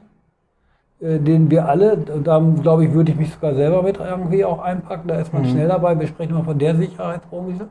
äh, 1.02 1.20
den 1.20 1.52
wir 1.52 1.68
alle, 1.68 1.98
da 1.98 2.40
glaube 2.40 2.86
ich, 2.86 2.94
würde 2.94 3.12
ich 3.12 3.18
mich 3.18 3.34
sogar 3.34 3.56
selber 3.56 3.84
mit 3.84 3.98
irgendwie 3.98 4.46
auch 4.46 4.60
einpacken, 4.60 5.10
da 5.10 5.16
ist 5.20 5.34
man 5.34 5.44
mhm. 5.44 5.50
schnell 5.50 5.68
dabei, 5.68 6.00
wir 6.00 6.08
sprechen 6.08 6.34
mal 6.34 6.44
von 6.44 6.58
der 6.58 6.76
Sicherheitsbranche. 6.78 7.68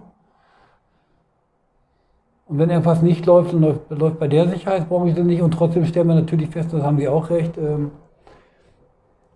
Und 2.53 2.59
wenn 2.59 2.69
irgendwas 2.69 3.01
nicht 3.01 3.25
läuft, 3.25 3.55
dann 3.55 3.63
läuft, 3.63 3.81
läuft 3.89 4.19
bei 4.19 4.29
der 4.29 4.47
Sicherheitsbranche 4.47 5.25
nicht 5.25 5.41
und 5.41 5.53
trotzdem 5.55 5.87
stellen 5.87 6.09
wir 6.09 6.17
natürlich 6.17 6.51
fest, 6.51 6.71
das 6.71 6.83
haben 6.83 6.99
Sie 6.99 7.09
auch 7.09 7.31
recht, 7.31 7.57
ähm, 7.57 7.93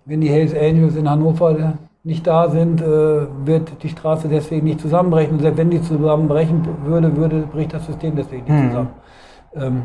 wenn 0.04 0.20
die 0.20 0.28
Hells 0.28 0.54
Angels 0.54 0.96
in 0.96 1.08
Hannover 1.08 1.78
nicht 2.04 2.26
da 2.26 2.50
sind, 2.50 2.82
äh, 2.82 2.86
wird 3.46 3.82
die 3.82 3.88
Straße 3.88 4.28
deswegen 4.28 4.66
nicht 4.66 4.82
zusammenbrechen. 4.82 5.32
Und 5.32 5.40
selbst 5.40 5.56
wenn 5.56 5.70
die 5.70 5.80
zusammenbrechen 5.80 6.68
würde, 6.84 7.16
würde 7.16 7.40
bricht 7.50 7.72
das 7.72 7.86
System 7.86 8.16
deswegen 8.16 8.44
nicht 8.44 8.64
mhm. 8.64 8.68
zusammen. 8.68 8.90
Ähm, 9.54 9.82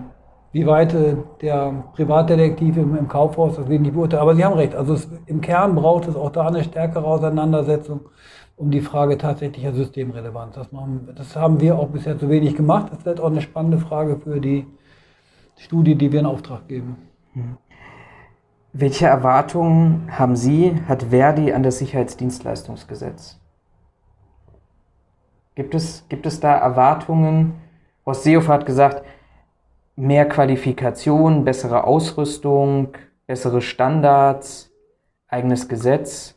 wie 0.52 0.68
weit 0.68 0.94
äh, 0.94 1.16
der 1.42 1.86
Privatdetektiv 1.94 2.76
im, 2.76 2.98
im, 2.98 3.08
Kaufhaus, 3.08 3.56
das 3.56 3.66
nicht 3.66 3.94
beurteilen. 3.94 4.24
Aber 4.24 4.36
Sie 4.36 4.44
haben 4.44 4.56
recht. 4.56 4.76
Also 4.76 4.96
es, 4.96 5.08
im 5.26 5.40
Kern 5.40 5.74
braucht 5.74 6.10
es 6.10 6.18
auch 6.18 6.32
da 6.32 6.48
eine 6.48 6.66
stärkere 6.66 7.06
Auseinandersetzung 7.06 8.02
um 8.62 8.70
die 8.70 8.82
Frage 8.82 9.18
tatsächlicher 9.18 9.74
Systemrelevanz. 9.74 10.54
Das, 10.54 10.72
machen, 10.72 11.10
das 11.16 11.36
haben 11.36 11.60
wir 11.60 11.80
auch 11.80 11.90
bisher 11.90 12.20
zu 12.20 12.30
wenig 12.30 12.56
gemacht. 12.56 12.92
Das 12.92 13.04
wird 13.06 13.20
auch 13.20 13.32
eine 13.32 13.42
spannende 13.42 13.80
Frage 13.80 14.18
für 14.18 14.40
die 14.40 14.68
Studie, 15.58 15.96
die 15.96 16.12
wir 16.12 16.20
in 16.20 16.28
Auftrag 16.28 16.68
geben. 16.68 16.98
Mhm. 17.34 17.58
Welche 18.72 19.08
Erwartungen 19.08 20.08
haben 20.12 20.36
Sie, 20.36 20.80
hat 20.88 21.04
Verdi 21.10 21.52
an 21.52 21.64
das 21.64 21.80
Sicherheitsdienstleistungsgesetz? 21.80 23.40
Gibt 25.56 25.74
es, 25.74 26.06
gibt 26.08 26.28
es 26.28 26.40
da 26.40 26.56
Erwartungen? 26.56 27.56
Horst 28.06 28.24
Seehofer 28.24 28.54
hat 28.54 28.66
gesagt, 28.68 29.04
mehr 29.96 30.30
Qualifikation, 30.30 31.44
bessere 31.44 31.84
Ausrüstung, 31.84 32.90
bessere 33.26 33.62
Standards, 33.62 34.72
eigenes 35.28 35.68
Gesetz. 35.68 36.36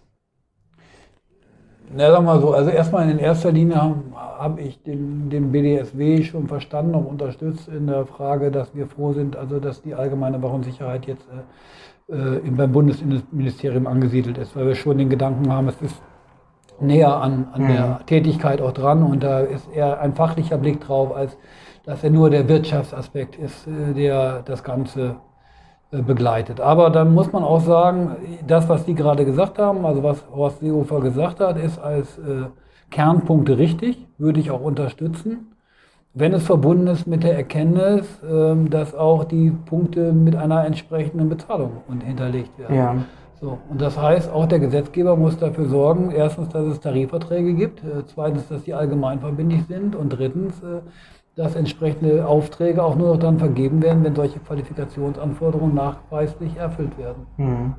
Na, 1.92 2.10
sag 2.10 2.24
mal 2.24 2.40
so, 2.40 2.52
also 2.52 2.70
erstmal 2.70 3.08
in 3.10 3.18
erster 3.18 3.52
Linie 3.52 3.76
habe 3.76 4.02
hab 4.38 4.58
ich 4.58 4.82
den, 4.82 5.30
den 5.30 5.52
BDSW 5.52 6.22
schon 6.22 6.48
verstanden 6.48 6.94
und 6.94 7.06
unterstützt 7.06 7.68
in 7.68 7.86
der 7.86 8.06
Frage, 8.06 8.50
dass 8.50 8.74
wir 8.74 8.86
froh 8.86 9.12
sind, 9.12 9.36
also 9.36 9.60
dass 9.60 9.82
die 9.82 9.94
allgemeine 9.94 10.42
Wach 10.42 10.52
und 10.52 10.64
Sicherheit 10.64 11.06
jetzt 11.06 11.26
äh, 12.08 12.14
äh, 12.14 12.50
beim 12.50 12.72
Bundesministerium 12.72 13.86
angesiedelt 13.86 14.38
ist, 14.38 14.56
weil 14.56 14.66
wir 14.66 14.74
schon 14.74 14.98
den 14.98 15.08
Gedanken 15.08 15.52
haben, 15.52 15.68
es 15.68 15.80
ist 15.80 16.02
näher 16.80 17.16
an, 17.16 17.48
an 17.52 17.62
mhm. 17.62 17.68
der 17.68 18.00
Tätigkeit 18.06 18.60
auch 18.60 18.72
dran 18.72 19.02
und 19.02 19.22
da 19.22 19.40
ist 19.40 19.68
eher 19.72 20.00
ein 20.00 20.14
fachlicher 20.14 20.58
Blick 20.58 20.80
drauf, 20.80 21.14
als 21.14 21.36
dass 21.84 22.02
er 22.02 22.10
nur 22.10 22.30
der 22.30 22.48
Wirtschaftsaspekt 22.48 23.36
ist, 23.36 23.66
äh, 23.66 23.94
der 23.94 24.42
das 24.42 24.64
Ganze 24.64 25.16
begleitet. 26.02 26.60
Aber 26.60 26.90
dann 26.90 27.14
muss 27.14 27.32
man 27.32 27.42
auch 27.44 27.60
sagen, 27.60 28.16
das, 28.46 28.68
was 28.68 28.86
Sie 28.86 28.94
gerade 28.94 29.24
gesagt 29.24 29.58
haben, 29.58 29.84
also 29.86 30.02
was 30.02 30.24
Horst 30.34 30.60
Seehofer 30.60 31.00
gesagt 31.00 31.40
hat, 31.40 31.58
ist 31.58 31.78
als 31.78 32.18
äh, 32.18 32.46
Kernpunkte 32.90 33.58
richtig, 33.58 34.06
würde 34.18 34.40
ich 34.40 34.50
auch 34.50 34.60
unterstützen 34.60 35.54
wenn 36.14 36.32
es 36.32 36.44
verbunden 36.44 36.86
ist 36.86 37.06
mit 37.06 37.24
der 37.24 37.34
Erkenntnis, 37.34 38.06
ähm, 38.28 38.70
dass 38.70 38.94
auch 38.94 39.24
die 39.24 39.50
Punkte 39.50 40.12
mit 40.12 40.36
einer 40.36 40.64
entsprechenden 40.64 41.28
Bezahlung 41.28 41.72
hinterlegt 42.04 42.56
werden. 42.58 42.76
Ja. 42.76 42.96
So, 43.40 43.58
und 43.68 43.80
das 43.80 44.00
heißt, 44.00 44.30
auch 44.30 44.46
der 44.46 44.60
Gesetzgeber 44.60 45.16
muss 45.16 45.36
dafür 45.36 45.66
sorgen, 45.66 46.12
erstens, 46.12 46.48
dass 46.50 46.64
es 46.66 46.80
Tarifverträge 46.80 47.54
gibt, 47.54 47.82
äh, 47.82 48.06
zweitens, 48.06 48.48
dass 48.48 48.62
die 48.62 48.74
allgemeinverbindlich 48.74 49.64
sind 49.66 49.96
und 49.96 50.10
drittens, 50.10 50.62
äh, 50.62 50.80
dass 51.36 51.56
entsprechende 51.56 52.26
Aufträge 52.26 52.82
auch 52.82 52.94
nur 52.94 53.14
noch 53.14 53.18
dann 53.18 53.38
vergeben 53.38 53.82
werden, 53.82 54.04
wenn 54.04 54.14
solche 54.14 54.38
Qualifikationsanforderungen 54.38 55.74
nachweislich 55.74 56.56
erfüllt 56.56 56.96
werden. 56.96 57.26
Hm. 57.36 57.74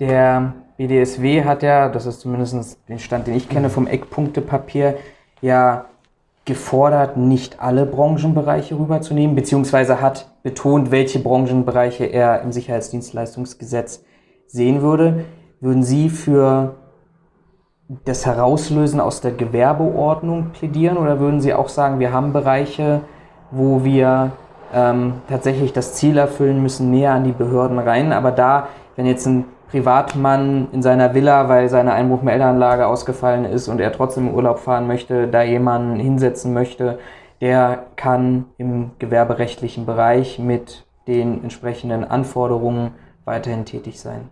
Der 0.00 0.54
BDSW 0.76 1.44
hat 1.44 1.62
ja, 1.62 1.88
das 1.88 2.06
ist 2.06 2.20
zumindest 2.20 2.78
den 2.88 2.98
Stand, 2.98 3.26
den 3.26 3.34
ich 3.34 3.48
kenne 3.48 3.70
vom 3.70 3.86
Eckpunktepapier, 3.86 4.96
ja 5.40 5.86
gefordert, 6.44 7.16
nicht 7.16 7.60
alle 7.60 7.86
Branchenbereiche 7.86 8.78
rüberzunehmen, 8.78 9.34
beziehungsweise 9.34 10.00
hat 10.00 10.30
betont, 10.42 10.90
welche 10.90 11.18
Branchenbereiche 11.18 12.04
er 12.04 12.42
im 12.42 12.52
Sicherheitsdienstleistungsgesetz 12.52 14.04
sehen 14.46 14.82
würde. 14.82 15.24
Würden 15.60 15.82
Sie 15.82 16.10
für 16.10 16.74
das 18.04 18.26
Herauslösen 18.26 19.00
aus 19.00 19.20
der 19.20 19.32
Gewerbeordnung 19.32 20.50
plädieren 20.50 20.96
oder 20.96 21.20
würden 21.20 21.40
Sie 21.40 21.54
auch 21.54 21.68
sagen, 21.68 21.98
wir 21.98 22.12
haben 22.12 22.32
Bereiche, 22.32 23.00
wo 23.50 23.84
wir 23.84 24.32
ähm, 24.74 25.14
tatsächlich 25.28 25.72
das 25.72 25.94
Ziel 25.94 26.18
erfüllen 26.18 26.62
müssen, 26.62 26.90
näher 26.90 27.12
an 27.12 27.24
die 27.24 27.32
Behörden 27.32 27.78
rein, 27.78 28.12
aber 28.12 28.32
da, 28.32 28.68
wenn 28.96 29.06
jetzt 29.06 29.26
ein 29.26 29.44
Privatmann 29.70 30.68
in 30.72 30.82
seiner 30.82 31.14
Villa, 31.14 31.48
weil 31.48 31.68
seine 31.68 31.94
Einbruchmeldeanlage 31.94 32.86
ausgefallen 32.86 33.44
ist 33.44 33.68
und 33.68 33.80
er 33.80 33.92
trotzdem 33.92 34.28
in 34.28 34.34
Urlaub 34.34 34.60
fahren 34.60 34.86
möchte, 34.86 35.26
da 35.26 35.42
jemanden 35.42 35.98
hinsetzen 35.98 36.52
möchte, 36.52 36.98
der 37.40 37.84
kann 37.96 38.46
im 38.56 38.92
gewerberechtlichen 38.98 39.84
Bereich 39.84 40.38
mit 40.38 40.84
den 41.06 41.42
entsprechenden 41.42 42.04
Anforderungen 42.04 42.92
weiterhin 43.24 43.64
tätig 43.64 44.00
sein. 44.00 44.30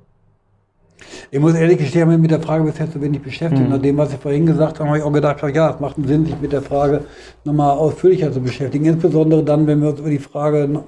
Ich 1.30 1.40
muss 1.40 1.54
ehrlich 1.54 1.78
gestehen, 1.78 2.00
ich 2.00 2.02
habe 2.02 2.12
mich 2.12 2.22
mit 2.22 2.30
der 2.30 2.40
Frage 2.40 2.64
bisher 2.64 2.90
zu 2.90 3.00
wenig 3.00 3.22
beschäftigt. 3.22 3.62
Mhm. 3.62 3.70
Nach 3.70 3.82
dem, 3.82 3.96
was 3.96 4.10
Sie 4.10 4.16
vorhin 4.16 4.46
gesagt 4.46 4.80
haben, 4.80 4.88
habe 4.88 4.98
ich 4.98 5.04
auch 5.04 5.12
gedacht, 5.12 5.42
ja, 5.54 5.70
es 5.70 5.80
macht 5.80 5.96
einen 5.96 6.06
Sinn, 6.06 6.26
sich 6.26 6.40
mit 6.40 6.52
der 6.52 6.62
Frage 6.62 7.04
nochmal 7.44 7.76
ausführlicher 7.76 8.32
zu 8.32 8.40
beschäftigen. 8.40 8.84
Insbesondere 8.84 9.42
dann, 9.42 9.66
wenn 9.66 9.80
wir 9.80 9.90
uns 9.90 10.00
über 10.00 10.10
die 10.10 10.18
Frage 10.18 10.82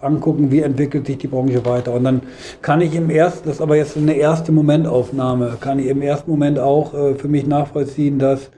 angucken, 0.00 0.50
wie 0.50 0.60
entwickelt 0.60 1.06
sich 1.06 1.18
die 1.18 1.26
Branche 1.26 1.64
weiter. 1.64 1.92
Und 1.92 2.04
dann 2.04 2.22
kann 2.62 2.80
ich 2.80 2.94
im 2.94 3.10
ersten, 3.10 3.48
das 3.48 3.56
ist 3.56 3.62
aber 3.62 3.76
jetzt 3.76 3.96
eine 3.96 4.14
erste 4.14 4.52
Momentaufnahme, 4.52 5.56
kann 5.60 5.78
ich 5.78 5.86
im 5.86 6.02
ersten 6.02 6.30
Moment 6.30 6.58
auch 6.58 6.94
äh, 6.94 7.14
für 7.14 7.28
mich 7.28 7.46
nachvollziehen, 7.46 8.18
dass 8.18 8.50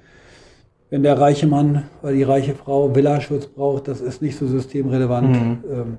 wenn 0.91 1.03
der 1.03 1.19
reiche 1.19 1.47
Mann 1.47 1.85
oder 2.03 2.13
die 2.13 2.23
reiche 2.23 2.55
Frau 2.55 2.95
Villaschutz 2.95 3.47
braucht, 3.47 3.89
das 3.89 4.01
ist 4.01 4.23
nicht 4.23 4.39
so 4.39 4.47
systemrelevant 4.47 5.31
mhm. 5.31 5.59
ähm, 5.71 5.99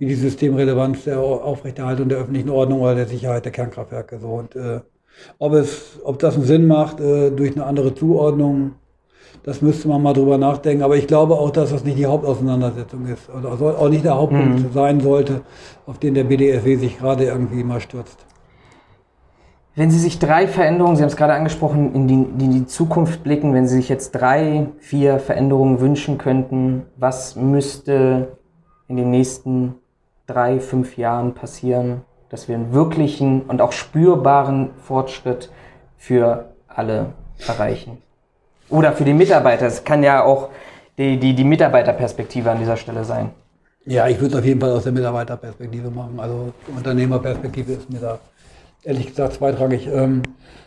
wie 0.00 0.06
die 0.06 0.14
Systemrelevanz 0.14 1.04
der 1.04 1.20
Aufrechterhaltung 1.20 2.08
der 2.08 2.18
öffentlichen 2.18 2.50
Ordnung 2.50 2.80
oder 2.80 2.96
der 2.96 3.06
Sicherheit 3.06 3.44
der 3.44 3.52
Kernkraftwerke. 3.52 4.18
So. 4.18 4.28
Und 4.28 4.56
äh, 4.56 4.80
ob 5.38 5.52
es, 5.52 6.00
ob 6.02 6.18
das 6.18 6.34
einen 6.34 6.44
Sinn 6.44 6.66
macht, 6.66 6.98
äh, 6.98 7.30
durch 7.30 7.54
eine 7.54 7.64
andere 7.66 7.94
Zuordnung 7.94 8.72
das 9.42 9.62
müsste 9.62 9.88
man 9.88 10.02
mal 10.02 10.12
drüber 10.12 10.38
nachdenken. 10.38 10.82
Aber 10.82 10.96
ich 10.96 11.06
glaube 11.06 11.34
auch, 11.34 11.50
dass 11.50 11.70
das 11.70 11.84
nicht 11.84 11.98
die 11.98 12.06
Hauptauseinandersetzung 12.06 13.06
ist. 13.06 13.30
Also 13.30 13.70
auch 13.70 13.88
nicht 13.88 14.04
der 14.04 14.16
Hauptpunkt 14.16 14.60
mhm. 14.60 14.72
sein 14.72 15.00
sollte, 15.00 15.42
auf 15.86 15.98
den 15.98 16.14
der 16.14 16.24
BDSW 16.24 16.76
sich 16.76 16.98
gerade 16.98 17.24
irgendwie 17.24 17.64
mal 17.64 17.80
stürzt. 17.80 18.26
Wenn 19.76 19.90
Sie 19.90 19.98
sich 19.98 20.18
drei 20.18 20.46
Veränderungen, 20.46 20.96
Sie 20.96 21.02
haben 21.02 21.08
es 21.08 21.16
gerade 21.16 21.32
angesprochen, 21.32 21.94
in 21.94 22.08
die, 22.08 22.44
in 22.44 22.52
die 22.52 22.66
Zukunft 22.66 23.22
blicken, 23.22 23.54
wenn 23.54 23.66
Sie 23.66 23.76
sich 23.76 23.88
jetzt 23.88 24.10
drei, 24.12 24.68
vier 24.78 25.20
Veränderungen 25.20 25.80
wünschen 25.80 26.18
könnten, 26.18 26.82
was 26.96 27.36
müsste 27.36 28.36
in 28.88 28.96
den 28.96 29.10
nächsten 29.10 29.76
drei, 30.32 30.60
fünf 30.60 30.96
Jahren 30.96 31.34
passieren, 31.34 32.02
dass 32.28 32.48
wir 32.48 32.54
einen 32.54 32.72
wirklichen 32.72 33.42
und 33.42 33.60
auch 33.60 33.72
spürbaren 33.72 34.70
Fortschritt 34.82 35.50
für 35.98 36.50
alle 36.68 37.06
erreichen? 37.46 37.98
Oder 38.68 38.92
für 38.92 39.04
die 39.04 39.14
Mitarbeiter. 39.14 39.66
Es 39.66 39.84
kann 39.84 40.02
ja 40.02 40.22
auch 40.22 40.50
die, 40.96 41.18
die, 41.18 41.34
die 41.34 41.44
Mitarbeiterperspektive 41.44 42.50
an 42.50 42.58
dieser 42.58 42.76
Stelle 42.76 43.04
sein. 43.04 43.30
Ja, 43.86 44.06
ich 44.06 44.20
würde 44.20 44.34
es 44.34 44.38
auf 44.40 44.44
jeden 44.44 44.60
Fall 44.60 44.70
aus 44.70 44.84
der 44.84 44.92
Mitarbeiterperspektive 44.92 45.90
machen. 45.90 46.20
Also 46.20 46.52
Unternehmerperspektive 46.76 47.72
ist 47.72 47.90
mir 47.90 47.98
da 47.98 48.18
ehrlich 48.84 49.06
gesagt 49.08 49.34
zweitrangig. 49.34 49.88
Ähm, 49.92 50.22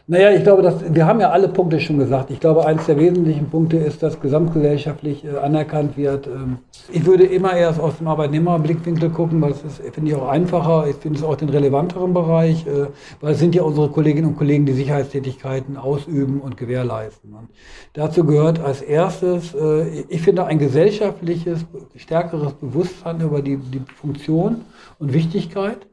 naja, 0.05 0.31
ich 0.31 0.43
glaube, 0.43 0.61
dass, 0.61 0.93
wir 0.93 1.05
haben 1.07 1.21
ja 1.21 1.29
alle 1.29 1.47
Punkte 1.47 1.79
schon 1.79 1.97
gesagt. 1.97 2.29
Ich 2.29 2.41
glaube, 2.41 2.65
eines 2.65 2.87
der 2.87 2.99
wesentlichen 2.99 3.49
Punkte 3.49 3.77
ist, 3.77 4.03
dass 4.03 4.19
gesamtgesellschaftlich 4.19 5.23
äh, 5.23 5.37
anerkannt 5.37 5.95
wird. 5.95 6.27
Ähm, 6.27 6.57
ich 6.91 7.05
würde 7.05 7.23
immer 7.23 7.55
erst 7.55 7.79
aus 7.79 7.99
dem 7.99 8.09
Arbeitnehmerblickwinkel 8.09 9.11
gucken, 9.11 9.39
weil 9.39 9.51
das 9.51 9.77
finde 9.93 10.11
ich 10.11 10.17
auch 10.17 10.27
einfacher. 10.27 10.87
Ich 10.89 10.97
finde 10.97 11.19
es 11.19 11.23
auch 11.23 11.37
den 11.37 11.47
relevanteren 11.47 12.13
Bereich, 12.13 12.67
äh, 12.67 12.87
weil 13.21 13.31
es 13.31 13.39
sind 13.39 13.55
ja 13.55 13.63
unsere 13.63 13.87
Kolleginnen 13.87 14.27
und 14.27 14.37
Kollegen, 14.37 14.65
die 14.65 14.73
Sicherheitstätigkeiten 14.73 15.77
ausüben 15.77 16.41
und 16.41 16.57
gewährleisten. 16.57 17.33
Und 17.33 17.47
dazu 17.93 18.25
gehört 18.25 18.59
als 18.59 18.81
erstes, 18.81 19.55
äh, 19.55 20.01
ich 20.09 20.21
finde, 20.21 20.45
ein 20.45 20.59
gesellschaftliches, 20.59 21.65
stärkeres 21.95 22.51
Bewusstsein 22.55 23.21
über 23.21 23.41
die, 23.41 23.55
die 23.55 23.81
Funktion 23.95 24.65
und 24.99 25.13
Wichtigkeit 25.13 25.87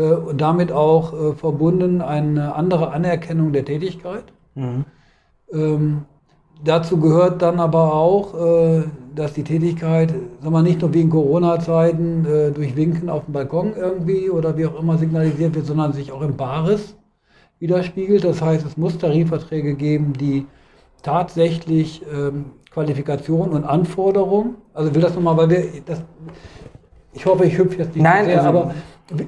und 0.00 0.40
damit 0.40 0.72
auch 0.72 1.12
äh, 1.12 1.32
verbunden 1.34 2.00
eine 2.00 2.54
andere 2.54 2.92
Anerkennung 2.92 3.52
der 3.52 3.64
Tätigkeit. 3.64 4.24
Mhm. 4.54 4.84
Ähm, 5.52 6.02
dazu 6.64 6.98
gehört 6.98 7.42
dann 7.42 7.60
aber 7.60 7.94
auch, 7.94 8.34
äh, 8.34 8.82
dass 9.14 9.34
die 9.34 9.44
Tätigkeit, 9.44 10.14
sagen 10.40 10.54
wir 10.54 10.62
nicht 10.62 10.80
nur 10.80 10.94
wie 10.94 11.02
in 11.02 11.10
Corona-Zeiten 11.10 12.24
äh, 12.24 12.50
durch 12.52 12.74
Winken 12.76 13.10
auf 13.10 13.26
dem 13.26 13.34
Balkon 13.34 13.74
irgendwie 13.76 14.30
oder 14.30 14.56
wie 14.56 14.66
auch 14.66 14.78
immer 14.78 14.96
signalisiert 14.96 15.54
wird, 15.54 15.66
sondern 15.66 15.92
sich 15.92 16.10
auch 16.12 16.22
im 16.22 16.36
Bares 16.36 16.96
widerspiegelt. 17.58 18.24
Das 18.24 18.40
heißt, 18.40 18.64
es 18.64 18.76
muss 18.76 18.96
Tarifverträge 18.98 19.74
geben, 19.74 20.14
die 20.14 20.46
tatsächlich 21.02 22.02
ähm, 22.12 22.46
Qualifikation 22.72 23.50
und 23.50 23.64
Anforderungen, 23.64 24.54
also 24.72 24.94
will 24.94 25.02
das 25.02 25.14
nochmal, 25.14 25.36
weil 25.36 25.50
wir 25.50 25.66
das, 25.84 26.02
ich 27.12 27.26
hoffe, 27.26 27.44
ich 27.44 27.58
hüpfe 27.58 27.78
jetzt 27.78 27.94
nicht 27.94 28.02
Nein, 28.02 28.24
sehr, 28.24 28.38
also, 28.38 28.48
aber 28.48 28.74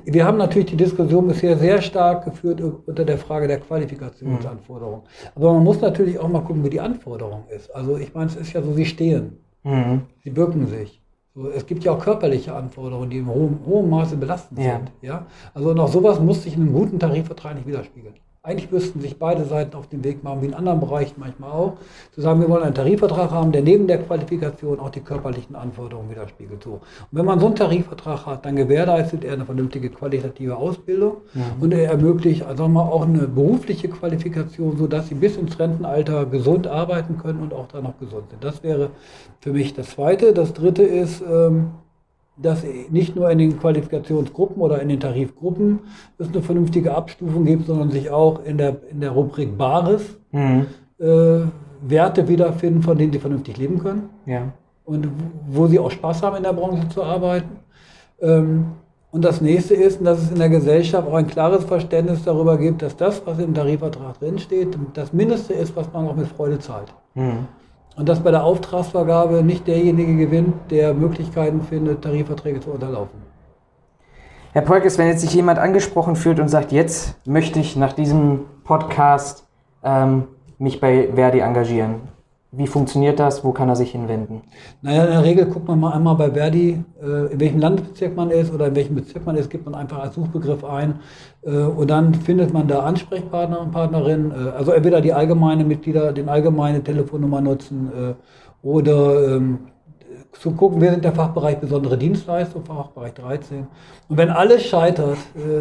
wir 0.04 0.24
haben 0.24 0.38
natürlich 0.38 0.70
die 0.70 0.76
Diskussion 0.76 1.26
bisher 1.28 1.56
sehr 1.56 1.80
stark 1.82 2.24
geführt 2.24 2.60
unter 2.60 3.04
der 3.04 3.18
Frage 3.18 3.48
der 3.48 3.60
Qualifikationsanforderungen. 3.60 5.00
Mhm. 5.00 5.28
Aber 5.34 5.54
man 5.54 5.64
muss 5.64 5.80
natürlich 5.80 6.18
auch 6.18 6.28
mal 6.28 6.40
gucken, 6.40 6.64
wie 6.64 6.70
die 6.70 6.80
Anforderung 6.80 7.44
ist. 7.48 7.74
Also 7.74 7.96
ich 7.96 8.14
meine, 8.14 8.26
es 8.26 8.36
ist 8.36 8.52
ja 8.52 8.62
so, 8.62 8.72
sie 8.72 8.86
stehen, 8.86 9.38
mhm. 9.62 10.02
sie 10.22 10.30
bücken 10.30 10.66
sich. 10.66 11.00
So, 11.34 11.48
es 11.48 11.66
gibt 11.66 11.82
ja 11.82 11.92
auch 11.92 11.98
körperliche 11.98 12.54
Anforderungen, 12.54 13.10
die 13.10 13.18
in 13.18 13.26
hohem, 13.26 13.58
hohem 13.66 13.90
Maße 13.90 14.16
belastend 14.16 14.60
ja. 14.60 14.76
sind. 14.76 14.92
Ja? 15.02 15.26
Also 15.52 15.74
auch 15.74 15.88
sowas 15.88 16.20
muss 16.20 16.44
sich 16.44 16.54
in 16.54 16.62
einem 16.62 16.72
guten 16.72 16.98
Tarifvertrag 16.98 17.56
nicht 17.56 17.66
widerspiegeln. 17.66 18.14
Eigentlich 18.46 18.70
müssten 18.70 19.00
sich 19.00 19.18
beide 19.18 19.46
Seiten 19.46 19.74
auf 19.74 19.86
den 19.86 20.04
Weg 20.04 20.22
machen, 20.22 20.42
wie 20.42 20.46
in 20.48 20.52
anderen 20.52 20.78
Bereichen 20.78 21.14
manchmal 21.16 21.50
auch, 21.50 21.78
zu 22.14 22.20
sagen, 22.20 22.42
wir 22.42 22.48
wollen 22.50 22.62
einen 22.62 22.74
Tarifvertrag 22.74 23.30
haben, 23.30 23.52
der 23.52 23.62
neben 23.62 23.86
der 23.86 23.96
Qualifikation 24.02 24.80
auch 24.80 24.90
die 24.90 25.00
körperlichen 25.00 25.56
Anforderungen 25.56 26.10
widerspiegelt. 26.10 26.62
So. 26.62 26.72
Und 26.72 26.80
wenn 27.10 27.24
man 27.24 27.40
so 27.40 27.46
einen 27.46 27.54
Tarifvertrag 27.54 28.26
hat, 28.26 28.44
dann 28.44 28.56
gewährleistet 28.56 29.24
er 29.24 29.32
eine 29.32 29.46
vernünftige 29.46 29.88
qualitative 29.88 30.58
Ausbildung 30.58 31.22
mhm. 31.32 31.62
und 31.62 31.72
er 31.72 31.88
ermöglicht 31.88 32.42
also 32.42 32.68
mal, 32.68 32.82
auch 32.82 33.06
eine 33.06 33.26
berufliche 33.28 33.88
Qualifikation, 33.88 34.76
sodass 34.76 35.08
sie 35.08 35.14
bis 35.14 35.38
ins 35.38 35.58
Rentenalter 35.58 36.26
gesund 36.26 36.66
arbeiten 36.66 37.16
können 37.16 37.40
und 37.40 37.54
auch 37.54 37.68
dann 37.68 37.84
noch 37.84 37.98
gesund 37.98 38.28
sind. 38.28 38.44
Das 38.44 38.62
wäre 38.62 38.90
für 39.40 39.54
mich 39.54 39.72
das 39.72 39.88
Zweite. 39.88 40.34
Das 40.34 40.52
Dritte 40.52 40.82
ist, 40.82 41.22
ähm, 41.22 41.70
dass 42.36 42.64
nicht 42.90 43.14
nur 43.14 43.30
in 43.30 43.38
den 43.38 43.58
Qualifikationsgruppen 43.58 44.60
oder 44.60 44.80
in 44.82 44.88
den 44.88 45.00
Tarifgruppen 45.00 45.80
es 46.18 46.28
eine 46.28 46.42
vernünftige 46.42 46.94
Abstufung 46.94 47.44
gibt, 47.44 47.66
sondern 47.66 47.90
sich 47.90 48.10
auch 48.10 48.44
in 48.44 48.58
der, 48.58 48.76
in 48.90 49.00
der 49.00 49.10
Rubrik 49.10 49.56
Bares 49.56 50.02
mhm. 50.32 50.66
äh, 50.98 51.40
Werte 51.86 52.26
wiederfinden, 52.28 52.82
von 52.82 52.98
denen 52.98 53.12
sie 53.12 53.18
vernünftig 53.18 53.56
leben 53.56 53.78
können. 53.78 54.08
Ja. 54.26 54.52
Und 54.84 55.08
wo 55.48 55.66
sie 55.66 55.78
auch 55.78 55.90
Spaß 55.90 56.22
haben, 56.22 56.36
in 56.36 56.42
der 56.42 56.52
Branche 56.52 56.88
zu 56.88 57.02
arbeiten. 57.02 57.56
Ähm, 58.20 58.66
und 59.12 59.24
das 59.24 59.40
nächste 59.40 59.74
ist, 59.74 60.04
dass 60.04 60.20
es 60.20 60.30
in 60.32 60.38
der 60.38 60.48
Gesellschaft 60.48 61.06
auch 61.06 61.14
ein 61.14 61.28
klares 61.28 61.64
Verständnis 61.64 62.24
darüber 62.24 62.58
gibt, 62.58 62.82
dass 62.82 62.96
das, 62.96 63.22
was 63.24 63.38
im 63.38 63.54
Tarifvertrag 63.54 64.18
drinsteht, 64.18 64.76
das 64.94 65.12
Mindeste 65.12 65.52
ist, 65.52 65.76
was 65.76 65.92
man 65.92 66.08
auch 66.08 66.16
mit 66.16 66.26
Freude 66.26 66.58
zahlt. 66.58 66.92
Mhm. 67.14 67.46
Und 67.96 68.08
dass 68.08 68.20
bei 68.20 68.30
der 68.30 68.44
Auftragsvergabe 68.44 69.42
nicht 69.42 69.66
derjenige 69.66 70.16
gewinnt, 70.16 70.70
der 70.70 70.94
Möglichkeiten 70.94 71.62
findet, 71.62 72.02
Tarifverträge 72.02 72.60
zu 72.60 72.70
unterlaufen. 72.70 73.22
Herr 74.52 74.62
Polkes, 74.62 74.98
wenn 74.98 75.08
jetzt 75.08 75.20
sich 75.20 75.34
jemand 75.34 75.58
angesprochen 75.58 76.16
fühlt 76.16 76.40
und 76.40 76.48
sagt, 76.48 76.72
jetzt 76.72 77.16
möchte 77.26 77.58
ich 77.58 77.76
nach 77.76 77.92
diesem 77.92 78.40
Podcast 78.64 79.46
ähm, 79.82 80.24
mich 80.58 80.80
bei 80.80 81.08
Verdi 81.14 81.40
engagieren, 81.40 81.96
wie 82.56 82.66
funktioniert 82.66 83.18
das? 83.18 83.42
Wo 83.44 83.52
kann 83.52 83.68
er 83.68 83.76
sich 83.76 83.92
hinwenden? 83.92 84.42
Naja, 84.82 85.04
in 85.04 85.10
der 85.10 85.24
Regel 85.24 85.46
guckt 85.46 85.66
man 85.66 85.80
mal 85.80 85.92
einmal 85.92 86.14
bei 86.14 86.30
Verdi, 86.30 86.84
äh, 87.02 87.32
in 87.32 87.40
welchem 87.40 87.58
Landesbezirk 87.58 88.14
man 88.14 88.30
ist 88.30 88.52
oder 88.52 88.68
in 88.68 88.76
welchem 88.76 88.94
Bezirk 88.94 89.26
man 89.26 89.36
ist, 89.36 89.50
gibt 89.50 89.64
man 89.64 89.74
einfach 89.74 89.98
als 89.98 90.14
Suchbegriff 90.14 90.64
ein 90.64 91.00
äh, 91.42 91.50
und 91.50 91.90
dann 91.90 92.14
findet 92.14 92.52
man 92.52 92.68
da 92.68 92.80
Ansprechpartner 92.80 93.60
und 93.60 93.72
Partnerinnen. 93.72 94.30
Äh, 94.30 94.50
also 94.50 94.72
entweder 94.72 95.00
die 95.00 95.12
allgemeine 95.12 95.64
Mitglieder, 95.64 96.12
den 96.12 96.28
allgemeine 96.28 96.82
Telefonnummer 96.82 97.40
nutzen 97.40 97.90
oder 98.62 99.36
ähm, 99.36 99.58
zu 100.32 100.52
gucken, 100.52 100.80
wir 100.80 100.90
sind 100.90 101.04
der 101.04 101.12
Fachbereich 101.12 101.58
besondere 101.58 101.96
Dienstleistung, 101.96 102.64
Fachbereich 102.64 103.14
13. 103.14 103.66
Und 104.08 104.16
wenn 104.16 104.30
alles 104.30 104.64
scheitert, 104.64 105.18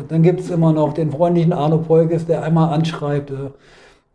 dann 0.07 0.23
gibt 0.23 0.39
es 0.39 0.49
immer 0.49 0.73
noch 0.73 0.93
den 0.93 1.11
freundlichen 1.11 1.53
Arno 1.53 1.77
Polges, 1.79 2.25
der 2.25 2.43
einmal 2.43 2.73
anschreibt, 2.73 3.31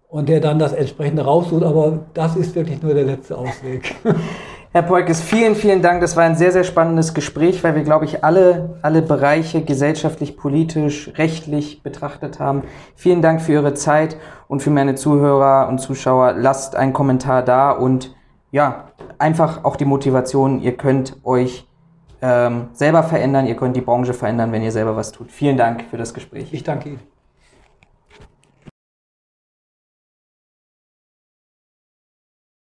und 0.09 0.29
der 0.29 0.41
dann 0.41 0.59
das 0.59 0.73
entsprechende 0.73 1.23
raussucht. 1.23 1.63
Aber 1.63 2.01
das 2.15 2.37
ist 2.37 2.55
wirklich 2.55 2.83
nur 2.83 2.95
der 2.95 3.05
letzte 3.05 3.37
Ausweg. 3.37 3.95
Herr 4.73 4.83
Polkes, 4.83 5.23
vielen, 5.23 5.55
vielen 5.55 5.81
Dank. 5.81 6.03
Das 6.03 6.15
war 6.15 6.25
ein 6.25 6.37
sehr, 6.37 6.53
sehr 6.53 6.65
spannendes 6.65 7.15
Gespräch, 7.15 7.65
weil 7.65 7.75
wir, 7.75 7.85
glaube 7.85 8.05
ich, 8.05 8.23
alle, 8.23 8.79
alle 8.83 9.01
Bereiche 9.01 9.63
gesellschaftlich, 9.63 10.37
politisch, 10.37 11.11
rechtlich 11.17 11.83
betrachtet 11.83 12.39
haben. 12.39 12.63
Vielen 12.95 13.23
Dank 13.23 13.41
für 13.41 13.53
Ihre 13.53 13.73
Zeit 13.73 14.17
und 14.47 14.63
für 14.63 14.71
meine 14.71 14.95
Zuhörer 14.95 15.69
und 15.69 15.79
Zuschauer. 15.79 16.35
Lasst 16.35 16.77
einen 16.77 16.93
Kommentar 16.93 17.43
da 17.43 17.71
und 17.71 18.15
ja, 18.51 18.91
einfach 19.19 19.65
auch 19.65 19.77
die 19.77 19.87
Motivation. 19.87 20.61
Ihr 20.61 20.77
könnt 20.77 21.17
euch 21.25 21.67
ähm, 22.21 22.69
selber 22.73 23.03
verändern, 23.03 23.47
ihr 23.47 23.57
könnt 23.57 23.75
die 23.75 23.81
Branche 23.81 24.13
verändern, 24.13 24.53
wenn 24.53 24.63
ihr 24.63 24.73
selber 24.73 24.97
was 24.97 25.13
tut. 25.13 25.31
Vielen 25.33 25.57
Dank 25.57 25.85
für 25.91 25.97
das 25.97 26.13
Gespräch. 26.13 26.53
Ich 26.53 26.63
danke 26.63 26.91
Ihnen. 26.91 27.08